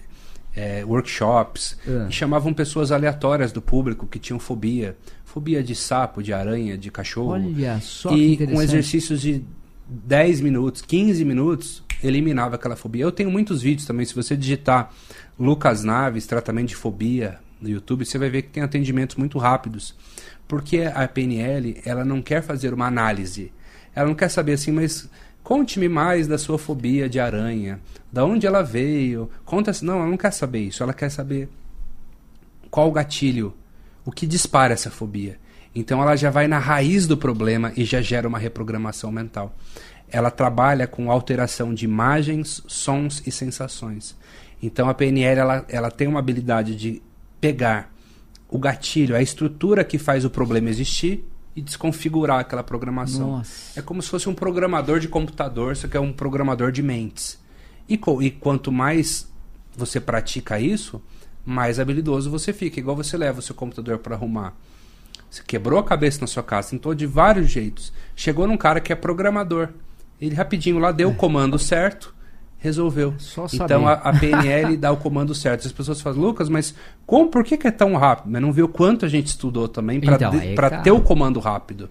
é, 0.55 0.85
workshops, 0.85 1.79
é. 1.87 2.09
e 2.09 2.13
chamavam 2.13 2.53
pessoas 2.53 2.91
aleatórias 2.91 3.53
do 3.53 3.63
público 3.63 4.07
que 4.07 4.19
tinham 4.19 4.41
fobia. 4.41 4.97
Fobia 5.25 5.63
de 5.63 5.77
sapo, 5.77 6.23
de 6.23 6.33
aranha, 6.33 6.77
de 6.77 6.91
cachorro. 6.91 7.33
Olha 7.33 7.79
só 7.81 8.13
E 8.17 8.37
com 8.37 8.61
exercícios 8.61 9.21
de 9.21 9.45
10 9.89 10.41
minutos, 10.41 10.83
15 10.83 11.25
minutos, 11.25 11.85
eliminava 12.03 12.57
aquela 12.57 12.77
fobia. 12.77 13.05
Eu 13.05 13.13
tenho 13.13 13.31
muitos 13.31 13.63
vídeos 13.63 13.87
também, 13.87 14.07
se 14.07 14.15
você 14.15 14.37
digitar 14.37 14.93
Lucas 15.39 15.85
Naves, 15.85 16.27
tratamento 16.27 16.69
de 16.69 16.77
fobia, 16.77 17.39
no 17.61 17.69
YouTube, 17.69 18.05
você 18.05 18.19
vai 18.19 18.31
ver 18.31 18.43
que 18.43 18.51
tem 18.51 18.63
atendimentos 18.63 19.17
muito 19.17 19.39
rápidos. 19.39 19.95
Porque 20.47 20.83
a 20.83 21.07
PNL, 21.07 21.81
ela 21.85 22.05
não 22.05 22.23
quer 22.23 22.43
fazer 22.43 22.73
uma 22.73 22.87
análise. 22.87 23.53
Ela 23.95 24.09
não 24.09 24.15
quer 24.15 24.29
saber 24.29 24.53
assim, 24.53 24.73
mas 24.73 25.09
conte-me 25.43 25.89
mais 25.89 26.27
da 26.27 26.39
sua 26.39 26.59
fobia 26.59 27.09
de 27.09 27.21
aranha. 27.21 27.81
Da 28.13 28.25
onde 28.25 28.47
ela 28.47 28.63
veio? 28.63 29.31
Conta 29.45 29.73
Não, 29.83 29.99
ela 29.99 30.07
não 30.07 30.17
quer 30.17 30.33
saber 30.33 30.61
isso. 30.61 30.83
Ela 30.83 30.95
quer 30.95 31.11
saber 31.11 31.49
qual 32.71 32.89
o 32.89 32.93
gatilho, 32.93 33.55
o 34.05 34.13
que 34.13 34.27
dispara 34.27 34.73
essa 34.73 34.91
fobia. 34.91 35.39
Então 35.75 36.01
ela 36.01 36.17
já 36.17 36.31
vai 36.31 36.49
na 36.49 36.59
raiz 36.59 37.07
do 37.07 37.17
problema 37.17 37.73
e 37.77 37.85
já 37.85 38.01
gera 38.01 38.27
uma 38.27 38.39
reprogramação 38.39 39.13
mental. 39.13 39.55
Ela 40.11 40.31
trabalha 40.31 40.87
com 40.87 41.11
alteração 41.11 41.75
de 41.75 41.85
imagens, 41.85 42.63
sons 42.67 43.23
e 43.27 43.31
sensações. 43.31 44.17
Então 44.63 44.89
a 44.89 44.95
PNL 44.95 45.41
ela, 45.41 45.65
ela 45.69 45.91
tem 45.91 46.09
uma 46.09 46.19
habilidade 46.19 46.75
de 46.75 47.03
pegar 47.41 47.93
o 48.49 48.59
gatilho, 48.59 49.15
a 49.15 49.23
estrutura 49.23 49.85
que 49.85 49.99
faz 49.99 50.25
o 50.25 50.31
problema 50.31 50.71
existir 50.71 51.25
e 51.55 51.61
desconfigurar 51.61 52.39
aquela 52.39 52.63
programação. 52.63 53.33
Nossa. 53.33 53.79
É 53.79 53.83
como 53.83 54.01
se 54.01 54.09
fosse 54.09 54.29
um 54.29 54.35
programador 54.35 54.99
de 55.01 55.09
computador, 55.09 55.77
só 55.77 55.87
que 55.87 55.97
é 55.97 56.01
um 56.01 56.13
programador 56.13 56.73
de 56.73 56.83
mentes. 56.83 57.39
E, 57.89 58.01
e 58.21 58.31
quanto 58.31 58.73
mais 58.73 59.29
você 59.77 60.01
pratica 60.01 60.59
isso, 60.59 61.03
mais 61.45 61.79
habilidoso 61.79 62.31
você 62.31 62.53
fica. 62.53 62.79
Igual 62.79 62.97
você 62.97 63.17
leva 63.17 63.41
o 63.41 63.43
seu 63.43 63.55
computador 63.55 63.99
para 63.99 64.15
arrumar. 64.15 64.55
Você 65.31 65.43
quebrou 65.47 65.79
a 65.79 65.85
cabeça 65.85 66.21
na 66.21 66.27
sua 66.27 66.43
casa, 66.43 66.71
tentou 66.71 66.95
de 66.95 67.07
vários 67.07 67.51
jeitos. 67.51 67.93
Chegou 68.17 68.47
num 68.47 68.57
cara 68.57 68.81
que 68.81 68.93
é 68.93 68.97
programador. 68.97 69.71
Ele 70.21 70.35
rapidinho 70.35 70.79
lá 70.79 70.93
deu 70.93 71.11
o 71.11 71.15
comando 71.15 71.59
certo 71.59 72.15
resolveu. 72.59 73.15
Só 73.19 73.47
então 73.53 73.87
a, 73.87 73.93
a, 73.93 74.19
PNL 74.19 74.77
dá 74.77 74.93
o 74.93 74.97
comando 74.97 75.35
certo. 75.35 75.67
As 75.67 75.73
pessoas 75.73 76.01
falam, 76.01 76.21
Lucas, 76.21 76.49
mas 76.49 76.75
como, 77.07 77.29
por 77.29 77.45
que, 77.45 77.57
que 77.57 77.67
é 77.67 77.71
tão 77.71 77.95
rápido? 77.97 78.31
Mas 78.31 78.43
não 78.43 78.53
viu 78.53 78.69
quanto 78.69 79.07
a 79.07 79.09
gente 79.09 79.29
estudou 79.29 79.69
também 79.69 80.01
para 80.01 80.17
então, 80.17 80.35
é, 80.35 80.83
ter 80.83 80.91
o 80.91 81.01
comando 81.01 81.39
rápido. 81.41 81.89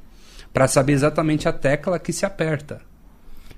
Para 0.53 0.67
saber 0.67 0.93
exatamente 0.93 1.47
a 1.47 1.53
tecla 1.53 1.97
que 1.97 2.11
se 2.11 2.25
aperta. 2.25 2.81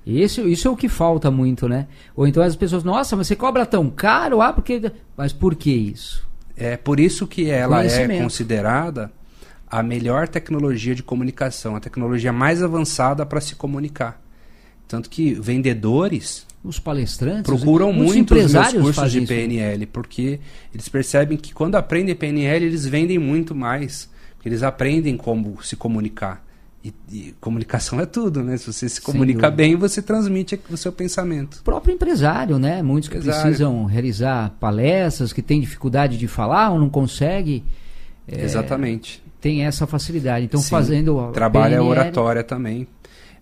Isso, 0.06 0.48
isso 0.48 0.68
é 0.68 0.72
o 0.72 0.76
que 0.76 0.88
falta 0.88 1.30
muito, 1.30 1.68
né? 1.68 1.88
Ou 2.16 2.28
então 2.28 2.42
as 2.42 2.56
pessoas, 2.56 2.84
nossa, 2.84 3.16
mas 3.16 3.28
você 3.28 3.36
cobra 3.36 3.66
tão 3.66 3.90
caro? 3.90 4.42
Ah, 4.42 4.54
porque. 4.54 4.92
Mas 5.16 5.34
por 5.34 5.56
que 5.56 5.72
isso? 5.72 6.28
É 6.56 6.78
por 6.78 7.00
isso 7.00 7.28
que 7.28 7.50
ela 7.50 7.86
é 7.86 8.22
considerada 8.22 9.12
a 9.70 9.84
melhor 9.84 10.28
tecnologia 10.28 10.96
de 10.96 11.04
comunicação, 11.04 11.76
a 11.76 11.80
tecnologia 11.80 12.34
mais 12.34 12.64
avançada 12.64 13.26
para 13.26 13.40
se 13.40 13.56
comunicar 13.56 14.20
Tanto 14.90 15.08
que 15.08 15.36
vendedores 15.36 16.48
Os 16.64 16.80
palestrantes, 16.80 17.44
procuram 17.44 17.94
muito 17.94 18.34
os 18.34 18.52
meus 18.52 18.74
cursos 18.74 19.12
de 19.12 19.20
isso. 19.20 19.28
PNL, 19.28 19.86
porque 19.86 20.40
eles 20.74 20.90
percebem 20.90 21.38
que 21.38 21.54
quando 21.54 21.76
aprendem 21.76 22.16
PNL, 22.16 22.66
eles 22.66 22.88
vendem 22.88 23.20
muito 23.20 23.54
mais. 23.54 24.10
Porque 24.36 24.50
eles 24.50 24.64
aprendem 24.64 25.16
como 25.16 25.64
se 25.64 25.76
comunicar. 25.76 26.44
E, 26.84 26.92
e 27.12 27.36
comunicação 27.40 28.00
é 28.00 28.06
tudo, 28.06 28.42
né? 28.42 28.58
Se 28.58 28.72
você 28.72 28.90
se 28.90 29.00
comunica 29.00 29.52
bem, 29.52 29.76
você 29.76 30.02
transmite 30.02 30.60
o 30.72 30.78
seu 30.78 30.92
pensamento. 30.92 31.58
O 31.58 31.64
próprio 31.64 31.94
empresário, 31.94 32.58
né? 32.58 32.82
Muitos 32.82 33.10
que 33.10 33.18
Empresário. 33.18 33.44
precisam 33.44 33.86
realizar 33.86 34.56
palestras, 34.60 35.32
que 35.32 35.44
têm 35.44 35.62
dificuldade 35.62 36.18
de 36.18 36.28
falar 36.28 36.72
ou 36.72 36.80
não 36.80 36.90
consegue, 36.90 37.64
Exatamente. 38.28 39.22
tem 39.40 39.66
essa 39.66 39.86
facilidade. 39.86 40.46
Então, 40.46 40.62
Sim. 40.62 40.70
fazendo 40.70 41.32
Trabalha 41.32 41.78
a 41.78 41.82
PNL, 41.82 41.90
oratória 41.90 42.44
também. 42.44 42.88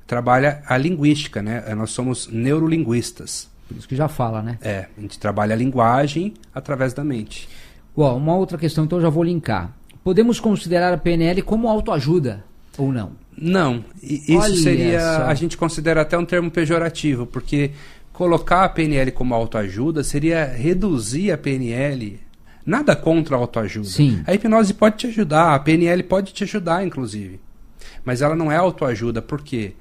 Trabalha 0.08 0.64
a 0.66 0.78
linguística, 0.78 1.42
né? 1.42 1.64
Nós 1.76 1.92
somos 1.92 2.28
neurolinguistas. 2.32 3.50
Por 3.68 3.78
isso 3.78 3.88
que 3.88 3.96
já 3.96 4.08
fala, 4.08 4.42
né? 4.42 4.58
É, 4.62 4.88
a 4.98 5.02
gente 5.02 5.20
trabalha 5.20 5.54
a 5.54 5.58
linguagem 5.58 6.34
através 6.56 6.94
da 6.94 7.04
mente. 7.04 7.50
Bom, 7.96 8.16
uma 8.16 8.36
outra 8.36 8.58
questão, 8.58 8.86
então 8.86 9.02
já 9.02 9.10
vou 9.10 9.24
linkar. 9.24 9.72
Podemos 10.04 10.40
considerar 10.40 10.94
a 10.94 10.98
PNL 10.98 11.42
como 11.42 11.68
autoajuda 11.68 12.46
ou 12.78 12.92
não? 12.94 13.12
Não, 13.38 13.84
isso 14.02 14.38
Olha 14.38 14.56
seria. 14.56 15.00
só. 15.00 15.24
A 15.24 15.34
gente 15.34 15.58
considera 15.58 16.02
até 16.02 16.18
um 16.18 16.26
termo 16.26 16.50
pejorativo, 16.50 17.26
porque 17.26 17.72
colocar 18.14 18.64
a 18.64 18.70
PNL 18.70 19.12
como 19.12 19.34
autoajuda 19.34 20.04
seria 20.04 20.46
reduzir 20.46 21.32
a 21.32 21.38
PNL. 21.38 22.20
Nada 22.66 22.96
contra 22.96 23.36
a 23.36 23.40
autoajuda. 23.40 23.88
Sim. 23.88 24.24
A 24.26 24.34
hipnose 24.34 24.74
pode 24.74 24.98
te 24.98 25.08
ajudar, 25.08 25.54
a 25.54 25.60
PNL 25.60 26.04
pode 26.04 26.34
te 26.34 26.44
ajudar, 26.44 26.86
inclusive. 26.86 27.40
Mas 28.04 28.22
ela 28.22 28.36
não 28.36 28.52
é 28.52 28.58
autoajuda, 28.58 29.22
por 29.22 29.42
quê? 29.42 29.74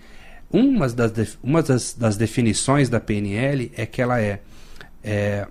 Uma 0.51 0.89
das, 0.89 1.39
uma 1.43 1.63
das, 1.63 1.95
das 1.95 2.17
definições 2.17 2.89
da 2.89 3.01
PNL 3.01 3.71
é 3.77 3.85
que 3.85 4.01
ela 4.01 4.21
é, 4.21 4.41
é 5.03 5.47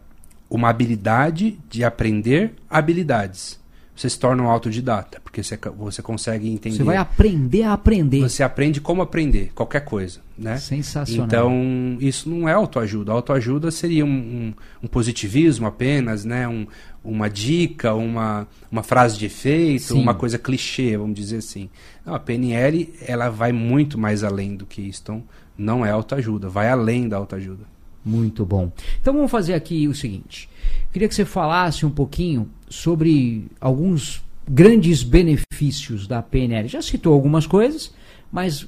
uma 0.50 0.70
habilidade 0.70 1.60
de 1.70 1.84
aprender 1.84 2.54
habilidades. 2.70 3.60
Você 3.96 4.10
se 4.10 4.20
torna 4.20 4.44
um 4.44 4.50
autodidata, 4.50 5.22
porque 5.24 5.42
você, 5.42 5.58
você 5.78 6.02
consegue 6.02 6.50
entender. 6.50 6.76
Você 6.76 6.84
vai 6.84 6.98
aprender 6.98 7.64
a 7.64 7.72
aprender. 7.72 8.20
Você 8.20 8.44
aprende 8.44 8.82
como 8.82 9.02
aprender 9.02 9.54
qualquer 9.56 9.86
coisa, 9.86 10.20
né? 10.38 10.58
Sensacional. 10.58 11.26
Então, 11.26 11.98
isso 12.02 12.30
não 12.30 12.48
é 12.48 12.52
autoajuda. 12.52 13.14
Autoajuda 13.14 13.72
seria 13.72 14.04
um, 14.04 14.10
um, 14.10 14.54
um 14.84 14.88
positivismo 14.88 15.66
apenas, 15.66 16.26
né? 16.26 16.46
Um, 16.46 16.68
uma 17.06 17.30
dica, 17.30 17.94
uma, 17.94 18.48
uma 18.72 18.84
frase 18.84 19.18
de 19.18 19.26
efeito, 19.26 19.94
Sim. 19.94 20.02
uma 20.02 20.14
coisa 20.14 20.38
clichê, 20.38 20.98
vamos 20.98 21.16
dizer 21.16 21.38
assim. 21.38 21.70
Não, 22.06 22.16
a 22.16 22.20
PNL, 22.20 22.94
ela 23.02 23.30
vai 23.30 23.52
muito 23.52 23.98
mais 23.98 24.24
além 24.24 24.56
do 24.56 24.66
que 24.66 24.82
isso. 24.82 25.02
Então, 25.04 25.24
não 25.58 25.86
é 25.86 25.92
autoajuda, 25.92 26.50
vai 26.50 26.70
além 26.70 27.08
da 27.08 27.18
autoajuda. 27.18 27.64
Muito 28.04 28.46
bom. 28.46 28.72
Então 29.02 29.14
vamos 29.14 29.32
fazer 29.32 29.54
aqui 29.54 29.88
o 29.88 29.96
seguinte. 29.96 30.48
Queria 30.94 31.08
que 31.08 31.16
você 31.16 31.26
falasse 31.26 31.86
um 31.86 31.90
pouquinho 31.90 32.48
sobre 32.70 33.48
alguns 33.60 34.24
grandes 34.48 35.02
benefícios 35.02 36.06
da 36.06 36.22
PNL. 36.22 36.68
Já 36.68 36.84
citou 36.84 37.14
algumas 37.14 37.48
coisas, 37.48 37.94
mas 38.32 38.68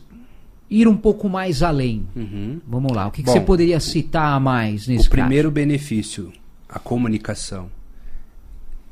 ir 0.69 0.87
um 0.87 0.97
pouco 0.97 1.29
mais 1.29 1.61
além. 1.61 2.07
Uhum. 2.15 2.59
Vamos 2.67 2.91
lá. 2.91 3.07
O 3.07 3.11
que, 3.11 3.21
que 3.21 3.27
Bom, 3.27 3.33
você 3.33 3.41
poderia 3.41 3.79
citar 3.79 4.39
mais 4.39 4.87
nesse 4.87 5.07
o 5.07 5.11
primeiro 5.11 5.51
benefício, 5.51 6.31
a 6.67 6.79
comunicação. 6.79 7.69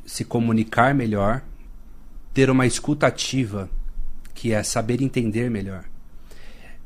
Se 0.06 0.24
comunicar 0.24 0.94
melhor, 0.94 1.42
ter 2.34 2.50
uma 2.50 2.68
escuta 2.68 3.08
ativa, 3.08 3.70
que 4.34 4.52
é 4.52 4.62
saber 4.62 5.02
entender 5.02 5.50
melhor. 5.50 5.86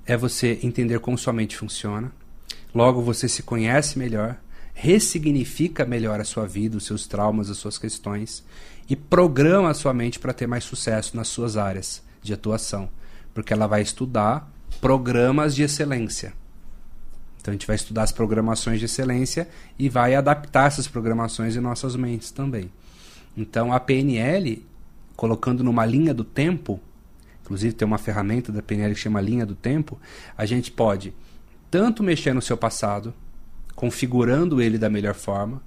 É 0.05 0.15
você 0.15 0.59
entender 0.63 0.99
como 0.99 1.17
sua 1.17 1.33
mente 1.33 1.57
funciona. 1.57 2.11
Logo, 2.73 3.01
você 3.01 3.27
se 3.27 3.43
conhece 3.43 3.97
melhor, 3.97 4.37
ressignifica 4.73 5.85
melhor 5.85 6.21
a 6.21 6.23
sua 6.23 6.47
vida, 6.47 6.77
os 6.77 6.85
seus 6.85 7.07
traumas, 7.07 7.49
as 7.49 7.57
suas 7.57 7.77
questões 7.77 8.43
e 8.89 8.95
programa 8.95 9.69
a 9.69 9.73
sua 9.73 9.93
mente 9.93 10.19
para 10.19 10.33
ter 10.33 10.47
mais 10.47 10.63
sucesso 10.63 11.15
nas 11.17 11.27
suas 11.27 11.57
áreas 11.57 12.01
de 12.21 12.33
atuação, 12.33 12.89
porque 13.33 13.51
ela 13.53 13.67
vai 13.67 13.81
estudar 13.81 14.51
programas 14.79 15.53
de 15.53 15.63
excelência. 15.63 16.33
Então 17.39 17.51
a 17.51 17.55
gente 17.55 17.67
vai 17.67 17.75
estudar 17.75 18.03
as 18.03 18.11
programações 18.11 18.79
de 18.79 18.85
excelência 18.85 19.47
e 19.77 19.89
vai 19.89 20.15
adaptar 20.15 20.67
essas 20.67 20.87
programações 20.87 21.55
em 21.55 21.59
nossas 21.59 21.95
mentes 21.95 22.31
também. 22.31 22.71
Então 23.39 23.71
a 23.71 23.79
PNL, 23.79 24.65
colocando 25.15 25.63
numa 25.63 25.85
linha 25.85 26.13
do 26.13 26.25
tempo, 26.25 26.77
inclusive 27.41 27.73
tem 27.73 27.85
uma 27.87 27.97
ferramenta 27.97 28.51
da 28.51 28.61
PNL 28.61 28.93
que 28.93 28.99
chama 28.99 29.21
linha 29.21 29.45
do 29.45 29.55
tempo, 29.55 29.97
a 30.37 30.45
gente 30.45 30.69
pode 30.69 31.13
tanto 31.71 32.03
mexer 32.03 32.33
no 32.33 32.41
seu 32.41 32.57
passado, 32.57 33.13
configurando 33.75 34.61
ele 34.61 34.77
da 34.77 34.89
melhor 34.89 35.13
forma, 35.13 35.61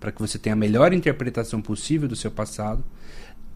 para 0.00 0.10
que 0.10 0.20
você 0.20 0.36
tenha 0.36 0.54
a 0.54 0.56
melhor 0.56 0.92
interpretação 0.92 1.62
possível 1.62 2.08
do 2.08 2.16
seu 2.16 2.30
passado, 2.30 2.82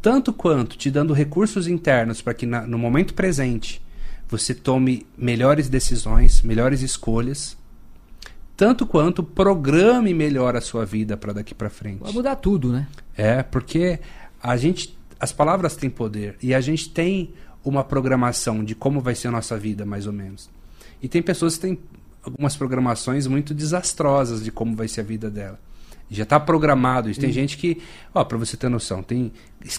tanto 0.01 0.33
quanto 0.33 0.79
te 0.79 0.89
dando 0.89 1.13
recursos 1.13 1.67
internos 1.67 2.23
para 2.23 2.35
que 2.35 2.47
na- 2.47 2.65
no 2.69 2.79
momento 2.79 3.15
presente 3.15 3.83
você 4.29 4.55
tome 4.55 5.05
melhores 5.19 5.69
decisões, 5.69 6.41
melhores 6.43 6.83
escolhas, 6.83 7.57
tanto 8.57 8.87
quanto 8.87 9.23
programe 9.23 10.15
melhor 10.15 10.57
a 10.57 10.61
sua 10.61 10.85
vida 10.87 11.17
para 11.17 11.33
daqui 11.33 11.55
para 11.55 11.69
frente. 11.69 12.03
Vai 12.03 12.13
mudar 12.13 12.37
tudo, 12.37 12.73
né? 12.73 12.89
É, 13.17 13.43
porque 13.43 14.01
a 14.43 14.57
gente, 14.57 14.97
as 15.21 15.33
palavras 15.33 15.77
têm 15.77 15.91
poder 15.91 16.37
e 16.43 16.55
a 16.55 16.61
gente 16.61 16.89
tem 16.89 17.35
uma 17.65 17.85
programação 17.85 18.65
de 18.65 18.75
como 18.75 19.01
vai 19.01 19.15
ser 19.15 19.29
a 19.29 19.31
nossa 19.33 19.59
vida, 19.59 19.85
mais 19.85 20.07
ou 20.07 20.13
menos. 20.13 20.49
E 21.03 21.09
tem 21.09 21.21
pessoas 21.21 21.57
que 21.57 21.63
têm 21.63 21.79
algumas 22.23 22.57
programações 22.57 23.27
muito 23.27 23.53
desastrosas 23.53 24.43
de 24.43 24.51
como 24.51 24.75
vai 24.75 24.89
ser 24.89 25.03
a 25.03 25.05
vida 25.05 25.31
dela. 25.31 25.61
Já 26.09 26.23
está 26.23 26.39
programado 26.39 27.11
isso. 27.11 27.21
Tem 27.21 27.33
gente 27.33 27.59
que, 27.59 27.83
ó, 28.15 28.25
para 28.25 28.39
você 28.39 28.57
ter 28.57 28.69
noção, 28.69 29.03
tem 29.03 29.33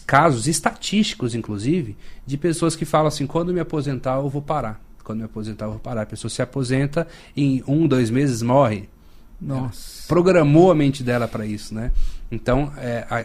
casos 0.05 0.45
estatísticos, 0.47 1.33
inclusive, 1.33 1.95
de 2.25 2.37
pessoas 2.37 2.75
que 2.75 2.83
falam 2.83 3.07
assim: 3.07 3.25
quando 3.25 3.53
me 3.53 3.61
aposentar, 3.61 4.17
eu 4.17 4.29
vou 4.29 4.41
parar. 4.41 4.81
Quando 5.07 5.19
me 5.19 5.23
aposentar, 5.25 5.65
eu 5.65 5.71
vou 5.71 5.79
parar. 5.79 6.01
A 6.01 6.05
pessoa 6.05 6.29
se 6.29 6.41
aposenta, 6.41 7.07
em 7.35 7.63
um, 7.65 7.87
dois 7.87 8.09
meses 8.09 8.41
morre 8.41 8.89
Nossa. 9.39 10.05
programou 10.05 10.69
a 10.69 10.75
mente 10.75 11.01
dela 11.01 11.29
para 11.29 11.45
isso, 11.45 11.73
né? 11.73 11.93
Então, 12.29 12.73
é, 12.75 13.05
a, 13.09 13.15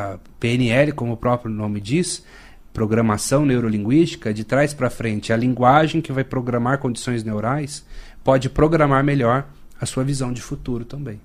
a- 0.00 0.12
a 0.14 0.18
PNL, 0.40 0.90
como 0.92 1.12
o 1.12 1.16
próprio 1.18 1.52
nome 1.52 1.82
diz, 1.82 2.24
programação 2.72 3.44
neurolinguística, 3.44 4.32
de 4.32 4.42
trás 4.42 4.72
para 4.72 4.88
frente, 4.88 5.34
a 5.34 5.36
linguagem 5.36 6.00
que 6.00 6.10
vai 6.12 6.24
programar 6.24 6.78
condições 6.78 7.22
neurais 7.22 7.84
pode 8.24 8.48
programar 8.48 9.04
melhor 9.04 9.46
a 9.78 9.84
sua 9.84 10.02
visão 10.04 10.32
de 10.32 10.40
futuro 10.40 10.84
também. 10.86 11.20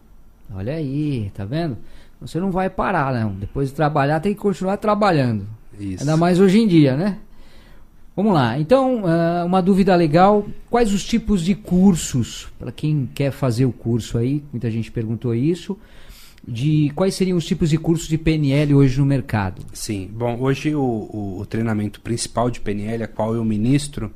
Olha 0.54 0.74
aí, 0.74 1.32
tá 1.34 1.46
vendo? 1.46 1.78
Você 2.20 2.40
não 2.42 2.52
vai 2.52 2.70
parar, 2.70 3.14
não. 3.14 3.32
Depois 3.36 3.70
de 3.70 3.76
trabalhar, 3.76 4.20
tem 4.20 4.34
que 4.34 4.40
continuar 4.42 4.76
trabalhando. 4.76 5.48
Isso. 5.80 6.02
Ainda 6.04 6.18
mais 6.18 6.40
hoje 6.42 6.60
em 6.60 6.68
dia, 6.68 6.98
né? 6.98 7.20
Vamos 8.18 8.34
lá. 8.34 8.59
Então, 8.59 9.03
ah, 9.05 9.43
uma 9.45 9.61
dúvida 9.61 9.95
legal: 9.95 10.45
quais 10.72 10.91
os 10.91 11.05
tipos 11.05 11.41
de 11.45 11.53
cursos 11.55 12.47
para 12.59 12.72
quem 12.72 13.07
quer 13.13 13.32
fazer 13.32 13.65
o 13.65 13.72
curso 13.72 14.18
aí? 14.18 14.43
Muita 14.51 14.70
gente 14.72 14.91
perguntou 14.91 15.34
isso. 15.36 15.78
De 16.49 16.91
quais 16.95 17.13
seriam 17.13 17.38
os 17.38 17.45
tipos 17.45 17.70
de 17.70 17.78
cursos 17.78 18.07
de 18.07 18.18
PNL 18.18 18.74
hoje 18.74 18.97
no 18.99 19.05
mercado? 19.05 19.61
Sim. 19.74 20.09
Bom, 20.13 20.38
hoje 20.39 20.74
o, 20.74 20.80
o- 20.82 21.38
o 21.41 21.45
treinamento 21.45 21.99
principal 22.01 22.49
de 22.49 22.59
PNL, 22.61 23.03
a 23.03 23.07
qual 23.07 23.36
eu 23.36 23.43
ministro, 23.43 24.09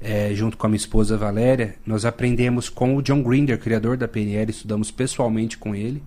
é, 0.00 0.32
junto 0.34 0.56
com 0.56 0.66
a 0.66 0.68
minha 0.70 0.76
esposa 0.78 1.16
Valéria, 1.16 1.76
nós 1.86 2.04
aprendemos 2.04 2.68
com 2.68 2.96
o 2.96 3.02
John 3.02 3.22
Grinder, 3.22 3.56
criador 3.58 3.96
da 3.96 4.08
PNL, 4.08 4.50
estudamos 4.50 4.90
pessoalmente 4.90 5.56
com 5.56 5.72
ele 5.74 6.02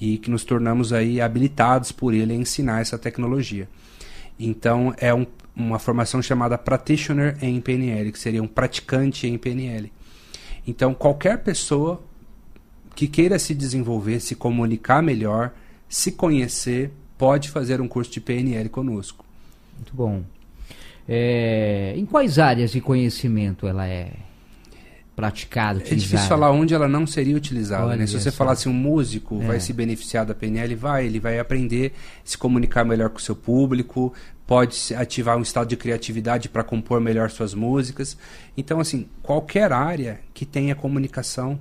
e 0.00 0.16
que 0.16 0.30
nos 0.30 0.44
tornamos 0.44 0.92
aí 0.92 1.20
habilitados 1.20 1.90
por 1.90 2.14
ele 2.14 2.32
a 2.32 2.36
ensinar 2.36 2.80
essa 2.80 2.96
tecnologia. 2.96 3.68
Então, 4.38 4.94
é 4.96 5.12
um- 5.12 5.26
uma 5.54 5.78
formação 5.78 6.22
chamada 6.22 6.56
Practitioner 6.56 7.36
em 7.42 7.60
PNL, 7.60 8.12
que 8.12 8.18
seria 8.18 8.42
um 8.42 8.46
praticante 8.46 9.26
em 9.26 9.36
PNL. 9.36 9.92
Então, 10.66 10.94
qualquer 10.94 11.38
pessoa 11.42 12.02
que 12.94 13.06
queira 13.06 13.38
se 13.38 13.54
desenvolver, 13.54 14.20
se 14.20 14.34
comunicar 14.34 15.02
melhor, 15.02 15.52
se 15.88 16.12
conhecer, 16.12 16.90
pode 17.16 17.50
fazer 17.50 17.80
um 17.80 17.88
curso 17.88 18.10
de 18.10 18.20
PNL 18.20 18.68
conosco. 18.68 19.24
Muito 19.76 19.94
bom. 19.94 20.22
É, 21.08 21.94
em 21.96 22.06
quais 22.06 22.38
áreas 22.38 22.70
de 22.70 22.80
conhecimento 22.80 23.66
ela 23.66 23.86
é 23.86 24.12
praticada, 25.16 25.80
É 25.80 25.94
difícil 25.94 26.26
falar 26.28 26.50
onde 26.50 26.72
ela 26.72 26.88
não 26.88 27.06
seria 27.06 27.36
utilizada. 27.36 27.84
Olha 27.86 27.96
Né? 27.96 28.06
Se 28.06 28.18
você 28.18 28.30
falar 28.30 28.52
assim, 28.52 28.70
um 28.70 28.74
músico 28.74 29.40
É. 29.42 29.46
vai 29.46 29.60
se 29.60 29.72
beneficiar 29.72 30.24
da 30.24 30.34
PNL, 30.34 30.74
vai, 30.74 31.04
ele 31.04 31.20
vai 31.20 31.38
aprender 31.38 31.92
a 31.94 32.20
se 32.24 32.38
comunicar 32.38 32.84
melhor 32.84 33.10
com 33.10 33.18
o 33.18 33.20
seu 33.20 33.36
público, 33.36 34.14
pode 34.50 34.92
ativar 34.96 35.38
um 35.38 35.42
estado 35.42 35.68
de 35.68 35.76
criatividade 35.76 36.48
para 36.48 36.64
compor 36.64 37.00
melhor 37.00 37.30
suas 37.30 37.54
músicas. 37.54 38.16
Então, 38.56 38.80
assim, 38.80 39.08
qualquer 39.22 39.72
área 39.72 40.18
que 40.34 40.44
tenha 40.44 40.74
comunicação 40.74 41.56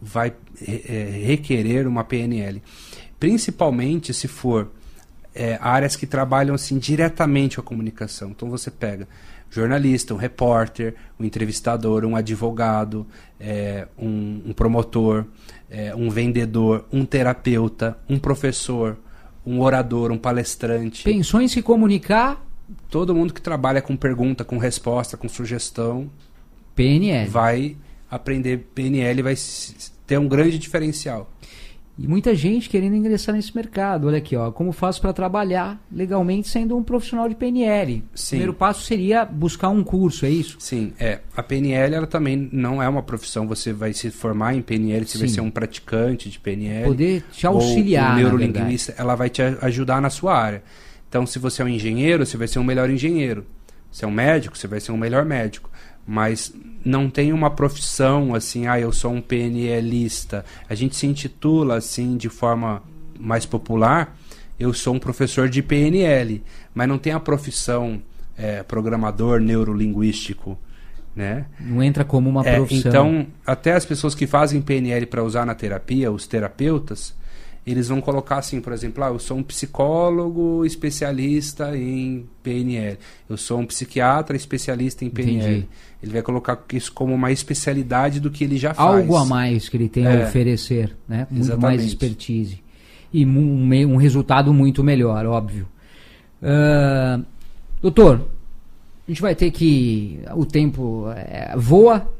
vai 0.00 0.34
eh, 0.66 1.22
requerer 1.24 1.86
uma 1.86 2.02
PNL. 2.02 2.60
Principalmente 3.20 4.12
se 4.12 4.26
for 4.26 4.72
eh, 5.32 5.56
áreas 5.60 5.94
que 5.94 6.04
trabalham 6.04 6.56
assim 6.56 6.76
diretamente 6.76 7.54
com 7.54 7.62
a 7.62 7.64
comunicação. 7.64 8.30
Então 8.30 8.50
você 8.50 8.68
pega 8.68 9.06
jornalista, 9.48 10.12
um 10.12 10.16
repórter, 10.16 10.96
um 11.20 11.24
entrevistador, 11.24 12.04
um 12.04 12.16
advogado, 12.16 13.06
é, 13.38 13.86
um, 13.96 14.42
um, 14.46 14.52
promotor, 14.52 15.24
é, 15.70 15.94
um 15.94 16.10
vendedor, 16.10 16.84
um 16.92 17.04
terapeuta, 17.04 17.96
um 18.08 18.18
professor, 18.18 18.98
um 19.44 19.60
orador, 19.60 20.10
um 20.10 20.18
palestrante. 20.18 21.04
Pensou 21.04 21.40
em 21.40 21.48
se 21.48 21.62
comunicar? 21.62 22.44
Todo 22.88 23.14
mundo 23.14 23.34
que 23.34 23.40
trabalha 23.40 23.82
com 23.82 23.96
pergunta, 23.96 24.44
com 24.44 24.56
resposta, 24.56 25.16
com 25.16 25.28
sugestão, 25.28 26.10
PNL. 26.74 27.28
vai 27.28 27.76
aprender 28.10 28.68
PNL 28.74 29.18
e 29.18 29.22
vai 29.22 29.34
ter 30.06 30.18
um 30.18 30.28
grande 30.28 30.58
diferencial. 30.58 31.30
E 31.98 32.08
muita 32.08 32.34
gente 32.34 32.70
querendo 32.70 32.96
ingressar 32.96 33.34
nesse 33.34 33.54
mercado. 33.54 34.06
Olha 34.06 34.16
aqui, 34.18 34.34
ó, 34.34 34.50
como 34.50 34.72
faço 34.72 35.00
para 35.00 35.12
trabalhar 35.12 35.78
legalmente 35.92 36.48
sendo 36.48 36.76
um 36.76 36.82
profissional 36.82 37.28
de 37.28 37.34
PNL? 37.34 38.02
Sim. 38.14 38.24
O 38.24 38.28
primeiro 38.30 38.54
passo 38.54 38.82
seria 38.82 39.24
buscar 39.26 39.68
um 39.68 39.84
curso, 39.84 40.24
é 40.24 40.30
isso? 40.30 40.56
Sim, 40.58 40.92
é. 40.98 41.20
A 41.36 41.42
PNL 41.42 41.94
ela 41.94 42.06
também 42.06 42.48
não 42.50 42.82
é 42.82 42.88
uma 42.88 43.02
profissão. 43.02 43.46
Você 43.46 43.72
vai 43.72 43.92
se 43.92 44.10
formar 44.10 44.54
em 44.54 44.62
PNL, 44.62 45.06
você 45.06 45.12
Sim. 45.12 45.18
vai 45.18 45.28
ser 45.28 45.40
um 45.42 45.50
praticante 45.50 46.30
de 46.30 46.40
PNL. 46.40 46.86
Poder 46.86 47.24
te 47.30 47.46
auxiliar. 47.46 48.12
Ou 48.12 48.12
um 48.12 48.16
neurolinguista, 48.16 48.94
ela 48.96 49.14
vai 49.14 49.28
te 49.28 49.42
ajudar 49.42 50.00
na 50.00 50.08
sua 50.08 50.34
área. 50.34 50.62
Então, 51.08 51.26
se 51.26 51.38
você 51.38 51.60
é 51.60 51.64
um 51.64 51.68
engenheiro, 51.68 52.24
você 52.24 52.38
vai 52.38 52.48
ser 52.48 52.58
um 52.58 52.64
melhor 52.64 52.88
engenheiro. 52.88 53.44
Se 53.90 54.06
é 54.06 54.08
um 54.08 54.10
médico, 54.10 54.56
você 54.56 54.66
vai 54.66 54.80
ser 54.80 54.92
um 54.92 54.96
melhor 54.96 55.26
médico 55.26 55.70
mas 56.06 56.52
não 56.84 57.08
tem 57.08 57.32
uma 57.32 57.50
profissão 57.50 58.34
assim, 58.34 58.66
ah, 58.66 58.78
eu 58.78 58.92
sou 58.92 59.12
um 59.12 59.20
PNLista. 59.20 60.44
A 60.68 60.74
gente 60.74 60.96
se 60.96 61.06
intitula 61.06 61.76
assim 61.76 62.16
de 62.16 62.28
forma 62.28 62.82
mais 63.18 63.46
popular, 63.46 64.16
eu 64.58 64.72
sou 64.72 64.94
um 64.94 64.98
professor 64.98 65.48
de 65.48 65.62
PNL, 65.62 66.42
mas 66.74 66.88
não 66.88 66.98
tem 66.98 67.12
a 67.12 67.20
profissão 67.20 68.02
é, 68.36 68.62
programador 68.62 69.40
neurolinguístico. 69.40 70.58
Né? 71.14 71.44
Não 71.60 71.82
entra 71.82 72.04
como 72.04 72.28
uma 72.28 72.46
é, 72.46 72.56
profissão. 72.56 72.88
Então, 72.88 73.26
até 73.46 73.72
as 73.72 73.84
pessoas 73.84 74.14
que 74.14 74.26
fazem 74.26 74.62
PNL 74.62 75.06
para 75.06 75.22
usar 75.22 75.44
na 75.44 75.54
terapia, 75.54 76.10
os 76.10 76.26
terapeutas, 76.26 77.14
eles 77.64 77.88
vão 77.88 78.00
colocar 78.00 78.38
assim, 78.38 78.60
por 78.60 78.72
exemplo, 78.72 79.04
ah, 79.04 79.08
eu 79.08 79.18
sou 79.20 79.36
um 79.36 79.42
psicólogo 79.42 80.64
especialista 80.64 81.76
em 81.76 82.26
PNL, 82.42 82.98
eu 83.28 83.36
sou 83.36 83.60
um 83.60 83.66
psiquiatra 83.66 84.36
especialista 84.36 85.04
em 85.04 85.10
PNL. 85.10 85.38
Entendi. 85.38 85.68
Ele 86.02 86.12
vai 86.12 86.22
colocar 86.22 86.60
isso 86.72 86.92
como 86.92 87.14
uma 87.14 87.30
especialidade 87.30 88.18
do 88.18 88.30
que 88.30 88.42
ele 88.42 88.58
já 88.58 88.74
faz. 88.74 89.00
Algo 89.02 89.16
a 89.16 89.24
mais 89.24 89.68
que 89.68 89.76
ele 89.76 89.88
tem 89.88 90.04
é. 90.04 90.22
a 90.22 90.26
oferecer, 90.26 90.96
né? 91.08 91.28
Muito 91.30 91.44
Exatamente. 91.44 91.62
mais 91.62 91.84
expertise. 91.84 92.60
E 93.12 93.24
um, 93.24 93.92
um 93.92 93.96
resultado 93.96 94.52
muito 94.52 94.82
melhor, 94.82 95.24
óbvio. 95.26 95.68
Uh, 96.42 97.24
doutor, 97.80 98.26
a 99.06 99.10
gente 99.10 99.22
vai 99.22 99.36
ter 99.36 99.52
que. 99.52 100.18
O 100.34 100.44
tempo 100.44 101.04
é, 101.14 101.54
voa, 101.56 102.10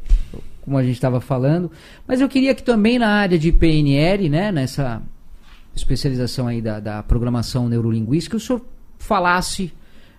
como 0.60 0.78
a 0.78 0.82
gente 0.85 0.94
estava 0.94 1.20
falando, 1.20 1.69
mas 2.06 2.20
eu 2.20 2.28
queria 2.28 2.55
que 2.55 2.62
também 2.62 3.01
na 3.01 3.09
área 3.09 3.39
de 3.39 3.51
PNL, 3.51 4.28
né, 4.28 4.52
nessa 4.52 5.02
especialização 5.74 6.47
aí 6.47 6.61
da, 6.61 6.81
da 6.81 7.03
programação 7.03 7.69
neurolinguística, 7.69 8.36
o 8.36 8.40
senhor 8.40 8.62
falasse 8.99 9.73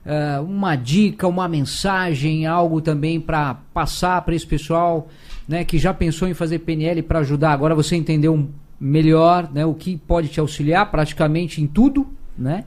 uh, 0.06 0.44
uma 0.44 0.76
dica, 0.76 1.28
uma 1.28 1.48
mensagem, 1.48 2.46
algo 2.46 2.82
também 2.82 3.20
para 3.20 3.56
passar 3.74 4.22
para 4.24 4.36
esse 4.36 4.46
pessoal 4.46 5.08
né, 5.48 5.64
que 5.64 5.78
já 5.78 5.94
pensou 5.94 6.28
em 6.28 6.34
fazer 6.34 6.60
PNL 6.60 7.02
para 7.04 7.20
ajudar. 7.20 7.52
Agora 7.52 7.76
você 7.76 7.96
entendeu 7.96 8.50
melhor 8.80 9.50
né, 9.52 9.66
o 9.66 9.74
que 9.74 9.98
pode 9.98 10.28
te 10.28 10.40
auxiliar 10.40 10.90
praticamente 10.92 11.62
em 11.62 11.68
tudo, 11.68 12.08
né? 12.38 12.66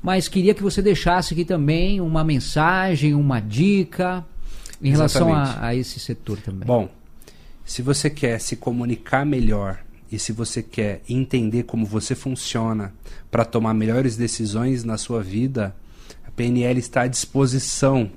Mas 0.00 0.28
queria 0.28 0.54
que 0.54 0.62
você 0.62 0.80
deixasse 0.80 1.34
aqui 1.34 1.44
também 1.44 2.00
uma 2.00 2.22
mensagem, 2.22 3.14
uma 3.14 3.40
dica 3.40 4.24
em 4.80 4.90
relação 4.90 5.34
a, 5.34 5.66
a 5.66 5.74
esse 5.74 5.98
setor 5.98 6.38
também. 6.38 6.64
Bom, 6.64 6.88
se 7.64 7.82
você 7.82 8.08
quer 8.08 8.40
se 8.40 8.54
comunicar 8.56 9.26
melhor 9.26 9.80
e 10.10 10.18
se 10.18 10.32
você 10.32 10.62
quer 10.62 11.02
entender 11.08 11.64
como 11.64 11.84
você 11.84 12.14
funciona 12.14 12.92
para 13.30 13.44
tomar 13.44 13.74
melhores 13.74 14.16
decisões 14.16 14.84
na 14.84 14.96
sua 14.96 15.22
vida, 15.22 15.74
a 16.26 16.30
PNL 16.30 16.78
está 16.78 17.02
à 17.02 17.06
disposição, 17.06 18.10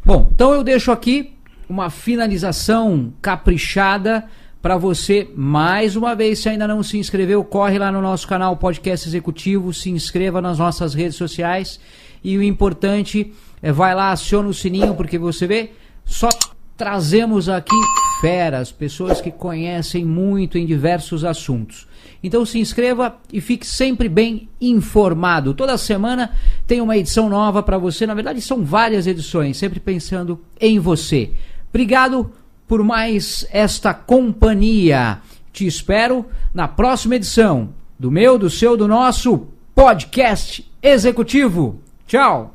Bom, 0.05 0.27
então 0.33 0.53
eu 0.53 0.65
deixo 0.65 0.91
aqui 0.91 1.31
uma 1.69 1.89
finalização 1.89 3.13
caprichada 3.21 4.25
para 4.61 4.75
você, 4.75 5.29
mais 5.33 5.95
uma 5.95 6.13
vez, 6.13 6.39
se 6.39 6.49
ainda 6.49 6.67
não 6.67 6.83
se 6.83 6.97
inscreveu, 6.97 7.41
corre 7.41 7.79
lá 7.79 7.89
no 7.89 8.01
nosso 8.01 8.27
canal 8.27 8.57
Podcast 8.57 9.07
Executivo, 9.07 9.73
se 9.73 9.89
inscreva 9.89 10.41
nas 10.41 10.59
nossas 10.59 10.93
redes 10.93 11.15
sociais 11.15 11.79
e 12.21 12.37
o 12.37 12.43
importante 12.43 13.33
é 13.61 13.71
vai 13.71 13.95
lá, 13.95 14.11
aciona 14.11 14.49
o 14.49 14.53
sininho, 14.53 14.93
porque 14.93 15.17
você 15.17 15.47
vê, 15.47 15.71
só 16.03 16.27
trazemos 16.75 17.47
aqui 17.47 17.79
feras, 18.19 18.73
pessoas 18.73 19.21
que 19.21 19.31
conhecem 19.31 20.03
muito 20.03 20.57
em 20.57 20.65
diversos 20.65 21.23
assuntos. 21.23 21.86
Então 22.23 22.45
se 22.45 22.60
inscreva 22.60 23.18
e 23.31 23.39
fique 23.39 23.65
sempre 23.65 24.10
bem 24.10 24.49
informado. 24.60 25.53
Toda 25.53 25.77
semana 25.77 26.31
tem 26.65 26.81
uma 26.81 26.98
edição 26.98 27.30
nova 27.30 27.61
para 27.61 27.77
você. 27.77 28.06
Na 28.06 28.14
verdade, 28.14 28.41
são 28.41 28.64
várias 28.64 29.07
edições, 29.07 29.57
sempre 29.57 29.80
pensando 29.80 30.41
em 30.60 30.80
você. 30.80 31.31
Obrigado 31.69 32.31
por 32.68 32.84
mais 32.84 33.45
esta 33.52 33.94
companhia. 33.94 35.19
Te 35.53 35.65
espero 35.65 36.26
na 36.53 36.68
próxima 36.68 37.15
edição 37.15 37.69
do 37.99 38.11
meu, 38.11 38.38
do 38.38 38.49
seu, 38.49 38.77
do 38.77 38.88
nosso 38.88 39.48
podcast 39.73 40.69
executivo. 40.81 41.81
Tchau. 42.06 42.53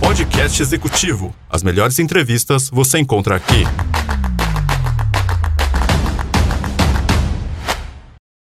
Podcast 0.00 0.60
Executivo. 0.62 1.34
As 1.48 1.62
melhores 1.62 1.98
entrevistas 1.98 2.68
você 2.70 2.98
encontra 2.98 3.36
aqui. 3.36 3.64